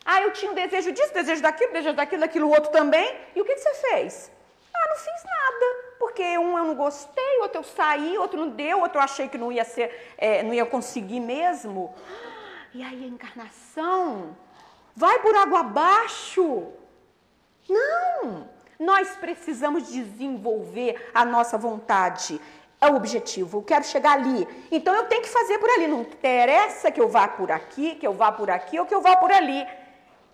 Ah, 0.06 0.22
eu 0.22 0.32
tinha 0.32 0.52
o 0.52 0.56
desejo 0.56 0.92
disso, 0.92 1.14
desejo 1.14 1.42
daquilo, 1.42 1.74
desejo 1.74 1.96
daquilo, 1.96 2.22
daquilo 2.22 2.50
outro 2.50 2.72
também. 2.72 3.08
E 3.36 3.42
o 3.42 3.46
que, 3.46 3.54
que 3.54 3.60
você 3.60 3.74
fez? 3.76 4.32
Ah, 4.74 4.90
não 4.90 4.96
fiz 4.98 5.24
nada. 5.26 5.90
Porque 6.00 6.38
um 6.38 6.58
eu 6.58 6.66
não 6.66 6.76
gostei, 6.76 7.40
outro 7.42 7.60
eu 7.60 7.64
saí, 7.64 8.18
outro 8.18 8.40
não 8.40 8.50
deu, 8.50 8.80
outro 8.80 9.00
eu 9.00 9.04
achei 9.04 9.28
que 9.28 9.38
não 9.38 9.52
ia 9.52 9.66
ser, 9.66 10.14
é, 10.18 10.42
não 10.44 10.54
ia 10.54 10.66
conseguir 10.66 11.20
mesmo. 11.20 11.94
E 12.74 12.82
aí 12.82 13.04
a 13.04 13.08
encarnação 13.08 14.38
vai 15.02 15.18
por 15.20 15.34
água 15.36 15.62
abaixo. 15.62 16.68
Não! 17.70 18.50
Nós 18.78 19.16
precisamos 19.16 19.90
desenvolver 19.90 21.10
a 21.14 21.24
nossa 21.24 21.58
vontade 21.58 22.40
é 22.82 22.88
o 22.90 22.96
objetivo, 22.96 23.58
eu 23.58 23.62
quero 23.62 23.84
chegar 23.84 24.14
ali. 24.14 24.48
Então 24.72 24.96
eu 24.96 25.06
tenho 25.06 25.22
que 25.22 25.30
fazer 25.30 25.58
por 25.58 25.70
ali. 25.70 25.86
Não 25.88 26.02
interessa 26.02 26.90
que 26.90 27.02
eu 27.02 27.10
vá 27.10 27.28
por 27.28 27.52
aqui, 27.52 27.96
que 27.96 28.08
eu 28.08 28.14
vá 28.14 28.32
por 28.32 28.50
aqui 28.50 28.80
ou 28.80 28.86
que 28.86 28.96
eu 28.96 29.02
vá 29.02 29.18
por 29.18 29.32
ali. 29.32 29.68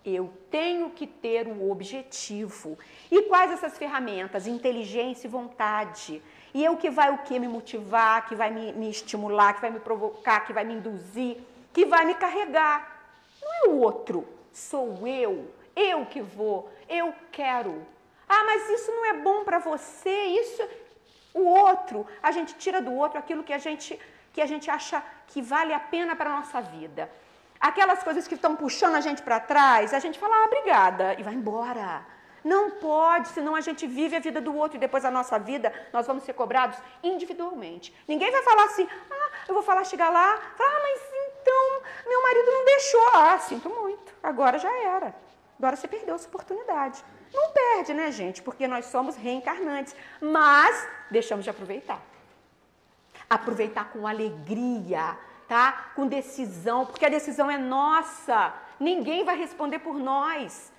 Eu 0.05 0.31
tenho 0.51 0.91
que 0.91 1.07
ter 1.07 1.47
o 1.47 1.71
objetivo. 1.71 2.77
E 3.09 3.23
quais 3.23 3.51
essas 3.51 3.75
ferramentas? 3.75 4.45
Inteligência 4.45 5.27
e 5.27 5.29
vontade. 5.29 6.21
E 6.53 6.63
é 6.63 6.69
o 6.69 6.77
que 6.77 6.91
vai 6.91 7.11
o 7.11 7.17
que 7.19 7.39
me 7.39 7.47
motivar, 7.47 8.27
que 8.27 8.35
vai 8.35 8.51
me, 8.51 8.71
me 8.73 8.91
estimular, 8.91 9.53
que 9.53 9.61
vai 9.61 9.71
me 9.71 9.79
provocar, 9.79 10.41
que 10.41 10.53
vai 10.53 10.63
me 10.63 10.75
induzir. 10.75 11.37
que 11.73 11.83
vai 11.85 12.05
me 12.05 12.13
carregar. 12.13 12.77
Não 13.41 13.51
é 13.53 13.69
o 13.69 13.79
outro, 13.81 14.27
sou 14.57 15.07
eu. 15.07 15.53
Eu 15.75 16.05
que 16.05 16.21
vou, 16.21 16.71
eu 16.87 17.13
quero. 17.31 17.85
Ah, 18.27 18.43
mas 18.45 18.69
isso 18.69 18.91
não 18.91 19.05
é 19.05 19.13
bom 19.13 19.43
para 19.43 19.59
você, 19.59 20.09
isso 20.09 20.63
o 21.35 21.43
outro, 21.43 22.07
a 22.23 22.31
gente 22.31 22.55
tira 22.55 22.81
do 22.81 22.93
outro 22.93 23.19
aquilo 23.19 23.43
que 23.43 23.51
a 23.51 23.57
gente 23.57 23.99
que 24.31 24.41
a 24.41 24.45
gente 24.45 24.69
acha 24.69 25.01
que 25.27 25.41
vale 25.41 25.73
a 25.73 25.79
pena 25.79 26.13
para 26.13 26.29
nossa 26.29 26.59
vida. 26.61 27.09
Aquelas 27.57 28.03
coisas 28.03 28.27
que 28.27 28.35
estão 28.35 28.53
puxando 28.53 28.95
a 28.95 28.99
gente 28.99 29.21
para 29.21 29.39
trás, 29.39 29.93
a 29.93 29.99
gente 29.99 30.19
fala, 30.19 30.35
ah, 30.35 30.45
obrigada, 30.45 31.15
e 31.17 31.23
vai 31.23 31.33
embora. 31.33 32.05
Não 32.43 32.71
pode, 32.71 33.29
senão 33.29 33.55
a 33.55 33.61
gente 33.61 33.87
vive 33.87 34.13
a 34.17 34.19
vida 34.19 34.41
do 34.41 34.53
outro 34.53 34.75
e 34.75 34.79
depois 34.79 35.05
a 35.05 35.09
nossa 35.09 35.39
vida 35.39 35.73
nós 35.93 36.05
vamos 36.05 36.23
ser 36.25 36.33
cobrados 36.33 36.77
individualmente. 37.01 37.95
Ninguém 38.05 38.29
vai 38.29 38.43
falar 38.43 38.65
assim, 38.65 38.87
ah, 39.09 39.29
eu 39.47 39.53
vou 39.53 39.63
falar, 39.63 39.85
chegar 39.85 40.09
lá, 40.09 40.37
falar, 40.57 40.69
ah, 40.69 40.81
mas 40.83 41.01
então 41.41 41.81
meu 42.05 42.21
marido 42.21 42.51
não 42.51 42.65
deixou. 42.65 43.07
Ah, 43.13 43.39
sinto 43.39 43.69
muito, 43.69 44.04
agora 44.27 44.57
já 44.57 44.71
era. 44.83 45.15
Agora 45.57 45.75
você 45.75 45.87
perdeu 45.87 46.15
essa 46.15 46.27
oportunidade. 46.27 47.03
Não 47.33 47.51
perde, 47.51 47.93
né, 47.93 48.11
gente? 48.11 48.41
Porque 48.41 48.67
nós 48.67 48.85
somos 48.85 49.15
reencarnantes, 49.15 49.95
mas 50.21 50.87
deixamos 51.09 51.43
de 51.43 51.49
aproveitar 51.49 52.01
aproveitar 53.29 53.85
com 53.91 54.07
alegria, 54.07 55.17
tá? 55.47 55.91
Com 55.95 56.07
decisão, 56.07 56.85
porque 56.85 57.05
a 57.05 57.09
decisão 57.09 57.49
é 57.49 57.57
nossa. 57.57 58.53
Ninguém 58.79 59.23
vai 59.23 59.37
responder 59.37 59.79
por 59.79 59.97
nós. 59.97 60.71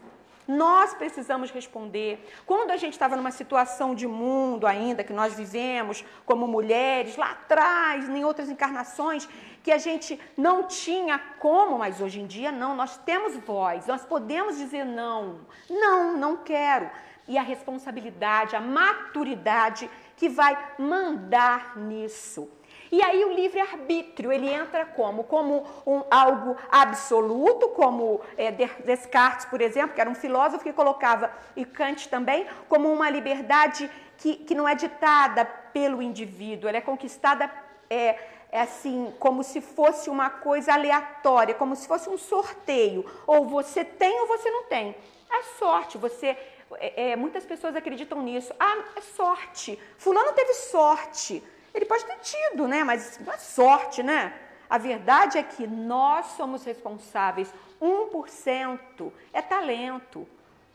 Nós 0.47 0.95
precisamos 0.95 1.51
responder. 1.51 2.25
Quando 2.47 2.71
a 2.71 2.77
gente 2.77 2.93
estava 2.93 3.17
numa 3.17 3.33
situação 3.33 3.97
de 3.97 4.07
mundo 4.07 4.65
ainda, 4.65 5.03
que 5.03 5.13
nós 5.13 5.35
vivemos 5.35 6.05
como 6.25 6.47
mulheres, 6.47 7.17
lá 7.17 7.33
atrás, 7.33 8.09
em 8.09 8.25
outras 8.25 8.49
encarnações, 8.49 9.29
que 9.67 9.73
a 9.73 9.79
gente 9.79 10.17
não 10.37 10.63
tinha 10.63 11.19
como, 11.41 11.77
mas 11.77 12.01
hoje 12.01 12.21
em 12.21 12.27
dia 12.29 12.53
não, 12.53 12.77
nós 12.77 12.97
temos 12.99 13.37
voz, 13.39 13.85
nós 13.89 14.05
podemos 14.05 14.57
dizer 14.57 14.85
não. 14.85 15.41
Não, 15.69 16.17
não 16.17 16.37
quero. 16.37 16.89
E 17.27 17.37
a 17.37 17.43
responsabilidade, 17.43 18.55
a 18.55 18.61
maturidade 18.61 19.91
que 20.17 20.29
vai 20.29 20.57
mandar 20.79 21.77
nisso. 21.77 22.49
E 22.93 23.03
aí 23.03 23.25
o 23.25 23.33
livre-arbítrio, 23.35 24.31
ele 24.31 24.49
entra 24.49 24.87
como? 24.87 25.25
Como 25.25 25.67
um, 25.85 26.05
algo 26.09 26.57
absoluto, 26.71 27.71
como 27.71 28.21
é, 28.37 28.53
Descartes, 28.53 29.47
por 29.47 29.61
exemplo, 29.61 29.97
que 29.97 30.01
era 30.01 30.09
um 30.09 30.15
filósofo 30.15 30.63
que 30.63 30.73
colocava, 30.73 31.29
e 31.57 31.65
Kant 31.65 32.09
também, 32.09 32.47
como 32.69 32.89
uma 32.93 33.11
liberdade 33.11 33.91
que, 34.17 34.37
que 34.37 34.55
não 34.55 34.69
é 34.69 34.77
ditada 34.77 35.45
pelo 35.45 36.01
indivíduo, 36.01 36.69
ela 36.69 36.79
é 36.79 36.81
conquistada 36.81 37.51
é, 37.91 38.36
é 38.51 38.61
assim, 38.61 39.13
como 39.19 39.43
se 39.43 39.61
fosse 39.61 40.09
uma 40.09 40.31
coisa 40.31 40.73
aleatória, 40.73 41.55
como 41.55 41.77
se 41.77 41.87
fosse 41.87 42.09
um 42.09 42.19
sorteio. 42.19 43.05
Ou 43.27 43.47
você 43.47 43.85
tem 43.85 44.21
ou 44.21 44.27
você 44.27 44.51
não 44.51 44.65
tem. 44.65 44.95
É 45.31 45.43
sorte, 45.59 45.99
você 45.99 46.37
é, 46.75 47.11
é, 47.11 47.17
muitas 47.17 47.45
pessoas 47.45 47.77
acreditam 47.77 48.23
nisso. 48.23 48.53
Ah, 48.59 48.85
é 48.97 49.01
sorte. 49.01 49.79
Fulano 49.99 50.33
teve 50.33 50.55
sorte. 50.55 51.43
Ele 51.75 51.85
pode 51.85 52.05
ter 52.05 52.19
tido, 52.19 52.67
né? 52.67 52.83
Mas 52.83 53.19
não 53.21 53.33
é 53.33 53.39
sorte, 53.39 54.03
né? 54.03 54.33
A 54.69 54.79
verdade 54.79 55.39
é 55.39 55.43
que 55.43 55.67
nós 55.67 56.27
somos 56.37 56.65
responsáveis. 56.65 57.53
1% 57.81 59.13
é 59.33 59.43
talento. 59.43 60.27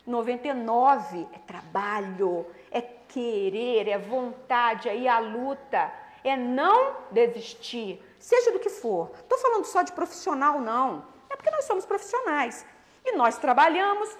99 0.05 1.27
é 1.31 1.39
trabalho, 1.39 2.47
é 2.71 2.81
querer, 2.81 3.87
é 3.87 3.97
vontade, 3.97 4.89
é 4.89 4.95
ir 4.95 5.07
à 5.07 5.19
luta, 5.19 5.91
é 6.23 6.37
não 6.37 6.95
desistir, 7.11 8.03
seja 8.19 8.51
do 8.51 8.59
que 8.59 8.69
for. 8.69 9.11
Estou 9.19 9.37
falando 9.37 9.65
só 9.65 9.81
de 9.81 9.91
profissional, 9.91 10.59
não. 10.59 11.05
É 11.29 11.35
porque 11.35 11.51
nós 11.51 11.65
somos 11.65 11.85
profissionais 11.85 12.65
e 13.05 13.13
nós 13.13 13.37
trabalhamos 13.37 14.15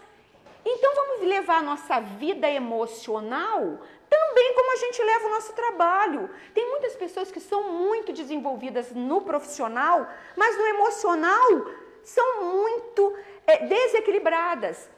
então 0.66 0.94
vamos 0.96 1.28
levar 1.28 1.58
a 1.58 1.64
nossa 1.64 2.00
vida 2.00 2.50
emocional 2.50 3.80
também 4.10 4.54
como 4.54 4.74
a 4.74 4.76
gente 4.76 5.02
leva 5.02 5.28
o 5.28 5.30
nosso 5.30 5.54
trabalho. 5.54 6.30
Tem 6.54 6.70
muitas 6.70 6.96
pessoas 6.96 7.32
que 7.32 7.40
são 7.40 7.72
muito 7.72 8.12
desenvolvidas 8.12 8.92
no 8.92 9.22
profissional, 9.22 10.08
mas 10.36 10.58
no 10.58 10.66
emocional 10.66 11.66
são 12.04 12.44
muito 12.44 13.18
é, 13.48 13.66
desequilibradas. 13.66 14.90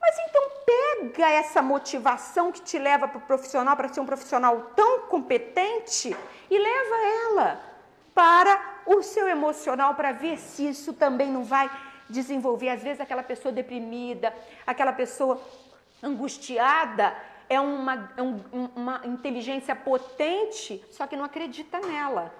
Mas 0.00 0.14
então 0.28 0.42
pega 0.64 1.30
essa 1.30 1.62
motivação 1.62 2.52
que 2.52 2.60
te 2.60 2.78
leva 2.78 3.08
para 3.08 3.18
o 3.18 3.22
profissional, 3.22 3.76
para 3.76 3.88
ser 3.88 4.00
um 4.00 4.06
profissional 4.06 4.72
tão 4.74 5.00
competente, 5.02 6.16
e 6.50 6.58
leva 6.58 6.96
ela 7.24 7.60
para 8.14 8.82
o 8.86 9.02
seu 9.02 9.28
emocional 9.28 9.94
para 9.94 10.12
ver 10.12 10.38
se 10.38 10.68
isso 10.68 10.92
também 10.92 11.30
não 11.30 11.44
vai 11.44 11.70
desenvolver. 12.08 12.70
Às 12.70 12.82
vezes, 12.82 13.00
aquela 13.00 13.22
pessoa 13.22 13.52
deprimida, 13.52 14.32
aquela 14.66 14.92
pessoa 14.92 15.40
angustiada, 16.02 17.14
é 17.48 17.60
uma, 17.60 18.12
é 18.16 18.22
um, 18.22 18.40
uma 18.74 19.00
inteligência 19.04 19.74
potente, 19.74 20.84
só 20.90 21.06
que 21.06 21.16
não 21.16 21.24
acredita 21.24 21.78
nela. 21.80 22.34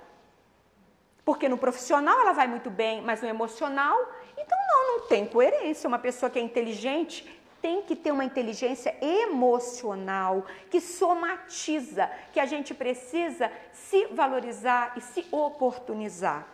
Porque 1.24 1.48
no 1.48 1.58
profissional 1.58 2.20
ela 2.20 2.32
vai 2.32 2.46
muito 2.46 2.70
bem, 2.70 3.02
mas 3.02 3.20
no 3.20 3.28
emocional, 3.28 3.96
então 4.36 4.58
não, 4.68 4.98
não 4.98 5.08
tem 5.08 5.26
coerência. 5.26 5.88
Uma 5.88 5.98
pessoa 5.98 6.30
que 6.30 6.38
é 6.38 6.42
inteligente 6.42 7.28
tem 7.66 7.82
que 7.82 7.96
ter 7.96 8.12
uma 8.12 8.24
inteligência 8.24 8.94
emocional 9.02 10.46
que 10.70 10.80
somatiza, 10.80 12.08
que 12.32 12.38
a 12.38 12.46
gente 12.46 12.72
precisa 12.72 13.50
se 13.72 14.06
valorizar 14.12 14.92
e 14.96 15.00
se 15.00 15.26
oportunizar. 15.32 16.46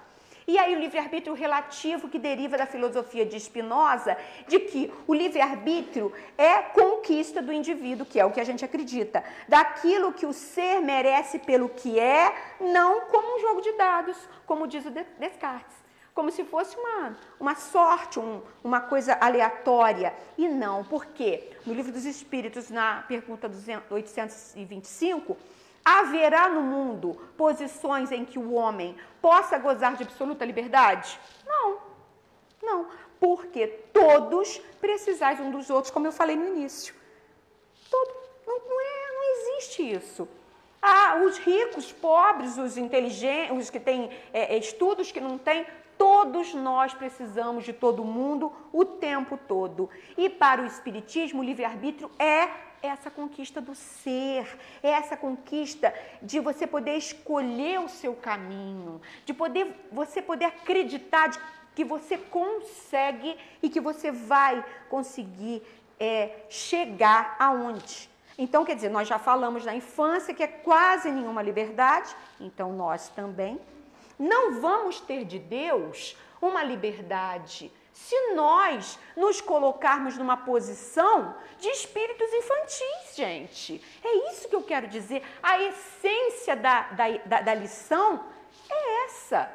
E 0.47 0.57
aí 0.57 0.75
o 0.75 0.81
livre-arbítrio 0.81 1.35
relativo 1.35 2.09
que 2.09 2.19
deriva 2.19 2.57
da 2.57 2.65
filosofia 2.65 3.27
de 3.27 3.39
Spinoza, 3.39 4.17
de 4.49 4.59
que 4.61 4.91
o 5.07 5.13
livre-arbítrio 5.13 6.11
é 6.39 6.63
conquista 6.63 7.43
do 7.43 7.53
indivíduo, 7.53 8.07
que 8.07 8.19
é 8.19 8.25
o 8.25 8.31
que 8.31 8.41
a 8.41 8.45
gente 8.45 8.65
acredita, 8.65 9.23
daquilo 9.47 10.15
que 10.15 10.25
o 10.25 10.33
ser 10.33 10.81
merece 10.81 11.39
pelo 11.39 11.69
que 11.69 12.01
é, 12.01 12.35
não 12.59 13.03
como 13.03 13.37
um 13.37 13.39
jogo 13.39 13.61
de 13.61 13.73
dados, 13.73 14.17
como 14.47 14.67
diz 14.67 14.87
o 14.87 14.91
Descartes. 14.91 15.82
Como 16.15 16.31
se 16.31 16.45
fosse 16.45 16.77
uma, 16.77 17.17
uma 17.41 17.55
sorte, 17.55 18.19
um, 18.19 18.43
uma 18.63 18.81
coisa 18.81 19.17
aleatória. 19.21 20.15
E 20.37 20.47
não, 20.49 20.85
por 20.85 21.07
quê? 21.07 21.51
No 21.65 21.73
livro 21.73 21.91
dos 21.91 22.05
Espíritos, 22.05 22.69
na 22.69 23.03
pergunta 23.09 23.51
825, 23.91 25.37
Haverá 25.85 26.49
no 26.49 26.63
mundo 26.63 27.21
posições 27.37 28.13
em 28.13 28.25
que 28.25 28.39
o 28.39 28.53
homem 28.53 28.97
possa 29.21 29.59
gozar 29.59 29.97
de 29.97 30.05
absoluta 30.05 30.45
liberdade? 30.45 31.19
Não, 31.45 31.79
não, 32.63 32.87
porque 33.19 33.67
todos 33.93 34.59
precisais 34.81 35.41
um 35.41 35.51
dos 35.51 35.71
outros, 35.71 35.91
como 35.93 36.07
eu 36.07 36.13
falei 36.13 36.37
no 36.37 36.47
início. 36.47 36.95
Todo, 37.91 38.15
não, 38.47 38.59
não, 38.61 38.81
é, 38.81 39.13
não 39.13 39.25
existe 39.33 39.93
isso. 39.93 40.29
Ah, 40.81 41.21
os 41.25 41.39
ricos, 41.39 41.93
pobres, 41.93 42.57
os 42.59 42.77
inteligentes, 42.77 43.57
os 43.57 43.71
que 43.71 43.81
têm 43.81 44.11
é, 44.33 44.57
estudos 44.57 45.11
que 45.11 45.21
não 45.21 45.37
têm, 45.37 45.67
todos 46.03 46.53
nós 46.53 46.93
precisamos 46.93 47.63
de 47.63 47.73
todo 47.73 48.03
mundo 48.03 48.53
o 48.73 48.85
tempo 48.85 49.39
todo. 49.47 49.89
E 50.19 50.29
para 50.29 50.61
o 50.61 50.67
Espiritismo, 50.67 51.41
o 51.41 51.45
livre-arbítrio 51.45 52.11
é 52.19 52.49
essa 52.83 53.09
conquista 53.09 53.61
do 53.61 53.73
ser, 53.77 54.59
é 54.83 54.91
essa 54.91 55.17
conquista 55.17 55.95
de 56.21 56.41
você 56.41 56.67
poder 56.67 56.97
escolher 56.97 57.79
o 57.79 57.89
seu 57.89 58.17
caminho, 58.17 59.01
de 59.25 59.33
poder 59.33 59.89
você 59.93 60.21
poder 60.21 60.47
acreditar 60.47 61.29
de 61.29 61.39
que 61.73 61.85
você 61.85 62.19
consegue 62.19 63.37
e 63.63 63.69
que 63.69 63.81
você 63.81 64.11
vai 64.11 64.65
conseguir 64.91 65.63
é, 66.01 66.47
chegar 66.49 67.37
aonde. 67.39 68.11
Então, 68.37 68.65
quer 68.65 68.75
dizer, 68.75 68.89
nós 68.89 69.07
já 69.07 69.21
falamos 69.21 69.65
na 69.65 69.77
infância 69.77 70.35
que 70.35 70.43
é 70.43 70.49
quase 70.49 71.13
nenhuma 71.13 71.43
liberdade, 71.43 72.13
então 72.41 72.73
nós 72.73 73.09
também 73.11 73.61
não 74.23 74.61
vamos 74.61 75.01
ter 75.01 75.25
de 75.25 75.39
Deus 75.39 76.17
uma 76.41 76.63
liberdade 76.63 77.73
se 77.93 78.35
nós 78.35 78.99
nos 79.17 79.41
colocarmos 79.41 80.17
numa 80.17 80.37
posição 80.37 81.37
de 81.59 81.69
espíritos 81.69 82.33
infantis, 82.33 83.15
gente. 83.15 83.83
É 84.03 84.31
isso 84.31 84.49
que 84.49 84.57
eu 84.57 84.63
quero 84.63 84.87
dizer. 84.87 85.23
A 85.43 85.61
essência 85.61 86.57
da, 86.57 86.83
da, 86.91 87.05
da, 87.25 87.41
da 87.43 87.55
lição 87.55 88.25
é 88.71 89.05
essa. 89.05 89.51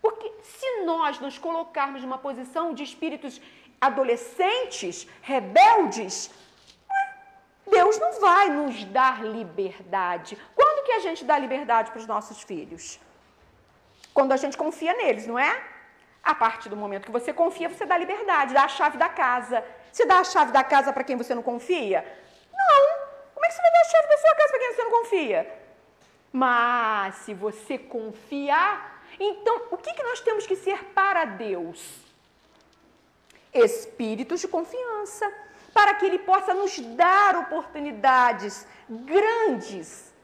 Porque 0.00 0.32
se 0.42 0.84
nós 0.84 1.18
nos 1.18 1.38
colocarmos 1.38 2.02
numa 2.02 2.18
posição 2.18 2.72
de 2.72 2.82
espíritos 2.82 3.40
adolescentes, 3.80 5.06
rebeldes, 5.20 6.30
Deus 7.66 7.98
não 7.98 8.20
vai 8.20 8.48
nos 8.48 8.84
dar 8.84 9.24
liberdade. 9.24 10.38
Quando 10.54 10.84
que 10.86 10.92
a 10.92 11.00
gente 11.00 11.24
dá 11.24 11.36
liberdade 11.36 11.90
para 11.90 11.98
os 11.98 12.06
nossos 12.06 12.42
filhos? 12.42 13.00
Quando 14.16 14.32
a 14.32 14.38
gente 14.42 14.56
confia 14.56 14.94
neles, 14.94 15.26
não 15.26 15.38
é? 15.38 15.52
A 16.24 16.34
partir 16.34 16.70
do 16.70 16.76
momento 16.82 17.04
que 17.04 17.16
você 17.18 17.34
confia, 17.34 17.68
você 17.68 17.84
dá 17.84 17.98
liberdade, 17.98 18.54
dá 18.54 18.64
a 18.64 18.68
chave 18.76 18.96
da 18.96 19.10
casa. 19.10 19.62
Você 19.92 20.06
dá 20.06 20.20
a 20.20 20.24
chave 20.24 20.52
da 20.52 20.64
casa 20.64 20.90
para 20.90 21.04
quem 21.04 21.16
você 21.16 21.34
não 21.34 21.42
confia? 21.42 22.00
Não! 22.50 22.84
Como 23.34 23.44
é 23.44 23.48
que 23.48 23.54
você 23.54 23.60
vai 23.60 23.72
dar 23.72 23.80
a 23.80 23.90
chave 23.92 24.08
da 24.08 24.18
sua 24.22 24.34
casa 24.34 24.48
para 24.48 24.58
quem 24.58 24.72
você 24.72 24.84
não 24.84 24.90
confia? 24.90 25.40
Mas 26.32 27.14
se 27.16 27.34
você 27.34 27.76
confiar, 27.76 29.02
Então, 29.20 29.54
o 29.70 29.76
que, 29.76 29.92
que 29.92 30.02
nós 30.02 30.20
temos 30.20 30.46
que 30.46 30.56
ser 30.56 30.78
para 30.98 31.26
Deus? 31.26 31.78
Espíritos 33.52 34.40
de 34.40 34.48
confiança, 34.48 35.30
para 35.74 35.92
que 35.94 36.06
Ele 36.06 36.20
possa 36.20 36.54
nos 36.54 36.78
dar 37.02 37.36
oportunidades 37.36 38.66
grandes 38.88 40.15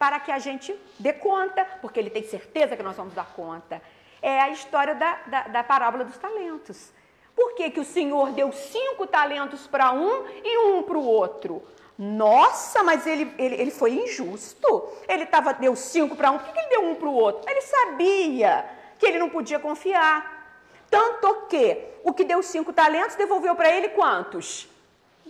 para 0.00 0.18
que 0.18 0.32
a 0.32 0.38
gente 0.38 0.74
dê 0.98 1.12
conta, 1.12 1.62
porque 1.82 2.00
Ele 2.00 2.08
tem 2.08 2.22
certeza 2.22 2.74
que 2.74 2.82
nós 2.82 2.96
vamos 2.96 3.12
dar 3.12 3.34
conta. 3.34 3.82
É 4.22 4.40
a 4.40 4.48
história 4.48 4.94
da, 4.94 5.18
da, 5.26 5.42
da 5.42 5.62
parábola 5.62 6.04
dos 6.04 6.16
talentos. 6.16 6.90
Por 7.36 7.54
que, 7.54 7.68
que 7.70 7.80
o 7.80 7.84
Senhor 7.84 8.32
deu 8.32 8.50
cinco 8.50 9.06
talentos 9.06 9.66
para 9.66 9.92
um 9.92 10.24
e 10.42 10.56
um 10.56 10.82
para 10.82 10.96
o 10.96 11.04
outro? 11.04 11.62
Nossa, 11.98 12.82
mas 12.82 13.06
ele, 13.06 13.30
ele, 13.36 13.56
ele 13.56 13.70
foi 13.70 13.92
injusto. 13.92 14.88
Ele 15.06 15.26
tava, 15.26 15.52
deu 15.52 15.76
cinco 15.76 16.16
para 16.16 16.30
um, 16.30 16.38
por 16.38 16.46
que, 16.46 16.52
que 16.54 16.60
ele 16.60 16.68
deu 16.70 16.84
um 16.86 16.94
para 16.94 17.08
o 17.08 17.14
outro? 17.14 17.50
Ele 17.50 17.60
sabia 17.60 18.64
que 18.98 19.04
ele 19.04 19.18
não 19.18 19.28
podia 19.28 19.58
confiar. 19.58 20.64
Tanto 20.88 21.46
que 21.46 21.76
o 22.02 22.14
que 22.14 22.24
deu 22.24 22.42
cinco 22.42 22.72
talentos 22.72 23.16
devolveu 23.16 23.54
para 23.54 23.70
ele 23.70 23.90
quantos? 23.90 24.66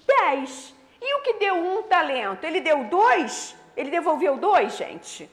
Dez. 0.07 0.73
E 1.03 1.15
o 1.17 1.23
que 1.23 1.33
deu 1.35 1.57
um 1.57 1.83
talento? 1.83 2.45
Ele 2.45 2.61
deu 2.61 2.85
dois? 2.85 3.59
Ele 3.81 3.91
devolveu 3.91 4.37
dois, 4.37 4.77
gente? 4.77 5.31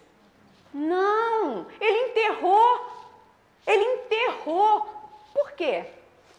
Não, 0.74 1.68
ele 1.82 2.12
enterrou. 2.12 2.90
Ele 3.68 3.84
enterrou. 3.84 4.88
Por 5.34 5.52
quê? 5.52 5.84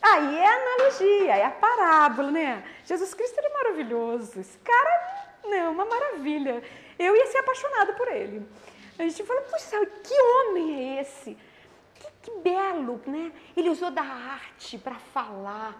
Aí 0.00 0.38
é 0.38 0.46
a 0.46 0.56
analogia, 0.56 1.36
é 1.36 1.44
a 1.44 1.50
parábola, 1.50 2.30
né? 2.30 2.64
Jesus 2.86 3.12
Cristo 3.12 3.38
é 3.38 3.48
maravilhoso. 3.50 4.40
Esse 4.40 4.56
cara, 4.56 5.28
não, 5.44 5.72
uma 5.72 5.84
maravilha. 5.84 6.62
Eu 6.98 7.14
ia 7.14 7.26
ser 7.26 7.38
apaixonada 7.38 7.92
por 7.92 8.08
ele. 8.08 8.48
A 8.98 9.02
gente 9.02 9.22
fala, 9.24 9.42
puxa, 9.42 9.84
que 10.02 10.14
homem 10.18 10.96
é 10.96 11.02
esse? 11.02 11.36
Que, 11.94 12.06
que 12.22 12.30
belo, 12.38 13.02
né? 13.06 13.30
Ele 13.54 13.68
usou 13.68 13.90
da 13.90 14.02
arte 14.02 14.78
para 14.78 14.94
falar. 14.94 15.76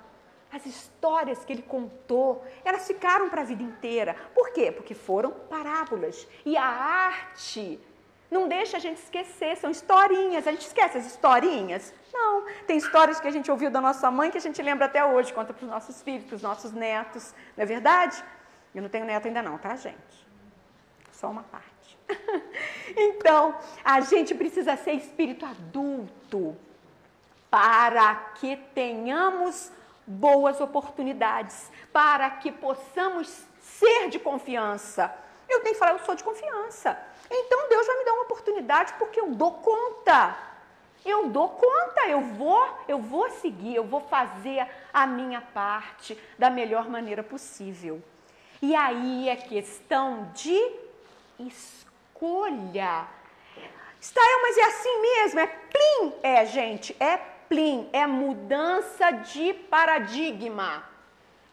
As 0.50 0.64
histórias 0.64 1.44
que 1.44 1.52
ele 1.52 1.62
contou, 1.62 2.44
elas 2.64 2.86
ficaram 2.86 3.28
para 3.28 3.42
a 3.42 3.44
vida 3.44 3.62
inteira. 3.62 4.16
Por 4.34 4.50
quê? 4.50 4.72
Porque 4.72 4.94
foram 4.94 5.30
parábolas. 5.30 6.26
E 6.44 6.56
a 6.56 6.64
arte 6.64 7.78
não 8.30 8.48
deixa 8.48 8.76
a 8.76 8.80
gente 8.80 8.98
esquecer, 8.98 9.56
são 9.56 9.70
historinhas. 9.70 10.46
A 10.46 10.50
gente 10.50 10.66
esquece 10.66 10.98
as 10.98 11.06
historinhas? 11.06 11.94
Não. 12.12 12.46
Tem 12.66 12.76
histórias 12.76 13.20
que 13.20 13.28
a 13.28 13.30
gente 13.30 13.50
ouviu 13.50 13.70
da 13.70 13.80
nossa 13.80 14.10
mãe 14.10 14.30
que 14.30 14.38
a 14.38 14.40
gente 14.40 14.60
lembra 14.62 14.86
até 14.86 15.04
hoje, 15.04 15.32
conta 15.32 15.52
para 15.52 15.64
os 15.64 15.70
nossos 15.70 16.02
filhos, 16.02 16.24
para 16.24 16.36
os 16.36 16.42
nossos 16.42 16.72
netos. 16.72 17.34
Não 17.56 17.62
é 17.62 17.66
verdade? 17.66 18.22
Eu 18.74 18.82
não 18.82 18.88
tenho 18.88 19.04
neto 19.04 19.26
ainda 19.26 19.42
não, 19.42 19.56
tá, 19.58 19.76
gente? 19.76 20.28
Só 21.12 21.30
uma 21.30 21.42
parte. 21.42 21.98
então, 22.96 23.54
a 23.82 24.00
gente 24.00 24.34
precisa 24.34 24.76
ser 24.76 24.92
espírito 24.92 25.44
adulto 25.44 26.56
para 27.50 28.14
que 28.34 28.56
tenhamos 28.74 29.72
boas 30.08 30.58
oportunidades, 30.60 31.70
para 31.92 32.30
que 32.30 32.50
possamos 32.50 33.44
ser 33.60 34.08
de 34.08 34.18
confiança. 34.18 35.14
Eu 35.46 35.60
tenho 35.60 35.74
que 35.74 35.78
falar, 35.78 35.92
eu 35.92 35.98
sou 36.00 36.14
de 36.14 36.24
confiança. 36.24 36.98
Então 37.30 37.68
Deus 37.68 37.86
vai 37.86 37.98
me 37.98 38.04
dar 38.04 38.12
uma 38.14 38.22
oportunidade 38.22 38.94
porque 38.94 39.20
eu 39.20 39.30
dou 39.30 39.52
conta. 39.52 40.36
Eu 41.04 41.28
dou 41.28 41.50
conta, 41.50 42.06
eu 42.08 42.20
vou, 42.20 42.66
eu 42.88 42.98
vou 42.98 43.30
seguir, 43.30 43.74
eu 43.74 43.84
vou 43.84 44.00
fazer 44.00 44.66
a 44.92 45.06
minha 45.06 45.40
parte 45.40 46.18
da 46.38 46.50
melhor 46.50 46.88
maneira 46.88 47.22
possível. 47.22 48.02
E 48.60 48.74
aí 48.74 49.28
é 49.28 49.36
questão 49.36 50.30
de 50.34 50.58
escolha. 51.38 53.06
Stael, 54.00 54.42
mas 54.42 54.58
é 54.58 54.64
assim 54.64 55.00
mesmo, 55.00 55.40
é 55.40 55.46
plim. 55.46 56.14
É, 56.22 56.46
gente, 56.46 56.96
é 56.98 57.16
plim, 57.48 57.88
é 57.92 58.06
mudança 58.06 59.10
de 59.10 59.54
paradigma. 59.54 60.84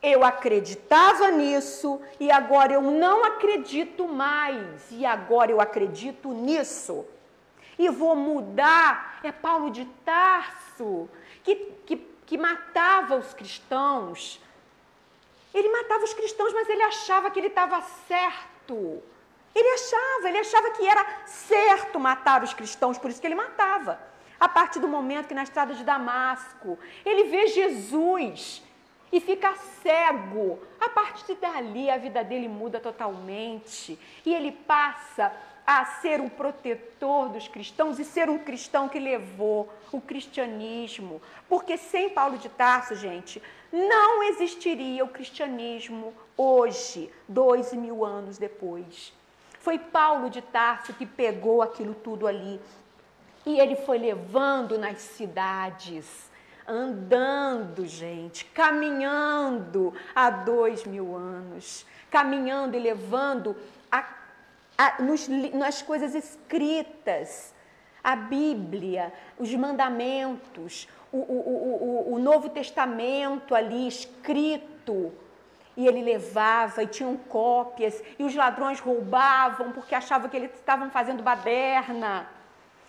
Eu 0.01 0.23
acreditava 0.23 1.31
nisso 1.31 1.99
e 2.19 2.29
agora 2.29 2.73
eu 2.73 2.81
não 2.81 3.23
acredito 3.23 4.07
mais. 4.07 4.91
E 4.91 5.05
agora 5.05 5.51
eu 5.51 5.59
acredito 5.59 6.29
nisso. 6.29 7.05
E 7.79 7.89
vou 7.89 8.15
mudar. 8.15 9.19
É 9.23 9.31
Paulo 9.31 9.71
de 9.71 9.85
Tarso 10.05 11.09
que, 11.43 11.55
que, 11.85 11.97
que 12.25 12.37
matava 12.37 13.15
os 13.15 13.33
cristãos. 13.33 14.39
Ele 15.53 15.69
matava 15.69 16.03
os 16.03 16.13
cristãos, 16.13 16.53
mas 16.53 16.67
ele 16.67 16.83
achava 16.83 17.31
que 17.31 17.39
ele 17.39 17.47
estava 17.47 17.81
certo. 18.07 19.01
Ele 19.55 19.69
achava, 19.69 20.29
ele 20.29 20.39
achava 20.39 20.71
que 20.71 20.85
era 20.85 21.05
certo 21.25 21.97
matar 21.97 22.43
os 22.43 22.53
cristãos, 22.53 22.97
por 22.97 23.09
isso 23.09 23.21
que 23.21 23.27
ele 23.27 23.35
matava. 23.35 23.97
A 24.45 24.47
partir 24.47 24.79
do 24.79 24.87
momento 24.87 25.27
que 25.27 25.33
na 25.33 25.41
estrada 25.41 25.73
de 25.73 25.83
Damasco 25.83 26.77
ele 27.03 27.23
vê 27.23 27.47
Jesus 27.47 28.61
e 29.11 29.19
fica 29.19 29.55
cego. 29.81 30.59
A 30.79 30.87
partir 30.87 31.33
dali 31.33 31.89
a 31.89 31.97
vida 31.97 32.23
dele 32.23 32.47
muda 32.47 32.79
totalmente 32.79 33.97
e 34.23 34.35
ele 34.35 34.51
passa 34.51 35.33
a 35.65 35.83
ser 35.85 36.21
um 36.21 36.29
protetor 36.29 37.29
dos 37.29 37.47
cristãos 37.47 37.97
e 37.97 38.05
ser 38.05 38.29
um 38.29 38.37
cristão 38.37 38.87
que 38.87 38.99
levou 38.99 39.67
o 39.91 39.99
cristianismo. 39.99 41.19
Porque 41.49 41.75
sem 41.75 42.11
Paulo 42.11 42.37
de 42.37 42.47
Tarso, 42.47 42.93
gente, 42.93 43.41
não 43.73 44.21
existiria 44.21 45.03
o 45.03 45.09
cristianismo 45.09 46.13
hoje, 46.37 47.11
dois 47.27 47.73
mil 47.73 48.05
anos 48.05 48.37
depois. 48.37 49.11
Foi 49.59 49.79
Paulo 49.79 50.29
de 50.29 50.43
Tarso 50.43 50.93
que 50.93 51.07
pegou 51.07 51.63
aquilo 51.63 51.95
tudo 51.95 52.27
ali 52.27 52.61
e 53.45 53.59
ele 53.59 53.75
foi 53.75 53.97
levando 53.97 54.77
nas 54.77 54.99
cidades 54.99 56.25
andando, 56.67 57.85
gente, 57.85 58.45
caminhando 58.45 59.93
há 60.15 60.29
dois 60.29 60.83
mil 60.85 61.15
anos, 61.15 61.85
caminhando 62.09 62.75
e 62.75 62.79
levando 62.79 63.55
a, 63.91 64.05
a, 64.77 65.01
nos, 65.01 65.27
nas 65.53 65.81
coisas 65.81 66.15
escritas, 66.15 67.53
a 68.03 68.15
Bíblia, 68.15 69.13
os 69.37 69.53
mandamentos, 69.53 70.87
o, 71.11 71.17
o, 71.17 72.09
o, 72.09 72.13
o 72.13 72.19
Novo 72.19 72.49
Testamento 72.49 73.53
ali 73.55 73.87
escrito. 73.87 75.13
E 75.77 75.87
ele 75.87 76.01
levava 76.01 76.83
e 76.83 76.87
tinham 76.87 77.17
cópias, 77.17 78.01
e 78.17 78.23
os 78.23 78.33
ladrões 78.33 78.79
roubavam 78.79 79.73
porque 79.73 79.93
achavam 79.93 80.29
que 80.29 80.37
eles 80.37 80.53
estavam 80.53 80.89
fazendo 80.89 81.21
baderna. 81.21 82.29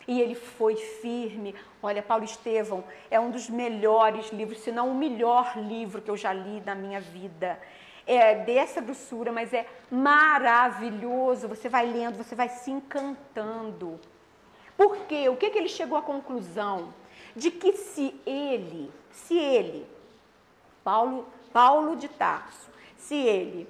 E 0.06 0.20
ele 0.20 0.34
foi 0.34 0.76
firme. 0.76 1.54
Olha, 1.82 2.02
Paulo 2.02 2.24
Estevão 2.24 2.84
é 3.10 3.18
um 3.18 3.30
dos 3.30 3.50
melhores 3.50 4.30
livros, 4.30 4.60
se 4.60 4.70
não 4.70 4.90
o 4.90 4.94
melhor 4.94 5.56
livro 5.56 6.00
que 6.00 6.10
eu 6.10 6.16
já 6.16 6.32
li 6.32 6.62
na 6.64 6.74
minha 6.74 7.00
vida. 7.00 7.58
É 8.06 8.36
dessa 8.36 8.80
grossura, 8.80 9.32
mas 9.32 9.52
é 9.52 9.66
maravilhoso. 9.90 11.48
Você 11.48 11.68
vai 11.68 11.86
lendo, 11.86 12.16
você 12.16 12.34
vai 12.34 12.48
se 12.48 12.70
encantando. 12.70 13.98
Por 14.76 14.96
quê? 15.06 15.28
O 15.28 15.36
que, 15.36 15.50
que 15.50 15.58
ele 15.58 15.68
chegou 15.68 15.98
à 15.98 16.02
conclusão? 16.02 16.94
De 17.34 17.50
que 17.50 17.72
se 17.72 18.14
ele, 18.24 18.90
se 19.10 19.36
ele, 19.36 19.86
Paulo, 20.84 21.26
Paulo 21.52 21.96
de 21.96 22.08
Tarso, 22.08 22.70
se 22.96 23.16
ele 23.16 23.68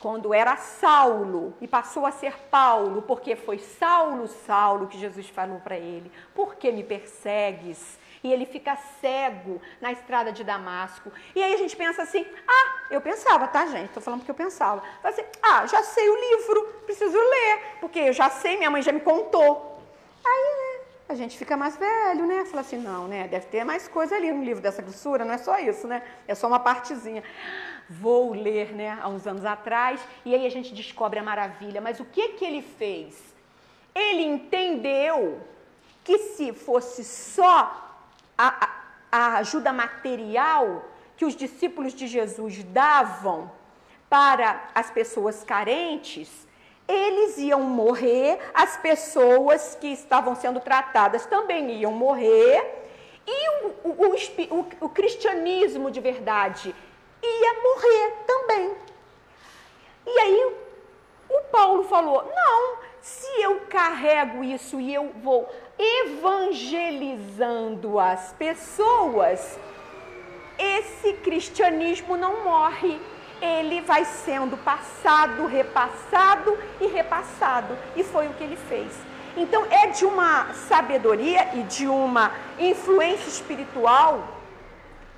quando 0.00 0.34
era 0.34 0.56
Saulo 0.56 1.54
e 1.60 1.66
passou 1.66 2.04
a 2.04 2.10
ser 2.10 2.36
Paulo, 2.50 3.02
porque 3.02 3.34
foi 3.34 3.58
Saulo, 3.58 4.28
Saulo 4.28 4.86
que 4.86 4.98
Jesus 4.98 5.28
falou 5.28 5.60
para 5.60 5.76
ele: 5.76 6.10
Por 6.34 6.56
que 6.56 6.70
me 6.70 6.84
persegues? 6.84 7.98
E 8.22 8.32
ele 8.32 8.44
fica 8.44 8.76
cego 9.00 9.60
na 9.80 9.92
estrada 9.92 10.32
de 10.32 10.42
Damasco. 10.42 11.12
E 11.34 11.42
aí 11.42 11.54
a 11.54 11.56
gente 11.56 11.76
pensa 11.76 12.02
assim: 12.02 12.26
Ah, 12.46 12.86
eu 12.90 13.00
pensava, 13.00 13.48
tá, 13.48 13.66
gente? 13.66 13.86
Estou 13.86 14.02
falando 14.02 14.20
porque 14.20 14.30
eu 14.30 14.34
pensava. 14.34 14.82
Assim, 15.02 15.22
ah, 15.42 15.66
já 15.66 15.82
sei 15.82 16.08
o 16.08 16.16
livro, 16.16 16.66
preciso 16.84 17.16
ler, 17.16 17.78
porque 17.80 18.00
eu 18.00 18.12
já 18.12 18.28
sei, 18.28 18.56
minha 18.56 18.70
mãe 18.70 18.82
já 18.82 18.92
me 18.92 19.00
contou. 19.00 19.80
Aí, 20.24 20.78
né? 20.78 20.84
A 21.08 21.14
gente 21.14 21.38
fica 21.38 21.56
mais 21.56 21.76
velho, 21.76 22.26
né? 22.26 22.44
Fala 22.46 22.62
assim, 22.62 22.78
não, 22.78 23.06
né? 23.06 23.28
Deve 23.28 23.46
ter 23.46 23.62
mais 23.62 23.86
coisa 23.86 24.16
ali 24.16 24.32
no 24.32 24.42
livro 24.42 24.60
dessa 24.60 24.82
grossura, 24.82 25.24
não 25.24 25.34
é 25.34 25.38
só 25.38 25.56
isso, 25.58 25.86
né? 25.86 26.02
É 26.26 26.34
só 26.34 26.48
uma 26.48 26.58
partezinha 26.58 27.22
vou 27.88 28.32
ler, 28.32 28.72
né, 28.72 28.98
há 29.00 29.08
uns 29.08 29.26
anos 29.26 29.44
atrás, 29.44 30.00
e 30.24 30.34
aí 30.34 30.46
a 30.46 30.50
gente 30.50 30.74
descobre 30.74 31.18
a 31.18 31.22
maravilha. 31.22 31.80
Mas 31.80 32.00
o 32.00 32.04
que 32.04 32.30
que 32.30 32.44
ele 32.44 32.62
fez? 32.62 33.22
Ele 33.94 34.22
entendeu 34.22 35.40
que 36.04 36.18
se 36.18 36.52
fosse 36.52 37.02
só 37.04 37.86
a, 38.36 38.70
a, 39.10 39.36
ajuda 39.38 39.72
material 39.72 40.84
que 41.16 41.24
os 41.24 41.34
discípulos 41.34 41.94
de 41.94 42.06
Jesus 42.06 42.62
davam 42.64 43.50
para 44.08 44.68
as 44.74 44.90
pessoas 44.90 45.42
carentes, 45.42 46.46
eles 46.86 47.38
iam 47.38 47.62
morrer, 47.62 48.38
as 48.54 48.76
pessoas 48.76 49.76
que 49.80 49.88
estavam 49.88 50.36
sendo 50.36 50.60
tratadas 50.60 51.26
também 51.26 51.80
iam 51.80 51.92
morrer, 51.92 52.84
e 53.26 53.48
o, 53.64 53.68
o, 53.82 54.14
o, 54.14 54.66
o 54.82 54.88
cristianismo 54.88 55.90
de 55.90 56.00
verdade 56.00 56.74
ia 57.26 57.54
morrer 57.62 58.10
também. 58.26 58.74
E 60.06 60.18
aí 60.18 60.54
o 61.28 61.40
Paulo 61.50 61.84
falou: 61.84 62.24
não, 62.34 62.78
se 63.00 63.26
eu 63.40 63.60
carrego 63.68 64.44
isso 64.44 64.80
e 64.80 64.94
eu 64.94 65.10
vou 65.22 65.46
evangelizando 65.78 67.98
as 67.98 68.32
pessoas, 68.32 69.58
esse 70.58 71.12
cristianismo 71.14 72.16
não 72.16 72.44
morre. 72.44 72.98
Ele 73.38 73.82
vai 73.82 74.06
sendo 74.06 74.56
passado, 74.56 75.44
repassado 75.46 76.58
e 76.80 76.86
repassado. 76.86 77.76
E 77.94 78.02
foi 78.02 78.28
o 78.28 78.32
que 78.32 78.42
ele 78.42 78.56
fez. 78.56 78.90
Então 79.36 79.66
é 79.70 79.88
de 79.88 80.06
uma 80.06 80.54
sabedoria 80.54 81.50
e 81.54 81.62
de 81.64 81.86
uma 81.86 82.32
influência 82.58 83.28
espiritual 83.28 84.35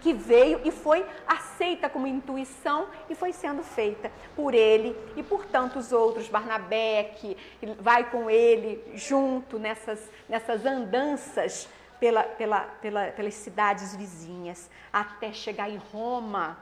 que 0.01 0.13
veio 0.13 0.61
e 0.65 0.71
foi 0.71 1.05
aceita 1.27 1.89
como 1.89 2.07
intuição 2.07 2.89
e 3.09 3.15
foi 3.15 3.33
sendo 3.33 3.63
feita 3.63 4.11
por 4.35 4.55
ele 4.55 4.97
e 5.17 5.23
por 5.23 5.45
tantos 5.47 5.93
outros, 5.93 6.29
Barnabé, 6.29 7.13
que 7.17 7.37
vai 7.81 8.11
com 8.11 8.31
ele 8.31 8.83
junto 8.95 9.59
nessas, 9.59 10.11
nessas 10.29 10.65
andanças 10.65 11.69
pela, 12.01 12.23
pela, 12.23 12.61
pela, 12.61 13.07
pelas 13.09 13.35
cidades 13.35 13.95
vizinhas, 13.95 14.71
até 14.93 15.33
chegar 15.33 15.69
em 15.69 15.79
Roma. 15.93 16.57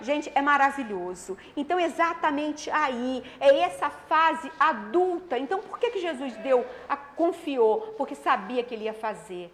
Gente, 0.00 0.30
é 0.34 0.42
maravilhoso. 0.42 1.38
Então, 1.56 1.78
exatamente 1.78 2.68
aí, 2.70 3.22
é 3.38 3.60
essa 3.60 3.90
fase 3.90 4.50
adulta. 4.58 5.38
Então, 5.38 5.60
por 5.60 5.78
que, 5.78 5.90
que 5.90 6.00
Jesus 6.00 6.36
deu, 6.38 6.66
a, 6.88 6.96
confiou? 6.96 7.94
Porque 7.96 8.14
sabia 8.14 8.62
que 8.64 8.74
ele 8.74 8.84
ia 8.84 8.94
fazer. 8.94 9.52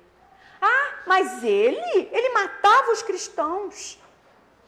Ah, 0.60 0.94
mas 1.06 1.42
ele, 1.42 2.08
ele 2.12 2.28
matava 2.30 2.92
os 2.92 3.02
cristãos. 3.02 3.98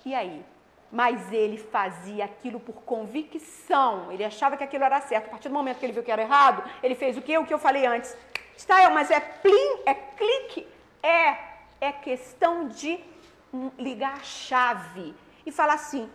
E 0.05 0.15
aí? 0.15 0.45
Mas 0.91 1.33
ele 1.33 1.57
fazia 1.57 2.25
aquilo 2.25 2.61
por 2.61 2.83
convicção. 2.83 4.11
Ele 4.13 4.25
achava 4.25 4.57
que 4.57 4.65
aquilo 4.65 4.85
era 4.85 5.01
certo. 5.01 5.27
A 5.27 5.31
partir 5.31 5.49
do 5.49 5.55
momento 5.55 5.79
que 5.79 5.87
ele 5.87 5.93
viu 5.93 6.03
que 6.03 6.11
era 6.11 6.23
errado, 6.23 6.63
ele 6.83 6.95
fez 6.95 7.17
o 7.17 7.23
que? 7.23 7.37
O 7.39 7.47
que 7.47 7.55
eu 7.55 7.59
falei 7.59 7.87
antes. 7.87 8.17
Está, 8.57 8.89
mas 8.91 9.11
é 9.11 9.19
plim, 9.19 9.83
é 9.87 9.95
clique, 9.95 10.69
é 11.03 11.53
é 11.83 11.91
questão 11.91 12.69
de 12.69 13.01
ligar 13.77 14.15
a 14.15 14.23
chave 14.23 15.13
e 15.45 15.51
falar 15.51 15.75
assim: 15.75 16.09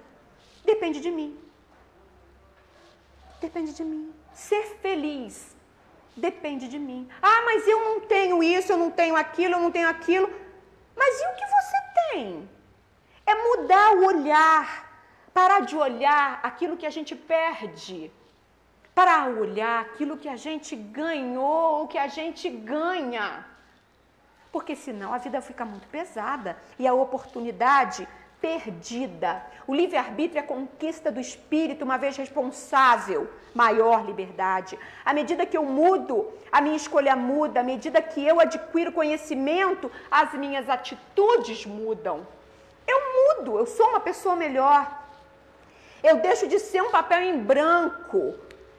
depende 0.63 1.01
de 1.01 1.11
mim. 1.11 1.37
Depende 3.41 3.73
de 3.73 3.83
mim. 3.83 4.13
Ser 4.33 4.77
feliz 4.77 5.56
depende 6.19 6.67
de 6.67 6.79
mim. 6.79 7.07
Ah, 7.21 7.41
mas 7.45 7.67
eu 7.67 7.79
não 7.83 7.99
tenho 8.01 8.41
isso, 8.43 8.71
eu 8.71 8.77
não 8.77 8.91
tenho 8.91 9.15
aquilo, 9.15 9.55
eu 9.55 9.59
não 9.59 9.71
tenho 9.71 9.89
aquilo. 9.89 10.29
Mas 10.95 11.21
e 11.21 11.27
o 11.27 11.35
que 11.35 11.45
você 11.55 11.77
tem? 11.95 12.49
É 13.25 13.35
mudar 13.35 13.93
o 13.97 14.05
olhar, 14.05 14.67
parar 15.33 15.61
de 15.61 15.75
olhar 15.75 16.39
aquilo 16.43 16.77
que 16.77 16.85
a 16.85 16.89
gente 16.89 17.15
perde, 17.15 18.11
para 18.95 19.27
olhar 19.27 19.81
aquilo 19.81 20.17
que 20.17 20.27
a 20.27 20.35
gente 20.35 20.75
ganhou, 20.75 21.83
o 21.83 21.87
que 21.87 21.99
a 21.99 22.07
gente 22.07 22.49
ganha. 22.49 23.45
Porque 24.51 24.75
senão 24.75 25.13
a 25.13 25.19
vida 25.19 25.39
fica 25.41 25.63
muito 25.63 25.87
pesada 25.87 26.57
e 26.79 26.87
a 26.87 26.93
oportunidade 26.93 28.07
perdida. 28.41 29.43
O 29.65 29.73
livre-arbítrio 29.73 30.39
é 30.39 30.43
a 30.43 30.47
conquista 30.47 31.11
do 31.11 31.19
espírito, 31.19 31.83
uma 31.83 31.97
vez 31.97 32.15
responsável, 32.15 33.29
maior 33.53 34.05
liberdade. 34.05 34.77
À 35.03 35.13
medida 35.13 35.45
que 35.45 35.57
eu 35.57 35.65
mudo, 35.65 36.31
a 36.51 36.61
minha 36.61 36.75
escolha 36.75 37.15
muda. 37.15 37.59
À 37.59 37.63
medida 37.63 38.01
que 38.01 38.25
eu 38.25 38.39
adquiro 38.39 38.91
conhecimento, 38.91 39.91
as 40.09 40.33
minhas 40.33 40.69
atitudes 40.69 41.65
mudam. 41.65 42.25
Eu 42.87 42.99
mudo, 43.17 43.57
eu 43.57 43.65
sou 43.65 43.89
uma 43.89 43.99
pessoa 43.99 44.35
melhor. 44.35 45.05
Eu 46.03 46.17
deixo 46.17 46.47
de 46.47 46.59
ser 46.59 46.81
um 46.81 46.91
papel 46.91 47.21
em 47.21 47.37
branco. 47.37 48.35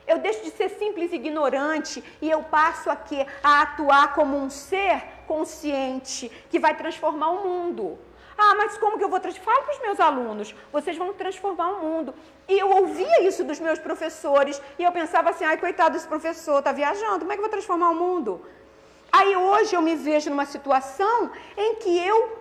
Eu 0.07 0.19
deixo 0.19 0.43
de 0.43 0.51
ser 0.51 0.71
simples 0.71 1.13
ignorante 1.13 2.03
e 2.23 2.31
eu 2.31 2.43
passo 2.43 2.89
aqui 2.89 3.27
a 3.43 3.63
atuar 3.63 4.15
como 4.15 4.39
um 4.39 4.49
ser 4.49 5.03
consciente 5.27 6.33
que 6.49 6.59
vai 6.59 6.75
transformar 6.75 7.29
o 7.31 7.45
mundo. 7.47 7.99
Ah, 8.41 8.55
mas 8.55 8.78
como 8.78 8.97
que 8.97 9.03
eu 9.03 9.09
vou 9.09 9.18
transformar? 9.18 9.53
Fala 9.53 9.64
para 9.64 9.74
os 9.74 9.82
meus 9.82 9.99
alunos, 9.99 10.55
vocês 10.72 10.97
vão 10.97 11.12
transformar 11.12 11.70
o 11.72 11.80
mundo. 11.80 12.14
E 12.47 12.57
eu 12.57 12.70
ouvia 12.70 13.22
isso 13.22 13.43
dos 13.43 13.59
meus 13.59 13.80
professores 13.80 14.62
e 14.78 14.84
eu 14.84 14.93
pensava 14.93 15.30
assim, 15.30 15.45
ai, 15.45 15.59
coitado 15.59 15.95
desse 15.95 16.07
professor, 16.07 16.61
está 16.61 16.70
viajando, 16.70 17.18
como 17.20 17.32
é 17.32 17.34
que 17.34 17.41
eu 17.41 17.47
vou 17.47 17.51
transformar 17.51 17.91
o 17.91 17.97
mundo? 17.97 18.41
Aí 19.11 19.34
hoje 19.36 19.74
eu 19.74 19.82
me 19.82 19.97
vejo 19.97 20.30
numa 20.30 20.47
situação 20.47 21.32
em 21.57 21.74
que 21.76 21.99
eu 21.99 22.39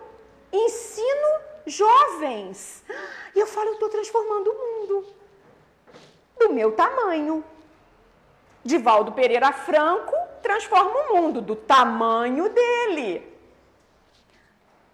ensino 0.54 1.40
jovens. 1.66 2.84
E 3.36 3.40
eu 3.40 3.48
falo, 3.48 3.70
eu 3.70 3.74
estou 3.74 3.90
transformando 3.90 4.52
o 4.52 4.54
mundo. 4.54 5.06
Do 6.40 6.54
meu 6.54 6.74
tamanho. 6.74 7.44
Divaldo 8.64 9.14
Pereira 9.14 9.52
Franco 9.52 10.14
transforma 10.44 10.92
o 10.92 11.16
mundo 11.16 11.42
do 11.42 11.56
tamanho 11.56 12.50
dele. 12.50 13.37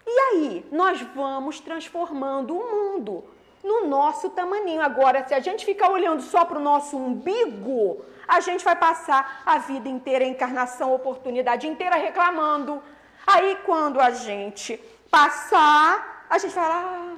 E 0.06 0.18
aí, 0.18 0.66
nós 0.70 1.00
vamos 1.14 1.60
transformando 1.60 2.56
o 2.56 2.70
mundo 2.70 3.24
no 3.62 3.86
nosso 3.86 4.30
tamaninho. 4.30 4.82
Agora, 4.82 5.26
se 5.26 5.34
a 5.34 5.40
gente 5.40 5.64
ficar 5.64 5.90
olhando 5.90 6.22
só 6.22 6.44
para 6.44 6.58
o 6.58 6.62
nosso 6.62 6.96
umbigo, 6.96 8.04
a 8.28 8.40
gente 8.40 8.64
vai 8.64 8.76
passar 8.76 9.42
a 9.44 9.58
vida 9.58 9.88
inteira, 9.88 10.24
a 10.24 10.28
encarnação, 10.28 10.90
a 10.90 10.94
oportunidade 10.94 11.66
inteira 11.66 11.96
reclamando. 11.96 12.82
Aí, 13.26 13.58
quando 13.64 14.00
a 14.00 14.10
gente 14.10 14.76
passar, 15.10 16.26
a 16.28 16.36
gente 16.36 16.54
vai 16.54 16.64
falar, 16.64 16.84
ah, 16.84 17.14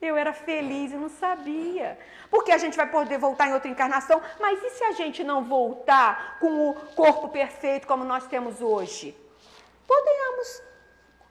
eu 0.00 0.16
era 0.16 0.32
feliz 0.32 0.92
e 0.92 0.96
não 0.96 1.08
sabia. 1.08 1.98
Porque 2.30 2.52
a 2.52 2.58
gente 2.58 2.76
vai 2.76 2.86
poder 2.86 3.18
voltar 3.18 3.48
em 3.48 3.54
outra 3.54 3.68
encarnação, 3.68 4.22
mas 4.38 4.62
e 4.62 4.70
se 4.70 4.84
a 4.84 4.92
gente 4.92 5.24
não 5.24 5.42
voltar 5.42 6.36
com 6.38 6.70
o 6.70 6.74
corpo 6.94 7.28
perfeito 7.28 7.86
como 7.86 8.04
nós 8.04 8.26
temos 8.26 8.60
hoje? 8.60 9.16
Podemos 9.86 10.62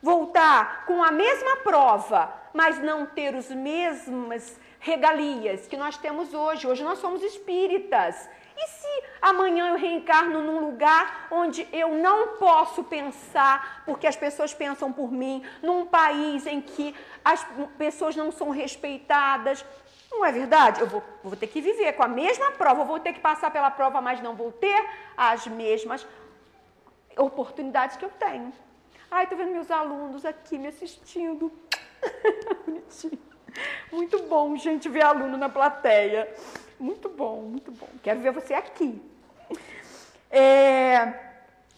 voltar 0.01 0.85
com 0.85 1.03
a 1.03 1.11
mesma 1.11 1.57
prova, 1.57 2.33
mas 2.53 2.79
não 2.79 3.05
ter 3.05 3.35
os 3.35 3.49
mesmas 3.49 4.59
regalias 4.79 5.67
que 5.67 5.77
nós 5.77 5.97
temos 5.97 6.33
hoje. 6.33 6.67
Hoje 6.67 6.83
nós 6.83 6.99
somos 6.99 7.23
espíritas. 7.23 8.29
E 8.59 8.67
se 8.69 9.03
amanhã 9.21 9.67
eu 9.67 9.77
reencarno 9.77 10.41
num 10.41 10.59
lugar 10.59 11.27
onde 11.29 11.67
eu 11.71 11.93
não 11.93 12.37
posso 12.37 12.83
pensar, 12.83 13.83
porque 13.85 14.07
as 14.07 14.15
pessoas 14.15 14.53
pensam 14.53 14.91
por 14.91 15.11
mim, 15.11 15.43
num 15.61 15.85
país 15.85 16.47
em 16.47 16.59
que 16.59 16.95
as 17.23 17.45
pessoas 17.77 18.15
não 18.15 18.31
são 18.31 18.49
respeitadas? 18.49 19.63
Não 20.09 20.25
é 20.25 20.31
verdade? 20.31 20.81
Eu 20.81 20.87
vou, 20.87 21.03
vou 21.23 21.35
ter 21.35 21.47
que 21.47 21.61
viver 21.61 21.93
com 21.93 22.01
a 22.01 22.07
mesma 22.07 22.51
prova, 22.51 22.81
eu 22.81 22.85
vou 22.85 22.99
ter 22.99 23.13
que 23.13 23.19
passar 23.19 23.51
pela 23.51 23.69
prova, 23.69 24.01
mas 24.01 24.21
não 24.21 24.35
vou 24.35 24.51
ter 24.51 24.89
as 25.15 25.45
mesmas 25.45 26.07
oportunidades 27.15 27.97
que 27.97 28.05
eu 28.05 28.09
tenho. 28.09 28.51
Ai, 29.09 29.25
tô 29.25 29.35
vendo 29.35 29.51
meus 29.51 29.71
alunos 29.71 30.25
aqui 30.25 30.57
me 30.57 30.67
assistindo. 30.67 31.51
Bonitinho. 32.65 33.19
Muito 33.91 34.23
bom, 34.23 34.55
gente, 34.57 34.89
ver 34.89 35.03
aluno 35.03 35.37
na 35.37 35.47
plateia. 35.47 36.31
Muito 36.77 37.07
bom, 37.07 37.41
muito 37.41 37.71
bom. 37.71 37.87
Quero 38.03 38.19
ver 38.19 38.31
você 38.31 38.53
aqui. 38.53 39.01
É, 40.29 41.13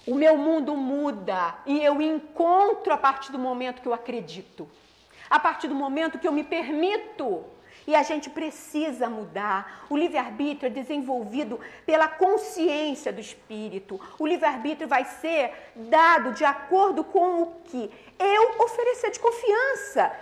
o 0.08 0.16
meu 0.16 0.38
mundo 0.38 0.76
muda 0.76 1.56
e 1.68 1.84
eu 1.84 2.02
encontro 2.02 2.92
a 2.92 2.98
partir 2.98 3.32
do 3.32 3.38
momento 3.38 3.82
que 3.82 3.88
eu 3.88 3.94
acredito. 3.94 4.68
A 5.30 5.40
partir 5.40 5.68
do 5.68 5.76
momento 5.76 6.18
que 6.18 6.28
eu 6.28 6.32
me 6.32 6.44
permito 6.44 7.46
e 7.90 7.96
a 7.96 8.04
gente 8.04 8.30
precisa 8.30 9.10
mudar. 9.10 9.88
O 9.90 9.98
livre-arbítrio 9.98 10.68
é 10.68 10.70
desenvolvido 10.70 11.60
pela 11.88 12.08
consciência 12.08 13.12
do 13.12 13.20
espírito. 13.20 14.00
O 14.20 14.28
livre-arbítrio 14.28 14.88
vai 14.88 15.06
ser 15.06 15.72
dado 15.76 16.32
de 16.34 16.46
acordo 16.46 17.04
com 17.04 17.42
o 17.42 17.46
que 17.64 17.92
eu 18.20 18.64
oferecer 18.64 19.10
de 19.10 19.20
confiança. 19.20 20.16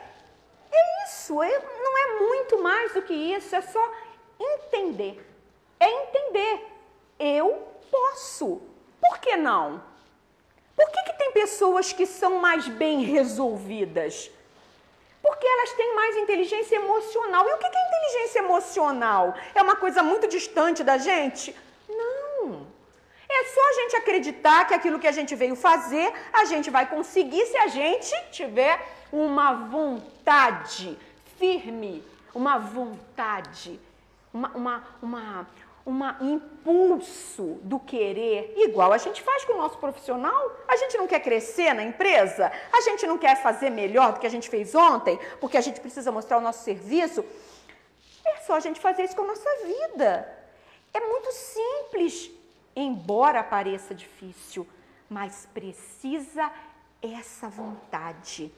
É 0.72 1.04
isso, 1.04 1.44
é, 1.44 1.60
não 1.84 1.98
é 1.98 2.20
muito 2.22 2.64
mais 2.64 2.94
do 2.94 3.02
que 3.02 3.14
isso, 3.14 3.54
é 3.54 3.60
só 3.60 3.92
entender. 4.40 5.30
É 5.78 5.90
entender. 5.90 6.68
Eu 7.20 7.68
posso. 7.92 8.62
Por 9.02 9.20
que 9.20 9.36
não? 9.36 9.84
Por 10.74 10.90
que, 10.90 11.04
que 11.04 11.18
tem 11.18 11.34
pessoas 11.34 11.92
que 11.92 12.06
são 12.06 12.40
mais 12.40 12.66
bem 12.70 13.04
resolvidas? 13.04 14.32
Porque 15.22 15.46
elas 15.46 15.74
têm 15.74 15.96
mais 15.96 16.16
inteligência 16.18 16.76
emocional. 16.76 17.48
E 17.48 17.54
o 17.54 17.58
que 17.58 17.66
é 17.66 17.88
inteligência 17.88 18.40
emocional? 18.40 19.36
É 19.54 19.62
uma 19.62 19.76
coisa 19.76 20.02
muito 20.04 20.28
distante 20.28 20.84
da 20.84 20.98
gente? 20.98 21.56
Não. 21.90 22.68
É 23.30 23.44
só 23.46 23.70
a 23.70 23.74
gente 23.74 23.96
acreditar 23.98 24.66
que 24.66 24.74
aquilo 24.74 25.00
que 25.00 25.08
a 25.08 25.12
gente 25.12 25.36
veio 25.36 25.56
fazer, 25.56 26.14
a 26.32 26.46
gente 26.46 26.70
vai 26.70 26.86
conseguir 26.90 27.46
se 27.46 27.58
a 27.58 27.68
gente 27.68 28.16
tiver 28.32 28.80
uma 29.12 29.54
vontade 29.54 30.98
firme, 31.38 32.04
uma 32.34 32.58
vontade, 32.58 33.80
uma, 34.34 34.50
uma, 34.50 34.84
uma, 35.02 35.48
um 35.88 36.34
impulso 36.34 37.60
do 37.64 37.80
querer, 37.80 38.54
igual 38.58 38.92
a 38.92 38.98
gente 38.98 39.22
faz 39.22 39.46
com 39.46 39.54
o 39.54 39.58
nosso 39.58 39.78
profissional. 39.78 40.52
A 40.68 40.76
gente 40.76 40.98
não 40.98 41.08
quer 41.08 41.22
crescer 41.22 41.74
na 41.74 41.82
empresa, 41.82 42.52
a 42.74 42.82
gente 42.82 43.08
não 43.08 43.18
quer 43.18 43.42
fazer 43.42 43.70
melhor 43.70 44.12
do 44.12 44.20
que 44.20 44.28
a 44.28 44.30
gente 44.30 44.50
fez 44.50 44.76
ontem, 44.76 45.18
porque 45.40 45.56
a 45.56 45.62
gente 45.62 45.80
precisa 45.80 46.12
mostrar 46.12 46.38
o 46.38 46.42
nosso 46.42 46.64
serviço. 46.64 47.24
É 48.26 48.36
só 48.42 48.56
a 48.56 48.60
gente 48.60 48.82
fazer 48.82 49.04
isso 49.04 49.16
com 49.16 49.22
a 49.24 49.28
nossa 49.28 49.50
vida. 49.66 50.28
É 50.94 51.00
muito 51.00 51.32
simples. 51.32 52.32
embora 52.76 53.44
pareça 53.44 53.96
difícil, 53.96 54.68
mas 55.10 55.48
precisa 55.52 56.52
essa 57.02 57.48
vontade. 57.48 58.52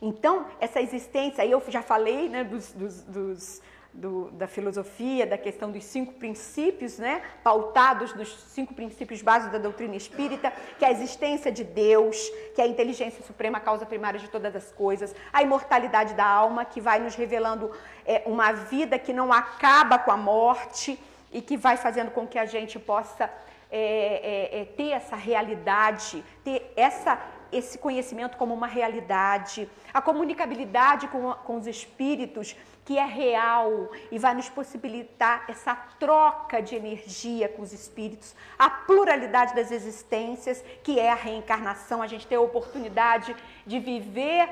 Então, 0.00 0.46
essa 0.60 0.80
existência, 0.80 1.42
aí 1.42 1.50
eu 1.50 1.62
já 1.68 1.82
falei 1.82 2.28
né, 2.28 2.44
dos, 2.44 2.72
dos, 2.72 3.02
dos 3.02 3.62
do, 3.94 4.30
da 4.32 4.48
filosofia, 4.48 5.24
da 5.24 5.38
questão 5.38 5.70
dos 5.70 5.84
cinco 5.84 6.12
princípios, 6.14 6.98
né, 6.98 7.22
pautados 7.44 8.12
dos 8.12 8.28
cinco 8.48 8.74
princípios 8.74 9.22
básicos 9.22 9.52
da 9.52 9.58
doutrina 9.58 9.94
espírita, 9.94 10.52
que 10.78 10.84
é 10.84 10.88
a 10.88 10.90
existência 10.90 11.52
de 11.52 11.62
Deus, 11.62 12.16
que 12.54 12.60
é 12.60 12.64
a 12.64 12.66
inteligência 12.66 13.24
suprema, 13.24 13.58
a 13.58 13.60
causa 13.60 13.86
primária 13.86 14.18
de 14.18 14.28
todas 14.28 14.54
as 14.56 14.72
coisas, 14.72 15.14
a 15.32 15.42
imortalidade 15.42 16.14
da 16.14 16.26
alma, 16.26 16.64
que 16.64 16.80
vai 16.80 16.98
nos 16.98 17.14
revelando 17.14 17.70
é, 18.04 18.22
uma 18.26 18.52
vida 18.52 18.98
que 18.98 19.12
não 19.12 19.32
acaba 19.32 19.98
com 19.98 20.10
a 20.10 20.16
morte 20.16 20.98
e 21.32 21.40
que 21.40 21.56
vai 21.56 21.76
fazendo 21.76 22.10
com 22.10 22.26
que 22.26 22.38
a 22.38 22.46
gente 22.46 22.78
possa 22.78 23.30
é, 23.70 24.58
é, 24.58 24.60
é 24.60 24.64
ter 24.64 24.90
essa 24.90 25.16
realidade, 25.16 26.24
ter 26.44 26.72
essa 26.76 27.20
esse 27.52 27.78
conhecimento 27.78 28.36
como 28.36 28.52
uma 28.52 28.66
realidade, 28.66 29.70
a 29.92 30.02
comunicabilidade 30.02 31.06
com, 31.06 31.32
com 31.32 31.56
os 31.56 31.68
espíritos, 31.68 32.56
que 32.84 32.98
é 32.98 33.04
real 33.04 33.90
e 34.10 34.18
vai 34.18 34.34
nos 34.34 34.48
possibilitar 34.48 35.44
essa 35.48 35.74
troca 35.98 36.60
de 36.60 36.76
energia 36.76 37.48
com 37.48 37.62
os 37.62 37.72
espíritos, 37.72 38.34
a 38.58 38.68
pluralidade 38.68 39.54
das 39.54 39.70
existências, 39.70 40.62
que 40.82 41.00
é 41.00 41.10
a 41.10 41.14
reencarnação, 41.14 42.02
a 42.02 42.06
gente 42.06 42.26
ter 42.26 42.34
a 42.34 42.40
oportunidade 42.40 43.34
de 43.66 43.78
viver 43.78 44.48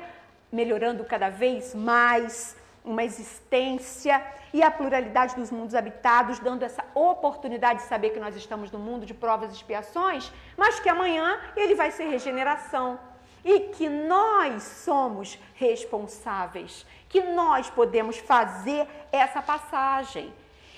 melhorando 0.50 1.04
cada 1.04 1.28
vez 1.28 1.74
mais 1.74 2.56
uma 2.84 3.04
existência 3.04 4.22
e 4.52 4.62
a 4.62 4.70
pluralidade 4.70 5.36
dos 5.36 5.50
mundos 5.50 5.74
habitados, 5.74 6.38
dando 6.38 6.62
essa 6.62 6.84
oportunidade 6.94 7.80
de 7.80 7.86
saber 7.86 8.10
que 8.10 8.20
nós 8.20 8.34
estamos 8.34 8.70
no 8.70 8.78
mundo 8.78 9.06
de 9.06 9.14
provas 9.14 9.50
e 9.50 9.54
expiações, 9.54 10.32
mas 10.56 10.80
que 10.80 10.88
amanhã 10.88 11.38
ele 11.56 11.74
vai 11.74 11.90
ser 11.90 12.04
regeneração 12.04 12.98
e 13.44 13.60
que 13.60 13.88
nós 13.88 14.62
somos 14.62 15.38
responsáveis, 15.54 16.86
que 17.08 17.20
nós 17.22 17.68
podemos 17.70 18.18
fazer 18.18 18.86
essa 19.10 19.42
passagem. 19.42 20.32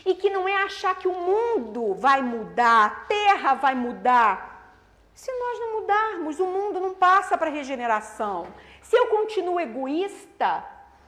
E 0.05 0.15
que 0.15 0.29
não 0.29 0.47
é 0.47 0.65
achar 0.65 0.95
que 0.97 1.09
o 1.09 1.15
mundo 1.15 1.95
vai 1.95 2.21
mudar, 2.23 2.87
a 2.87 2.91
terra 3.07 3.55
vai 3.55 3.75
mudar. 3.75 4.55
Se 5.15 5.31
nós 5.33 5.61
não 5.61 5.81
mudarmos, 5.81 6.41
o 6.41 6.47
mundo 6.47 6.81
não 6.81 6.95
passa 6.95 7.39
para 7.39 7.49
regeneração. 7.49 8.47
Se 8.83 8.97
eu 8.97 9.07
continuo 9.07 9.61
egoísta, 9.61 10.65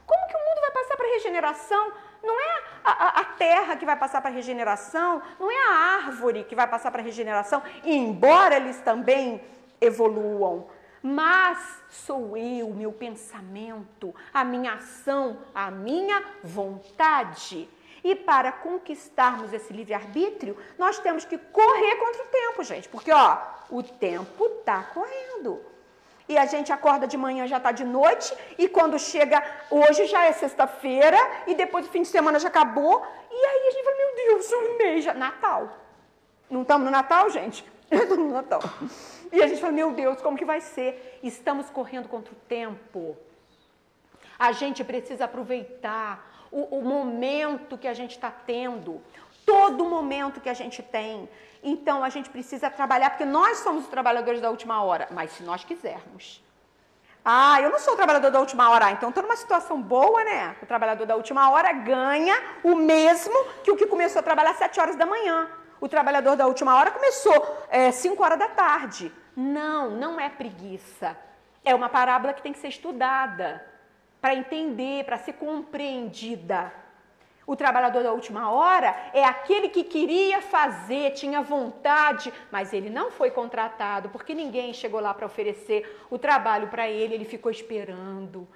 como 0.07 0.27
que 0.29 0.37
o 0.37 0.39
mundo 0.39 0.61
vai 0.61 0.71
passar 0.71 0.97
para 0.97 1.09
regeneração? 1.09 1.93
Não 2.23 2.41
é 2.41 2.63
a, 2.85 2.91
a, 2.91 3.21
a, 3.21 3.25
terra 3.25 3.77
que 3.77 3.85
vai 3.85 3.97
passar 3.97 4.21
para 4.21 4.31
regeneração, 4.31 5.23
não 5.39 5.51
é 5.51 5.57
a 5.69 5.75
árvore 6.07 6.45
que 6.45 6.55
vai 6.55 6.67
passar 6.67 6.91
para 6.91 7.03
regeneração, 7.03 7.63
embora 7.85 8.57
eles 8.57 8.81
também 8.81 9.41
evoluam. 9.81 10.67
Mas 11.03 11.83
sou 11.89 12.37
eu, 12.37 12.71
meu 12.71 12.93
pensamento, 12.93 14.15
a 14.33 14.45
minha 14.45 14.75
ação, 14.75 15.39
a 15.55 15.71
minha 15.71 16.23
vontade. 16.43 17.69
E 18.03 18.15
para 18.15 18.53
conquistarmos 18.53 19.53
esse 19.53 19.73
livre-arbítrio, 19.73 20.57
nós 20.79 20.99
temos 20.99 21.25
que 21.25 21.37
correr 21.39 21.97
contra 21.97 22.23
o 22.23 22.27
tempo, 22.27 22.63
gente. 22.63 22.89
Porque, 22.89 23.13
ó, 23.13 23.39
o 23.71 23.83
tempo 23.83 24.47
está 24.47 24.83
correndo. 24.95 25.61
E 26.29 26.37
a 26.37 26.45
gente 26.45 26.73
acorda 26.73 27.07
de 27.07 27.17
manhã, 27.17 27.47
já 27.47 27.59
está 27.59 27.71
de 27.71 27.85
noite, 27.85 28.37
e 28.59 28.69
quando 28.69 28.99
chega, 28.99 29.43
hoje 29.71 30.07
já 30.07 30.25
é 30.25 30.33
sexta-feira, 30.33 31.19
e 31.47 31.55
depois 31.55 31.87
o 31.87 31.91
fim 31.91 32.03
de 32.03 32.09
semana 32.09 32.39
já 32.39 32.49
acabou, 32.49 33.07
e 33.31 33.35
aí 33.35 33.69
a 33.69 33.71
gente 33.71 33.85
fala, 33.85 33.97
meu 33.97 34.15
Deus, 34.15 34.53
um 34.53 34.79
mês 34.79 35.05
já. 35.05 35.15
Natal. 35.15 35.69
Não 36.51 36.63
estamos 36.63 36.85
no 36.85 36.91
Natal, 36.91 37.31
gente? 37.31 37.65
Estamos 37.91 38.19
no 38.19 38.33
Natal. 38.33 38.61
E 39.33 39.43
a 39.43 39.47
gente 39.47 39.61
fala, 39.61 39.73
meu 39.73 39.93
Deus, 39.93 40.21
como 40.21 40.37
que 40.37 40.45
vai 40.45 40.61
ser? 40.61 41.19
Estamos 41.23 41.71
correndo 41.71 42.09
contra 42.09 42.33
o 42.33 42.37
tempo. 42.49 43.17
A 44.39 44.53
gente 44.53 44.85
precisa 44.85 45.25
aproveitar 45.25 46.47
o, 46.51 46.79
o 46.79 46.83
momento 46.83 47.79
que 47.79 47.89
a 47.89 47.95
gente 47.95 48.13
está 48.13 48.31
tendo, 48.31 49.01
todo 49.45 49.85
momento 49.85 50.41
que 50.41 50.49
a 50.49 50.55
gente 50.55 50.83
tem. 50.83 51.29
Então 51.63 52.05
a 52.05 52.09
gente 52.09 52.31
precisa 52.31 52.71
trabalhar, 52.71 53.11
porque 53.11 53.25
nós 53.25 53.59
somos 53.59 53.85
os 53.85 53.91
trabalhadores 53.91 54.41
da 54.41 54.51
última 54.51 54.83
hora, 54.83 55.09
mas 55.11 55.33
se 55.33 55.43
nós 55.43 55.65
quisermos. 55.65 56.43
Ah, 57.25 57.61
eu 57.61 57.71
não 57.71 57.81
sou 57.81 57.95
o 57.95 57.97
trabalhador 57.97 58.31
da 58.31 58.39
última 58.39 58.71
hora, 58.71 58.87
ah, 58.87 58.93
então 58.93 59.09
estou 59.09 59.25
numa 59.25 59.35
situação 59.35 59.83
boa, 59.83 60.23
né? 60.23 60.55
O 60.63 60.67
trabalhador 60.67 61.07
da 61.07 61.17
última 61.17 61.51
hora 61.51 61.73
ganha 61.73 62.41
o 62.63 62.77
mesmo 62.77 63.35
que 63.65 63.71
o 63.71 63.77
que 63.77 63.87
começou 63.87 64.21
a 64.21 64.23
trabalhar 64.23 64.51
às 64.51 64.59
7 64.59 64.79
horas 64.79 64.97
da 64.97 65.05
manhã. 65.05 65.51
O 65.81 65.89
trabalhador 65.89 66.37
da 66.37 66.47
última 66.47 66.77
hora 66.77 66.91
começou 66.91 67.67
é, 67.71 67.91
5 67.91 68.23
horas 68.23 68.39
da 68.39 68.49
tarde. 68.49 69.13
Não, 69.37 69.91
não 69.91 70.19
é 70.19 70.29
preguiça. 70.29 71.17
É 71.65 71.75
uma 71.75 71.89
parábola 71.89 72.33
que 72.33 72.43
tem 72.43 72.53
que 72.53 72.59
ser 72.59 72.69
estudada 72.69 73.65
para 74.21 74.35
entender, 74.35 75.05
para 75.05 75.19
ser 75.19 75.35
compreendida. 75.35 76.73
O 77.47 77.55
trabalhador 77.55 78.03
da 78.03 78.13
última 78.13 78.51
hora 78.51 78.95
é 79.13 79.23
aquele 79.25 79.69
que 79.69 79.85
queria 79.85 80.43
fazer, 80.43 81.13
tinha 81.13 81.41
vontade, 81.43 82.33
mas 82.51 82.73
ele 82.73 82.91
não 82.91 83.11
foi 83.11 83.31
contratado 83.31 84.09
porque 84.09 84.35
ninguém 84.35 84.73
chegou 84.73 84.99
lá 84.99 85.15
para 85.15 85.27
oferecer 85.27 86.05
o 86.11 86.19
trabalho 86.19 86.67
para 86.67 86.89
ele, 86.89 87.15
ele 87.15 87.25
ficou 87.25 87.51
esperando. 87.53 88.49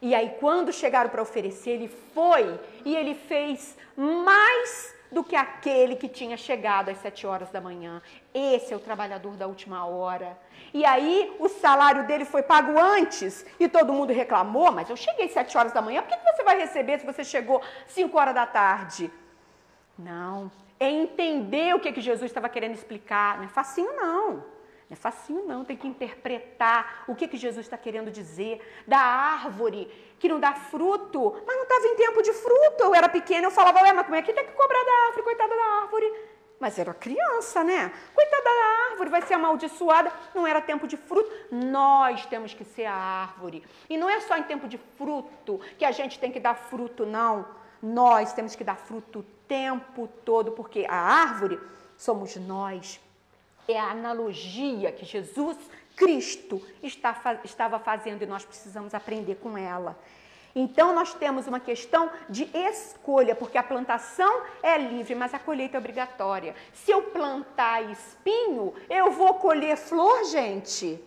E 0.00 0.12
aí, 0.12 0.34
quando 0.40 0.72
chegaram 0.72 1.08
para 1.08 1.22
oferecer, 1.22 1.70
ele 1.70 1.88
foi 2.12 2.58
e 2.84 2.96
ele 2.96 3.14
fez 3.14 3.78
mais 3.96 4.92
do 5.12 5.22
que 5.22 5.36
aquele 5.36 5.94
que 5.94 6.08
tinha 6.08 6.36
chegado 6.36 6.88
às 6.88 6.98
sete 6.98 7.26
horas 7.26 7.50
da 7.50 7.60
manhã. 7.60 8.00
Esse 8.32 8.72
é 8.72 8.76
o 8.76 8.80
trabalhador 8.80 9.36
da 9.36 9.46
última 9.46 9.84
hora. 9.84 10.36
E 10.72 10.84
aí 10.84 11.36
o 11.38 11.48
salário 11.48 12.06
dele 12.06 12.24
foi 12.24 12.42
pago 12.42 12.78
antes 12.78 13.44
e 13.60 13.68
todo 13.68 13.92
mundo 13.92 14.12
reclamou, 14.12 14.72
mas 14.72 14.88
eu 14.88 14.96
cheguei 14.96 15.26
às 15.26 15.32
sete 15.32 15.56
horas 15.56 15.72
da 15.72 15.82
manhã, 15.82 16.02
por 16.02 16.16
que 16.16 16.34
você 16.34 16.42
vai 16.42 16.58
receber 16.58 16.98
se 16.98 17.06
você 17.06 17.22
chegou 17.22 17.62
cinco 17.86 18.18
horas 18.18 18.34
da 18.34 18.46
tarde? 18.46 19.12
Não, 19.98 20.50
é 20.80 20.90
entender 20.90 21.74
o 21.74 21.80
que, 21.80 21.92
que 21.92 22.00
Jesus 22.00 22.30
estava 22.30 22.48
querendo 22.48 22.74
explicar. 22.74 23.36
Não 23.36 23.44
é 23.44 23.48
facinho, 23.48 23.92
não. 23.94 24.51
Não 24.92 24.94
é 24.94 24.96
facinho, 24.96 25.46
não. 25.46 25.64
Tem 25.64 25.74
que 25.74 25.88
interpretar 25.88 27.04
o 27.08 27.14
que, 27.14 27.26
que 27.26 27.38
Jesus 27.38 27.64
está 27.64 27.78
querendo 27.78 28.10
dizer. 28.10 28.60
Da 28.86 28.98
árvore 28.98 29.88
que 30.18 30.28
não 30.28 30.38
dá 30.38 30.52
fruto, 30.52 31.32
mas 31.46 31.56
não 31.56 31.62
estava 31.62 31.86
em 31.86 31.96
tempo 31.96 32.20
de 32.20 32.32
fruto. 32.34 32.84
Eu 32.84 32.94
era 32.94 33.08
pequena, 33.08 33.46
eu 33.46 33.50
falava, 33.50 33.82
ué, 33.82 33.92
mas 33.94 34.04
como 34.04 34.16
é 34.16 34.20
que 34.20 34.34
tem 34.34 34.44
que 34.44 34.52
cobrar 34.52 34.84
da 34.84 35.06
árvore, 35.06 35.22
coitada 35.22 35.56
da 35.56 35.64
árvore? 35.80 36.12
Mas 36.60 36.78
era 36.78 36.92
criança, 36.92 37.64
né? 37.64 37.90
Coitada 38.14 38.44
da 38.44 38.90
árvore, 38.90 39.08
vai 39.08 39.22
ser 39.22 39.32
amaldiçoada. 39.32 40.12
Não 40.34 40.46
era 40.46 40.60
tempo 40.60 40.86
de 40.86 40.98
fruto. 40.98 41.32
Nós 41.50 42.26
temos 42.26 42.52
que 42.52 42.62
ser 42.62 42.84
a 42.84 42.94
árvore. 42.94 43.64
E 43.88 43.96
não 43.96 44.10
é 44.10 44.20
só 44.20 44.36
em 44.36 44.42
tempo 44.42 44.68
de 44.68 44.76
fruto 44.98 45.58
que 45.78 45.86
a 45.86 45.90
gente 45.90 46.18
tem 46.18 46.30
que 46.30 46.38
dar 46.38 46.54
fruto, 46.54 47.06
não. 47.06 47.46
Nós 47.82 48.34
temos 48.34 48.54
que 48.54 48.62
dar 48.62 48.76
fruto 48.76 49.20
o 49.20 49.22
tempo 49.48 50.06
todo, 50.22 50.52
porque 50.52 50.84
a 50.86 50.96
árvore 50.96 51.58
somos 51.96 52.36
nós. 52.36 53.00
É 53.68 53.78
a 53.78 53.90
analogia 53.90 54.90
que 54.92 55.04
Jesus 55.04 55.56
Cristo 55.96 56.60
está, 56.82 57.40
estava 57.44 57.78
fazendo 57.78 58.22
e 58.22 58.26
nós 58.26 58.44
precisamos 58.44 58.94
aprender 58.94 59.36
com 59.36 59.56
ela. 59.56 59.98
Então, 60.54 60.94
nós 60.94 61.14
temos 61.14 61.46
uma 61.46 61.60
questão 61.60 62.10
de 62.28 62.48
escolha, 62.54 63.34
porque 63.34 63.56
a 63.56 63.62
plantação 63.62 64.42
é 64.62 64.76
livre, 64.76 65.14
mas 65.14 65.32
a 65.32 65.38
colheita 65.38 65.76
é 65.76 65.80
obrigatória. 65.80 66.54
Se 66.74 66.90
eu 66.90 67.04
plantar 67.04 67.90
espinho, 67.90 68.74
eu 68.90 69.10
vou 69.10 69.34
colher 69.34 69.76
flor, 69.76 70.24
gente. 70.24 71.02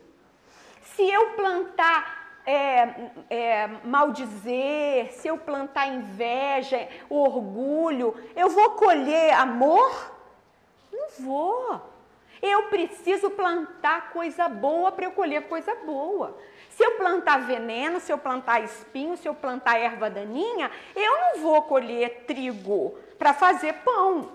Se 0.96 1.08
eu 1.08 1.34
plantar 1.34 2.42
é, 2.46 3.12
é, 3.30 3.68
maldizer, 3.84 5.14
se 5.14 5.28
eu 5.28 5.38
plantar 5.38 5.88
inveja, 5.88 6.88
orgulho, 7.08 8.16
eu 8.36 8.50
vou 8.50 8.72
colher 8.72 9.34
amor? 9.34 10.12
Não 10.92 11.08
vou. 11.20 11.95
Eu 12.48 12.68
preciso 12.68 13.32
plantar 13.32 14.12
coisa 14.12 14.48
boa 14.48 14.92
para 14.92 15.06
eu 15.06 15.12
colher 15.12 15.48
coisa 15.48 15.74
boa. 15.84 16.38
Se 16.70 16.86
eu 16.86 16.92
plantar 16.92 17.40
veneno, 17.40 18.00
se 18.00 18.14
eu 18.14 18.20
plantar 18.20 18.64
espinho, 18.64 19.18
se 19.18 19.28
eu 19.28 19.34
plantar 19.34 19.80
erva 19.80 20.12
daninha, 20.12 20.70
eu 20.96 21.12
não 21.22 21.42
vou 21.42 21.64
colher 21.64 22.26
trigo 22.28 22.96
para 23.18 23.34
fazer 23.34 23.74
pão. 23.84 24.30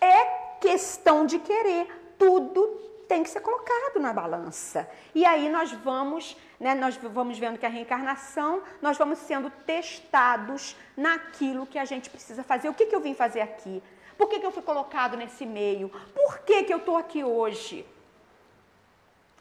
É 0.00 0.26
questão 0.60 1.26
de 1.26 1.40
querer. 1.40 2.14
Tudo 2.16 2.68
tem 3.08 3.24
que 3.24 3.30
ser 3.30 3.40
colocado 3.40 3.98
na 3.98 4.12
balança. 4.12 4.88
E 5.12 5.24
aí 5.24 5.48
nós 5.48 5.72
vamos, 5.72 6.36
né, 6.60 6.72
nós 6.72 6.96
vamos 6.98 7.36
vendo 7.36 7.58
que 7.58 7.66
a 7.66 7.68
reencarnação, 7.68 8.62
nós 8.80 8.96
vamos 8.96 9.18
sendo 9.18 9.50
testados 9.66 10.76
naquilo 10.96 11.66
que 11.66 11.80
a 11.80 11.84
gente 11.84 12.08
precisa 12.08 12.44
fazer. 12.44 12.68
O 12.68 12.74
que, 12.74 12.86
que 12.86 12.94
eu 12.94 13.00
vim 13.00 13.14
fazer 13.14 13.40
aqui? 13.40 13.82
Por 14.18 14.28
que, 14.28 14.40
que 14.40 14.46
eu 14.46 14.50
fui 14.50 14.62
colocado 14.62 15.16
nesse 15.16 15.46
meio? 15.46 15.88
Por 16.12 16.40
que, 16.40 16.64
que 16.64 16.74
eu 16.74 16.78
estou 16.78 16.96
aqui 16.96 17.22
hoje? 17.22 17.86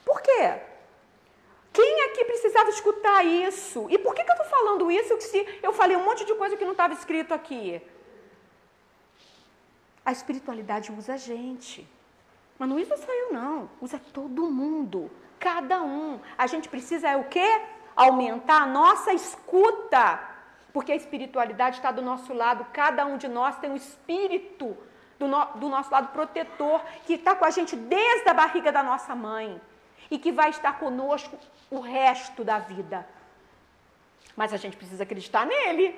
Por 0.05 0.21
quê? 0.21 0.61
Quem 1.73 2.01
aqui 2.05 2.23
precisava 2.25 2.69
escutar 2.69 3.25
isso? 3.25 3.87
E 3.89 3.97
por 3.97 4.13
que, 4.13 4.23
que 4.23 4.29
eu 4.29 4.35
estou 4.35 4.47
falando 4.47 4.91
isso 4.91 5.19
se 5.19 5.59
eu 5.61 5.73
falei 5.73 5.97
um 5.97 6.05
monte 6.05 6.23
de 6.25 6.33
coisa 6.35 6.55
que 6.55 6.63
não 6.63 6.71
estava 6.71 6.93
escrito 6.93 7.33
aqui? 7.33 7.81
A 10.05 10.11
espiritualidade 10.11 10.91
usa 10.91 11.15
a 11.15 11.17
gente. 11.17 11.87
Mas 12.57 12.69
não 12.69 12.77
usa 12.77 12.97
só 12.97 13.11
eu, 13.11 13.33
não. 13.33 13.69
Usa 13.81 13.99
todo 14.13 14.49
mundo. 14.49 15.11
Cada 15.39 15.81
um. 15.81 16.19
A 16.37 16.47
gente 16.47 16.69
precisa 16.69 17.09
é 17.09 17.17
o 17.17 17.25
quê? 17.25 17.61
Aumentar 17.95 18.61
a 18.61 18.67
nossa 18.67 19.11
escuta. 19.11 20.36
Porque 20.77 20.91
a 20.91 20.95
espiritualidade 20.95 21.77
está 21.77 21.89
do 21.89 22.03
nosso 22.03 22.35
lado. 22.35 22.63
Cada 22.71 23.03
um 23.03 23.17
de 23.17 23.27
nós 23.27 23.57
tem 23.57 23.67
um 23.67 23.75
espírito 23.75 24.77
do, 25.17 25.27
no, 25.27 25.45
do 25.55 25.69
nosso 25.69 25.89
lado 25.91 26.09
protetor 26.09 26.79
que 27.03 27.13
está 27.13 27.33
com 27.35 27.45
a 27.45 27.49
gente 27.49 27.75
desde 27.75 28.29
a 28.29 28.33
barriga 28.35 28.71
da 28.71 28.83
nossa 28.83 29.15
mãe 29.15 29.59
e 30.11 30.19
que 30.19 30.31
vai 30.31 30.51
estar 30.51 30.77
conosco 30.77 31.35
o 31.71 31.79
resto 31.79 32.43
da 32.43 32.59
vida. 32.59 33.07
Mas 34.35 34.53
a 34.53 34.57
gente 34.57 34.77
precisa 34.77 35.01
acreditar 35.01 35.47
nele. 35.47 35.95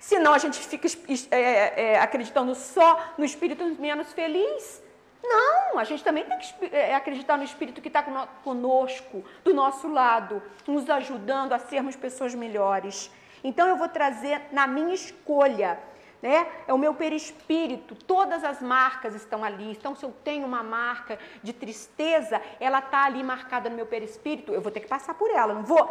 Senão 0.00 0.32
a 0.32 0.38
gente 0.38 0.60
fica 0.60 0.88
é, 1.30 1.92
é, 1.92 2.00
acreditando 2.00 2.54
só 2.54 3.12
no 3.18 3.24
espírito 3.26 3.66
menos 3.78 4.14
feliz. 4.14 4.82
Não, 5.22 5.78
a 5.78 5.84
gente 5.84 6.02
também 6.02 6.24
tem 6.24 6.38
que 6.38 6.74
é, 6.74 6.94
acreditar 6.94 7.36
no 7.36 7.44
Espírito 7.44 7.82
que 7.82 7.88
está 7.88 8.02
conosco, 8.42 9.22
do 9.44 9.52
nosso 9.52 9.88
lado, 9.88 10.42
nos 10.66 10.88
ajudando 10.88 11.52
a 11.52 11.58
sermos 11.58 11.96
pessoas 11.96 12.34
melhores. 12.34 13.10
Então 13.46 13.68
eu 13.68 13.76
vou 13.76 13.88
trazer 13.88 14.40
na 14.50 14.66
minha 14.66 14.92
escolha, 14.92 15.78
né? 16.20 16.48
É 16.66 16.74
o 16.74 16.78
meu 16.78 16.92
perispírito, 16.94 17.94
todas 17.94 18.42
as 18.42 18.60
marcas 18.60 19.14
estão 19.14 19.44
ali. 19.44 19.70
Então, 19.70 19.94
se 19.94 20.04
eu 20.04 20.12
tenho 20.24 20.44
uma 20.44 20.64
marca 20.64 21.16
de 21.44 21.52
tristeza, 21.52 22.42
ela 22.58 22.80
está 22.80 23.04
ali 23.04 23.22
marcada 23.22 23.70
no 23.70 23.76
meu 23.76 23.86
perispírito, 23.86 24.52
eu 24.52 24.60
vou 24.60 24.72
ter 24.72 24.80
que 24.80 24.88
passar 24.88 25.14
por 25.14 25.30
ela, 25.30 25.54
não 25.54 25.62
vou? 25.62 25.84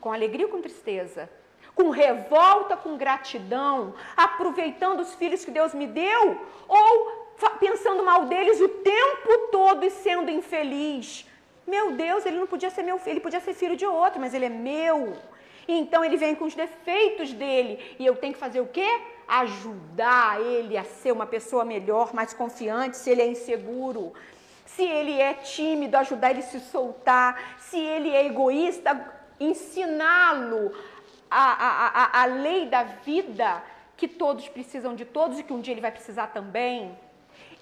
Com 0.00 0.12
alegria 0.12 0.46
ou 0.46 0.52
com 0.52 0.62
tristeza? 0.62 1.28
Com 1.74 1.90
revolta, 1.90 2.76
com 2.76 2.96
gratidão, 2.96 3.92
aproveitando 4.16 5.00
os 5.00 5.12
filhos 5.16 5.44
que 5.44 5.50
Deus 5.50 5.74
me 5.74 5.88
deu? 5.88 6.40
Ou 6.68 7.28
pensando 7.58 8.04
mal 8.04 8.26
deles 8.26 8.60
o 8.60 8.68
tempo 8.68 9.48
todo 9.50 9.84
e 9.84 9.90
sendo 9.90 10.30
infeliz. 10.30 11.26
Meu 11.66 11.90
Deus, 11.90 12.24
ele 12.24 12.38
não 12.38 12.46
podia 12.46 12.70
ser 12.70 12.84
meu 12.84 12.98
filho, 13.00 13.14
ele 13.14 13.20
podia 13.20 13.40
ser 13.40 13.54
filho 13.54 13.76
de 13.76 13.86
outro, 13.86 14.20
mas 14.20 14.32
ele 14.32 14.44
é 14.44 14.48
meu. 14.48 15.16
Então 15.78 16.04
ele 16.04 16.16
vem 16.16 16.34
com 16.34 16.44
os 16.44 16.54
defeitos 16.54 17.32
dele 17.32 17.94
e 17.98 18.04
eu 18.04 18.16
tenho 18.16 18.32
que 18.32 18.38
fazer 18.38 18.60
o 18.60 18.66
quê? 18.66 18.88
Ajudar 19.28 20.40
ele 20.40 20.76
a 20.76 20.84
ser 20.84 21.12
uma 21.12 21.26
pessoa 21.26 21.64
melhor, 21.64 22.12
mais 22.12 22.34
confiante, 22.34 22.96
se 22.96 23.10
ele 23.10 23.22
é 23.22 23.26
inseguro. 23.26 24.12
Se 24.66 24.82
ele 24.82 25.20
é 25.20 25.34
tímido, 25.34 25.96
ajudar 25.96 26.30
ele 26.30 26.40
a 26.40 26.42
se 26.42 26.60
soltar. 26.60 27.56
Se 27.58 27.78
ele 27.78 28.10
é 28.10 28.26
egoísta, 28.26 29.12
ensiná-lo 29.38 30.72
a, 31.30 31.52
a, 31.52 31.86
a, 31.86 32.22
a 32.22 32.24
lei 32.24 32.66
da 32.66 32.82
vida, 32.82 33.62
que 33.96 34.08
todos 34.08 34.48
precisam 34.48 34.94
de 34.94 35.04
todos 35.04 35.38
e 35.38 35.42
que 35.42 35.52
um 35.52 35.60
dia 35.60 35.74
ele 35.74 35.80
vai 35.80 35.92
precisar 35.92 36.28
também. 36.28 36.98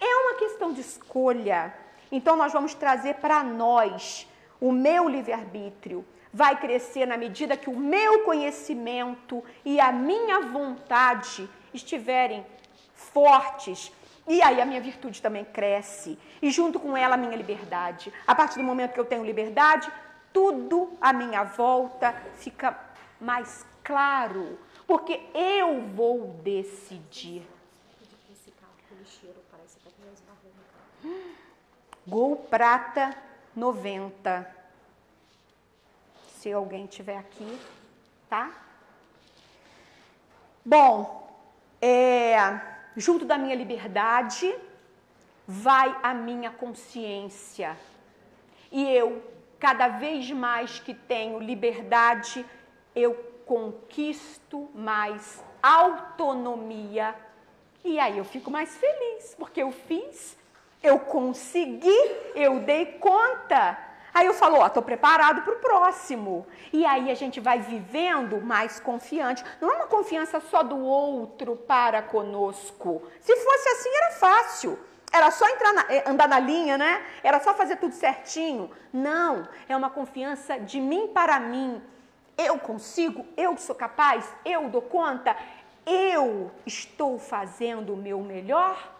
É 0.00 0.16
uma 0.16 0.34
questão 0.38 0.72
de 0.72 0.80
escolha. 0.80 1.74
Então 2.10 2.36
nós 2.36 2.52
vamos 2.52 2.72
trazer 2.74 3.16
para 3.16 3.42
nós 3.42 4.26
o 4.60 4.72
meu 4.72 5.08
livre-arbítrio. 5.08 6.04
Vai 6.38 6.54
crescer 6.56 7.04
na 7.04 7.16
medida 7.16 7.56
que 7.56 7.68
o 7.68 7.76
meu 7.76 8.22
conhecimento 8.22 9.44
e 9.64 9.80
a 9.80 9.90
minha 9.90 10.38
vontade 10.38 11.50
estiverem 11.74 12.46
fortes. 12.94 13.90
E 14.24 14.40
aí 14.40 14.60
a 14.60 14.64
minha 14.64 14.80
virtude 14.80 15.20
também 15.20 15.44
cresce. 15.44 16.16
E 16.40 16.48
junto 16.52 16.78
com 16.78 16.96
ela 16.96 17.14
a 17.14 17.18
minha 17.18 17.34
liberdade. 17.34 18.12
A 18.24 18.36
partir 18.36 18.58
do 18.58 18.62
momento 18.62 18.92
que 18.92 19.00
eu 19.00 19.04
tenho 19.04 19.24
liberdade, 19.24 19.90
tudo 20.32 20.96
à 21.00 21.12
minha 21.12 21.42
volta 21.42 22.14
fica 22.36 22.78
mais 23.20 23.66
claro. 23.82 24.60
Porque 24.86 25.20
eu 25.34 25.80
vou 25.88 26.38
decidir. 26.44 27.42
Gol 32.06 32.36
prata 32.36 33.12
90. 33.56 34.57
Se 36.38 36.52
alguém 36.52 36.86
tiver 36.86 37.16
aqui, 37.16 37.58
tá? 38.28 38.52
Bom, 40.64 41.28
é, 41.82 42.60
junto 42.96 43.24
da 43.24 43.36
minha 43.36 43.54
liberdade 43.54 44.54
vai 45.46 45.98
a 46.02 46.14
minha 46.14 46.50
consciência. 46.50 47.76
E 48.70 48.88
eu, 48.88 49.22
cada 49.58 49.88
vez 49.88 50.30
mais 50.30 50.78
que 50.78 50.94
tenho 50.94 51.40
liberdade, 51.40 52.46
eu 52.94 53.14
conquisto 53.44 54.70
mais 54.74 55.42
autonomia. 55.60 57.14
E 57.84 57.98
aí 57.98 58.16
eu 58.16 58.24
fico 58.24 58.50
mais 58.50 58.76
feliz, 58.76 59.34
porque 59.36 59.62
eu 59.62 59.72
fiz 59.72 60.38
eu 60.82 60.98
consegui, 61.00 61.98
eu 62.34 62.60
dei 62.60 62.86
conta. 62.86 63.78
Aí 64.12 64.26
eu 64.26 64.34
falo, 64.34 64.58
ó, 64.58 64.66
estou 64.66 64.82
preparado 64.82 65.42
para 65.42 65.52
o 65.52 65.58
próximo. 65.58 66.46
E 66.72 66.84
aí 66.84 67.10
a 67.10 67.14
gente 67.14 67.40
vai 67.40 67.60
vivendo 67.60 68.40
mais 68.40 68.80
confiante. 68.80 69.44
Não 69.60 69.70
é 69.70 69.76
uma 69.76 69.86
confiança 69.86 70.40
só 70.40 70.62
do 70.62 70.78
outro 70.78 71.56
para 71.56 72.02
conosco. 72.02 73.02
Se 73.20 73.36
fosse 73.36 73.68
assim, 73.68 73.90
era 73.96 74.10
fácil. 74.12 74.78
Era 75.12 75.30
só 75.30 75.48
entrar 75.48 75.72
na, 75.72 75.86
eh, 75.88 76.04
andar 76.06 76.28
na 76.28 76.38
linha, 76.38 76.76
né? 76.76 77.02
Era 77.22 77.40
só 77.40 77.54
fazer 77.54 77.76
tudo 77.76 77.94
certinho. 77.94 78.70
Não, 78.92 79.48
é 79.68 79.76
uma 79.76 79.88
confiança 79.88 80.58
de 80.58 80.80
mim 80.80 81.08
para 81.08 81.40
mim. 81.40 81.82
Eu 82.36 82.58
consigo, 82.58 83.26
eu 83.36 83.56
sou 83.56 83.74
capaz, 83.74 84.24
eu 84.44 84.68
dou 84.68 84.82
conta, 84.82 85.36
eu 85.86 86.50
estou 86.66 87.18
fazendo 87.18 87.94
o 87.94 87.96
meu 87.96 88.20
melhor. 88.20 88.96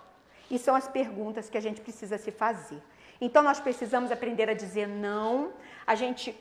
E 0.50 0.58
são 0.58 0.74
as 0.74 0.88
perguntas 0.88 1.50
que 1.50 1.58
a 1.58 1.60
gente 1.60 1.80
precisa 1.80 2.16
se 2.16 2.30
fazer. 2.30 2.82
Então 3.20 3.42
nós 3.42 3.60
precisamos 3.60 4.10
aprender 4.10 4.48
a 4.48 4.54
dizer 4.54 4.86
não. 4.86 5.52
A 5.86 5.94
gente 5.94 6.34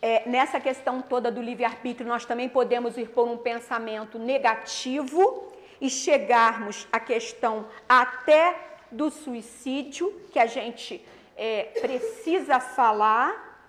é, 0.00 0.28
nessa 0.28 0.60
questão 0.60 1.02
toda 1.02 1.30
do 1.30 1.42
livre-arbítrio, 1.42 2.08
nós 2.08 2.24
também 2.24 2.48
podemos 2.48 2.96
ir 2.96 3.08
por 3.08 3.26
um 3.26 3.36
pensamento 3.36 4.18
negativo 4.18 5.52
e 5.80 5.90
chegarmos 5.90 6.86
à 6.92 7.00
questão 7.00 7.66
até 7.88 8.56
do 8.90 9.10
suicídio, 9.10 10.12
que 10.32 10.38
a 10.38 10.46
gente 10.46 11.04
é, 11.36 11.64
precisa 11.80 12.60
falar 12.60 13.60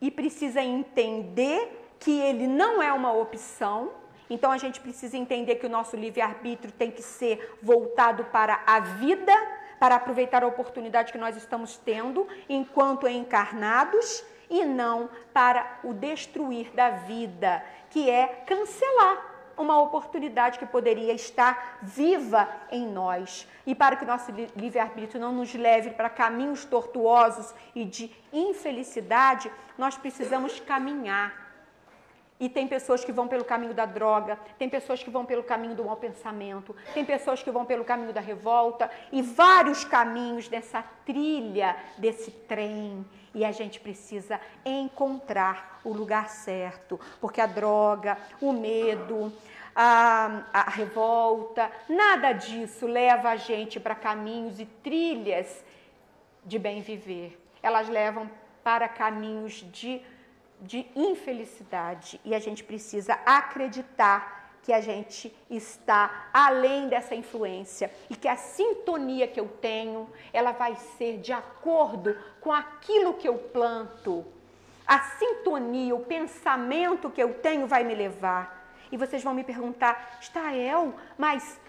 e 0.00 0.10
precisa 0.10 0.62
entender 0.62 1.94
que 1.98 2.20
ele 2.20 2.46
não 2.46 2.82
é 2.82 2.92
uma 2.92 3.12
opção, 3.12 3.90
então 4.28 4.52
a 4.52 4.58
gente 4.58 4.80
precisa 4.80 5.16
entender 5.16 5.56
que 5.56 5.66
o 5.66 5.70
nosso 5.70 5.96
livre-arbítrio 5.96 6.72
tem 6.72 6.90
que 6.90 7.02
ser 7.02 7.56
voltado 7.62 8.24
para 8.24 8.62
a 8.66 8.80
vida, 8.80 9.32
para 9.78 9.96
aproveitar 9.96 10.42
a 10.42 10.46
oportunidade 10.46 11.12
que 11.12 11.18
nós 11.18 11.36
estamos 11.36 11.76
tendo 11.76 12.26
enquanto 12.48 13.08
encarnados 13.08 14.24
e 14.48 14.64
não 14.64 15.10
para 15.32 15.80
o 15.82 15.92
destruir 15.92 16.70
da 16.72 16.90
vida, 16.90 17.62
que 17.90 18.08
é 18.08 18.26
cancelar 18.46 19.36
uma 19.56 19.80
oportunidade 19.80 20.58
que 20.58 20.66
poderia 20.66 21.12
estar 21.14 21.78
viva 21.82 22.48
em 22.70 22.86
nós. 22.86 23.48
E 23.66 23.74
para 23.74 23.96
que 23.96 24.04
o 24.04 24.06
nosso 24.06 24.30
livre-arbítrio 24.54 25.20
não 25.20 25.32
nos 25.32 25.54
leve 25.54 25.90
para 25.90 26.10
caminhos 26.10 26.64
tortuosos 26.64 27.54
e 27.74 27.84
de 27.84 28.14
infelicidade, 28.32 29.50
nós 29.78 29.96
precisamos 29.96 30.60
caminhar 30.60 31.45
e 32.38 32.48
tem 32.48 32.68
pessoas 32.68 33.04
que 33.04 33.12
vão 33.12 33.26
pelo 33.26 33.44
caminho 33.44 33.72
da 33.72 33.86
droga, 33.86 34.38
tem 34.58 34.68
pessoas 34.68 35.02
que 35.02 35.10
vão 35.10 35.24
pelo 35.24 35.42
caminho 35.42 35.74
do 35.74 35.84
mau 35.84 35.96
pensamento, 35.96 36.76
tem 36.92 37.04
pessoas 37.04 37.42
que 37.42 37.50
vão 37.50 37.64
pelo 37.64 37.84
caminho 37.84 38.12
da 38.12 38.20
revolta 38.20 38.90
e 39.10 39.22
vários 39.22 39.84
caminhos 39.84 40.46
dessa 40.48 40.84
trilha, 41.04 41.76
desse 41.96 42.30
trem. 42.30 43.04
E 43.34 43.44
a 43.44 43.52
gente 43.52 43.80
precisa 43.80 44.40
encontrar 44.64 45.80
o 45.84 45.92
lugar 45.92 46.28
certo, 46.28 47.00
porque 47.20 47.40
a 47.40 47.46
droga, 47.46 48.18
o 48.40 48.52
medo, 48.52 49.32
a, 49.74 50.42
a 50.52 50.70
revolta, 50.70 51.70
nada 51.88 52.32
disso 52.32 52.86
leva 52.86 53.30
a 53.30 53.36
gente 53.36 53.78
para 53.78 53.94
caminhos 53.94 54.58
e 54.58 54.64
trilhas 54.64 55.64
de 56.44 56.58
bem 56.58 56.80
viver. 56.80 57.38
Elas 57.62 57.88
levam 57.88 58.30
para 58.62 58.88
caminhos 58.88 59.64
de 59.70 60.02
de 60.60 60.86
infelicidade 60.94 62.20
e 62.24 62.34
a 62.34 62.38
gente 62.38 62.64
precisa 62.64 63.14
acreditar 63.24 64.36
que 64.62 64.72
a 64.72 64.80
gente 64.80 65.32
está 65.48 66.28
além 66.32 66.88
dessa 66.88 67.14
influência 67.14 67.88
e 68.10 68.16
que 68.16 68.26
a 68.26 68.36
sintonia 68.36 69.28
que 69.28 69.38
eu 69.38 69.46
tenho, 69.46 70.10
ela 70.32 70.50
vai 70.50 70.74
ser 70.98 71.18
de 71.18 71.32
acordo 71.32 72.18
com 72.40 72.52
aquilo 72.52 73.14
que 73.14 73.28
eu 73.28 73.38
planto. 73.38 74.24
A 74.86 75.00
sintonia, 75.00 75.94
o 75.94 76.04
pensamento 76.04 77.10
que 77.10 77.22
eu 77.22 77.34
tenho 77.34 77.66
vai 77.66 77.84
me 77.84 77.94
levar. 77.94 78.72
E 78.90 78.96
vocês 78.96 79.22
vão 79.22 79.34
me 79.34 79.44
perguntar, 79.44 80.18
Estael, 80.20 80.94
mas 81.18 81.60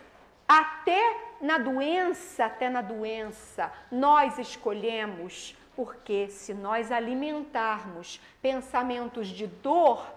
até 0.48 1.18
na 1.42 1.58
doença, 1.58 2.46
até 2.46 2.70
na 2.70 2.82
doença, 2.82 3.72
nós 3.92 4.38
escolhemos 4.38 5.57
porque 5.78 6.28
se 6.28 6.56
nós 6.56 6.92
alimentarmos 6.92 8.20
pensamentos 8.42 9.28
de 9.28 9.46
dor, 9.46 10.12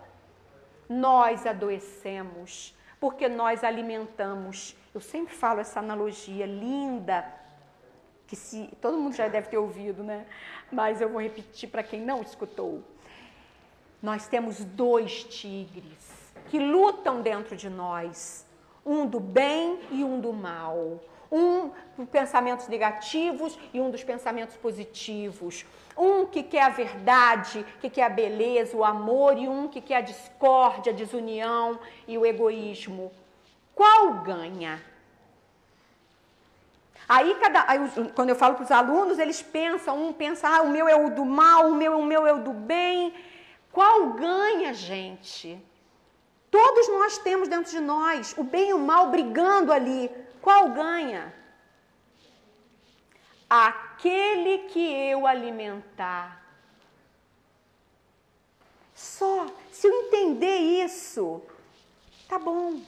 nós 0.89 1.47
adoecemos. 1.47 2.75
porque 2.99 3.29
nós 3.29 3.65
alimentamos. 3.65 4.77
Eu 4.95 5.01
sempre 5.01 5.35
falo 5.35 5.61
essa 5.61 5.81
analogia 5.81 6.45
linda, 6.45 7.25
que 8.27 8.37
se 8.37 8.69
todo 8.81 8.99
mundo 8.99 9.15
já 9.15 9.27
deve 9.27 9.49
ter 9.49 9.57
ouvido, 9.57 10.03
né? 10.03 10.27
Mas 10.71 11.01
eu 11.01 11.09
vou 11.09 11.21
repetir 11.21 11.71
para 11.71 11.83
quem 11.83 12.01
não 12.01 12.21
escutou. 12.21 12.83
Nós 14.03 14.29
temos 14.29 14.63
dois 14.65 15.25
tigres 15.25 16.33
que 16.49 16.59
lutam 16.59 17.23
dentro 17.23 17.57
de 17.57 17.71
nós, 17.71 18.47
um 18.85 19.07
do 19.07 19.21
bem 19.21 19.79
e 19.91 20.05
um 20.05 20.21
do 20.21 20.33
mal 20.33 21.01
um 21.31 21.70
pensamentos 22.07 22.66
negativos 22.68 23.59
e 23.72 23.81
um 23.81 23.91
dos 23.91 24.03
pensamentos 24.03 24.57
positivos. 24.57 25.64
Um 25.97 26.24
que 26.24 26.43
quer 26.43 26.62
a 26.62 26.68
verdade, 26.70 27.64
que 27.81 27.91
quer 27.91 28.05
a 28.05 28.09
beleza, 28.09 28.76
o 28.76 28.85
amor, 28.85 29.37
e 29.37 29.49
um 29.49 29.68
que 29.68 29.81
quer 29.81 29.97
a 29.97 30.01
discórdia, 30.01 30.93
a 30.93 30.97
desunião 30.97 31.78
e 32.09 32.16
o 32.16 32.24
egoísmo. 32.24 33.12
Qual 33.74 34.14
ganha? 34.14 34.83
Aí, 37.09 37.35
cada, 37.41 37.64
aí, 37.66 37.81
quando 38.14 38.28
eu 38.28 38.37
falo 38.37 38.55
para 38.55 38.64
os 38.64 38.70
alunos, 38.70 39.18
eles 39.18 39.43
pensam, 39.43 40.01
um 40.01 40.12
pensa, 40.12 40.49
ah, 40.49 40.62
o 40.62 40.70
meu 40.70 40.89
é 40.89 40.95
o 40.95 41.11
do 41.11 41.24
mal, 41.24 41.68
o 41.68 41.74
meu, 41.74 41.99
o 41.99 42.05
meu 42.05 42.26
é 42.26 42.33
o 42.33 42.39
do 42.39 42.53
bem. 42.53 43.12
Qual 43.72 44.11
ganha, 44.11 44.72
gente? 44.72 45.61
Todos 46.50 46.88
nós 46.88 47.18
temos 47.18 47.49
dentro 47.49 47.71
de 47.71 47.80
nós 47.80 48.34
o 48.37 48.45
bem 48.45 48.71
e 48.71 48.75
o 48.75 48.79
mal 48.79 49.11
brigando 49.11 49.72
ali. 49.72 50.11
Qual 50.41 50.71
ganha? 50.71 51.34
Aquele 53.49 54.58
que 54.68 54.80
eu 54.80 55.26
alimentar. 55.26 56.41
Só 58.95 59.46
se 59.71 59.87
eu 59.87 59.92
entender 60.03 60.57
isso, 60.84 61.42
tá 62.29 62.38
bom. 62.38 62.80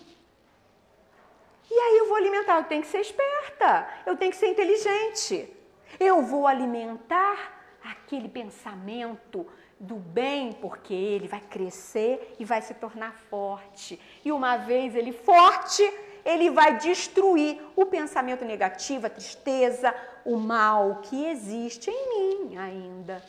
E 1.71 1.75
aí 1.75 1.99
eu 1.99 2.09
vou 2.09 2.17
alimentar, 2.17 2.59
eu 2.59 2.65
tenho 2.65 2.83
que 2.83 2.89
ser 2.89 3.01
esperta, 3.01 3.89
eu 4.05 4.15
tenho 4.17 4.31
que 4.31 4.37
ser 4.37 4.49
inteligente. 4.49 5.51
Eu 5.99 6.23
vou 6.23 6.47
alimentar 6.47 7.79
aquele 7.83 8.29
pensamento 8.29 9.47
do 9.81 9.97
bem, 9.97 10.53
porque 10.53 10.93
ele 10.93 11.27
vai 11.27 11.41
crescer 11.41 12.37
e 12.39 12.45
vai 12.45 12.61
se 12.63 12.75
tornar 12.75 13.15
forte. 13.31 13.99
E 14.25 14.31
uma 14.31 14.57
vez 14.57 14.95
ele 14.95 15.13
forte, 15.13 15.83
ele 16.25 16.51
vai 16.51 16.79
destruir 16.79 17.61
o 17.75 17.87
pensamento 17.87 18.45
negativo, 18.45 19.07
a 19.07 19.11
tristeza, 19.11 19.95
o 20.25 20.37
mal 20.37 21.01
que 21.03 21.27
existe 21.27 21.91
em 21.91 22.49
mim 22.49 22.57
ainda. 22.57 23.23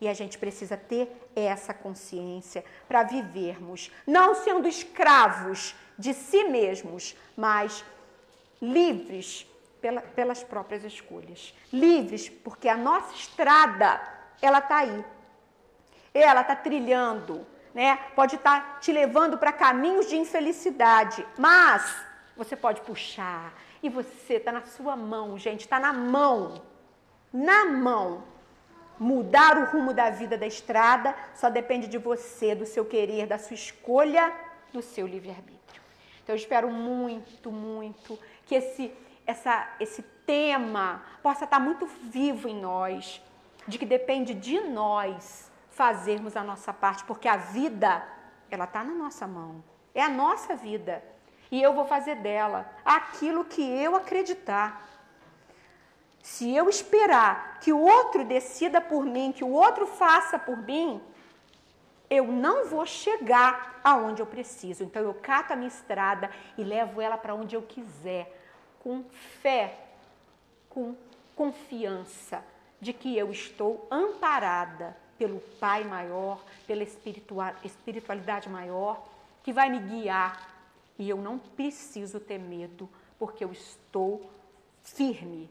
E 0.00 0.08
a 0.08 0.14
gente 0.14 0.38
precisa 0.38 0.76
ter 0.76 1.10
essa 1.34 1.74
consciência 1.74 2.64
para 2.86 3.02
vivermos, 3.02 3.90
não 4.06 4.34
sendo 4.34 4.68
escravos 4.68 5.74
de 5.98 6.14
si 6.14 6.44
mesmos, 6.44 7.16
mas 7.36 7.84
livres 8.62 9.46
pela, 9.80 10.00
pelas 10.00 10.44
próprias 10.44 10.84
escolhas. 10.84 11.52
Livres 11.72 12.28
porque 12.28 12.68
a 12.68 12.76
nossa 12.76 13.12
estrada, 13.14 14.00
ela 14.40 14.58
está 14.58 14.78
aí. 14.78 15.04
Ela 16.14 16.42
está 16.42 16.54
trilhando, 16.54 17.44
né? 17.74 17.98
pode 18.14 18.36
estar 18.36 18.74
tá 18.74 18.78
te 18.78 18.92
levando 18.92 19.36
para 19.36 19.52
caminhos 19.52 20.08
de 20.08 20.16
infelicidade, 20.16 21.26
mas 21.36 22.07
você 22.38 22.56
pode 22.56 22.80
puxar. 22.82 23.52
E 23.82 23.88
você 23.90 24.34
está 24.34 24.52
na 24.52 24.64
sua 24.64 24.96
mão, 24.96 25.36
gente, 25.36 25.62
está 25.62 25.78
na 25.80 25.92
mão. 25.92 26.62
Na 27.32 27.66
mão. 27.66 28.22
Mudar 28.98 29.58
o 29.58 29.64
rumo 29.66 29.92
da 29.92 30.08
vida 30.10 30.38
da 30.38 30.46
estrada 30.46 31.14
só 31.34 31.50
depende 31.50 31.86
de 31.88 31.98
você, 31.98 32.54
do 32.54 32.64
seu 32.64 32.84
querer, 32.84 33.26
da 33.26 33.38
sua 33.38 33.54
escolha, 33.54 34.32
do 34.72 34.80
seu 34.80 35.06
livre-arbítrio. 35.06 35.82
Então 36.22 36.34
eu 36.34 36.38
espero 36.38 36.70
muito, 36.70 37.50
muito 37.50 38.18
que 38.46 38.54
esse, 38.54 38.92
essa, 39.26 39.68
esse 39.78 40.02
tema 40.26 41.02
possa 41.22 41.44
estar 41.44 41.58
muito 41.58 41.86
vivo 41.86 42.48
em 42.48 42.60
nós, 42.60 43.22
de 43.66 43.78
que 43.78 43.86
depende 43.86 44.34
de 44.34 44.60
nós 44.60 45.50
fazermos 45.70 46.36
a 46.36 46.42
nossa 46.42 46.72
parte, 46.72 47.04
porque 47.04 47.28
a 47.28 47.36
vida, 47.36 48.06
ela 48.50 48.64
está 48.64 48.82
na 48.82 48.94
nossa 48.94 49.26
mão. 49.26 49.62
É 49.94 50.02
a 50.02 50.08
nossa 50.08 50.56
vida. 50.56 51.02
E 51.50 51.62
eu 51.62 51.72
vou 51.72 51.86
fazer 51.86 52.16
dela 52.16 52.70
aquilo 52.84 53.44
que 53.44 53.62
eu 53.62 53.96
acreditar. 53.96 54.86
Se 56.22 56.54
eu 56.54 56.68
esperar 56.68 57.58
que 57.60 57.72
o 57.72 57.80
outro 57.80 58.24
decida 58.24 58.80
por 58.80 59.04
mim, 59.04 59.32
que 59.32 59.44
o 59.44 59.50
outro 59.50 59.86
faça 59.86 60.38
por 60.38 60.58
mim, 60.58 61.00
eu 62.10 62.26
não 62.26 62.66
vou 62.66 62.84
chegar 62.84 63.80
aonde 63.82 64.20
eu 64.20 64.26
preciso. 64.26 64.84
Então 64.84 65.02
eu 65.02 65.14
cato 65.14 65.52
a 65.52 65.56
minha 65.56 65.68
estrada 65.68 66.30
e 66.56 66.64
levo 66.64 67.00
ela 67.00 67.16
para 67.16 67.34
onde 67.34 67.56
eu 67.56 67.62
quiser, 67.62 68.30
com 68.80 69.04
fé, 69.42 69.74
com 70.68 70.94
confiança 71.34 72.44
de 72.80 72.92
que 72.92 73.16
eu 73.16 73.30
estou 73.30 73.86
amparada 73.90 74.96
pelo 75.18 75.40
Pai 75.58 75.82
maior, 75.82 76.44
pela 76.66 76.84
espiritualidade 77.64 78.48
maior, 78.48 79.02
que 79.42 79.52
vai 79.52 79.68
me 79.68 79.78
guiar 79.80 80.57
e 80.98 81.08
eu 81.08 81.16
não 81.16 81.38
preciso 81.38 82.18
ter 82.18 82.38
medo, 82.38 82.88
porque 83.18 83.44
eu 83.44 83.52
estou 83.52 84.28
firme, 84.82 85.48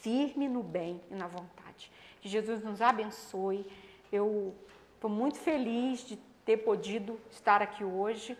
firme 0.00 0.48
no 0.48 0.62
bem 0.62 1.00
e 1.10 1.14
na 1.14 1.26
vontade. 1.26 1.90
Que 2.20 2.28
Jesus 2.28 2.62
nos 2.62 2.82
abençoe. 2.82 3.66
Eu 4.12 4.54
estou 4.94 5.10
muito 5.10 5.38
feliz 5.38 6.04
de 6.04 6.16
ter 6.44 6.58
podido 6.58 7.18
estar 7.30 7.62
aqui 7.62 7.84
hoje 7.84 8.36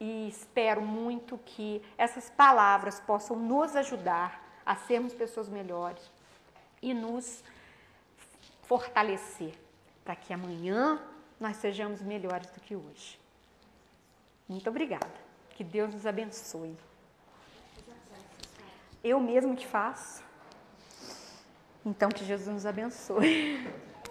e 0.00 0.28
espero 0.28 0.82
muito 0.82 1.38
que 1.44 1.82
essas 1.98 2.30
palavras 2.30 3.00
possam 3.00 3.36
nos 3.36 3.76
ajudar 3.76 4.42
a 4.64 4.74
sermos 4.74 5.12
pessoas 5.12 5.48
melhores 5.48 6.10
e 6.80 6.94
nos 6.94 7.44
fortalecer 8.62 9.54
para 10.04 10.16
que 10.16 10.32
amanhã 10.32 11.00
nós 11.38 11.56
sejamos 11.56 12.00
melhores 12.02 12.50
do 12.50 12.60
que 12.60 12.74
hoje. 12.74 13.18
Muito 14.48 14.68
obrigada. 14.68 15.23
Que 15.54 15.62
Deus 15.62 15.94
nos 15.94 16.04
abençoe. 16.04 16.76
Eu 19.02 19.20
mesmo 19.20 19.56
que 19.56 19.66
faço. 19.66 20.22
Então 21.86 22.08
que 22.08 22.24
Jesus 22.24 22.48
nos 22.48 22.66
abençoe, 22.66 23.64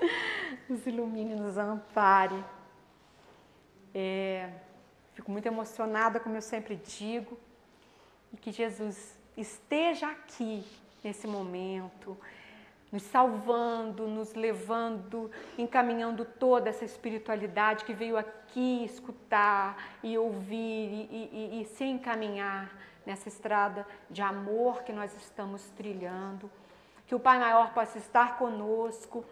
nos 0.70 0.86
ilumine, 0.86 1.36
nos 1.36 1.58
ampare. 1.58 2.44
É, 3.94 4.52
fico 5.14 5.32
muito 5.32 5.48
emocionada, 5.48 6.20
como 6.20 6.36
eu 6.36 6.42
sempre 6.42 6.76
digo, 6.76 7.38
e 8.32 8.38
que 8.38 8.52
Jesus 8.52 9.18
esteja 9.36 10.10
aqui 10.12 10.64
nesse 11.04 11.28
momento, 11.28 12.18
nos 12.94 13.02
salvando, 13.02 14.08
nos 14.08 14.36
levando, 14.36 15.32
encaminhando 15.58 16.24
toda 16.24 16.70
essa 16.70 16.86
espiritualidade 16.86 17.86
que 17.86 17.92
veio 17.92 18.16
aqui 18.16 18.86
escutar 18.86 19.98
e 20.04 20.16
ouvir 20.16 21.10
e, 21.12 21.30
e, 21.34 21.62
e 21.62 21.66
se 21.66 21.86
encaminhar 21.86 22.72
nessa 23.04 23.30
estrada 23.30 23.88
de 24.12 24.22
amor 24.22 24.84
que 24.84 24.94
nós 24.94 25.12
estamos 25.18 25.68
trilhando. 25.72 26.52
Que 27.08 27.16
o 27.16 27.20
Pai 27.20 27.40
Maior 27.40 27.74
possa 27.74 27.98
estar 27.98 28.38
conosco, 28.38 29.26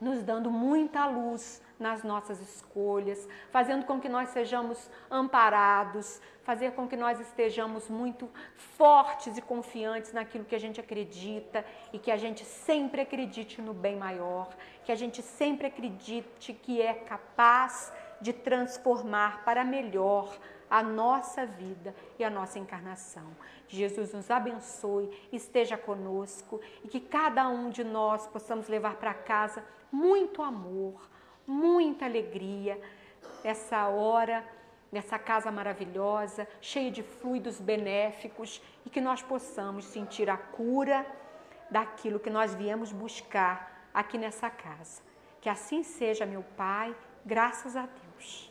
nos 0.00 0.22
dando 0.22 0.50
muita 0.50 1.04
luz 1.04 1.60
nas 1.80 2.04
nossas 2.04 2.40
escolhas, 2.40 3.26
fazendo 3.50 3.86
com 3.86 3.98
que 3.98 4.08
nós 4.08 4.28
sejamos 4.28 4.90
amparados, 5.10 6.20
fazer 6.44 6.72
com 6.72 6.86
que 6.86 6.96
nós 6.96 7.18
estejamos 7.18 7.88
muito 7.88 8.28
fortes 8.56 9.36
e 9.36 9.42
confiantes 9.42 10.12
naquilo 10.12 10.44
que 10.44 10.54
a 10.54 10.60
gente 10.60 10.78
acredita 10.78 11.64
e 11.92 11.98
que 11.98 12.10
a 12.10 12.16
gente 12.16 12.44
sempre 12.44 13.00
acredite 13.00 13.60
no 13.62 13.72
bem 13.72 13.96
maior, 13.96 14.54
que 14.84 14.92
a 14.92 14.94
gente 14.96 15.22
sempre 15.22 15.66
acredite 15.66 16.52
que 16.52 16.80
é 16.80 16.92
capaz 16.92 17.92
de 18.20 18.32
transformar 18.32 19.44
para 19.44 19.64
melhor 19.64 20.36
a 20.70 20.82
nossa 20.82 21.44
vida 21.44 21.94
e 22.18 22.22
a 22.22 22.30
nossa 22.30 22.58
encarnação. 22.58 23.26
Que 23.66 23.76
Jesus 23.76 24.12
nos 24.12 24.30
abençoe, 24.30 25.10
esteja 25.32 25.76
conosco 25.76 26.60
e 26.84 26.88
que 26.88 27.00
cada 27.00 27.48
um 27.48 27.70
de 27.70 27.82
nós 27.82 28.26
possamos 28.28 28.68
levar 28.68 28.94
para 28.96 29.12
casa 29.12 29.64
muito 29.90 30.42
amor, 30.42 31.10
muita 31.50 32.04
alegria 32.04 32.80
nessa 33.42 33.88
hora, 33.88 34.44
nessa 34.92 35.18
casa 35.18 35.50
maravilhosa, 35.50 36.48
cheia 36.60 36.90
de 36.90 37.02
fluidos 37.02 37.60
benéficos 37.60 38.62
e 38.86 38.90
que 38.90 39.00
nós 39.00 39.20
possamos 39.22 39.84
sentir 39.84 40.30
a 40.30 40.36
cura 40.36 41.04
daquilo 41.70 42.20
que 42.20 42.30
nós 42.30 42.54
viemos 42.54 42.92
buscar 42.92 43.88
aqui 43.92 44.16
nessa 44.16 44.48
casa. 44.48 45.02
Que 45.40 45.48
assim 45.48 45.82
seja, 45.82 46.24
meu 46.24 46.42
Pai, 46.56 46.94
graças 47.24 47.76
a 47.76 47.86
Deus. 47.86 48.49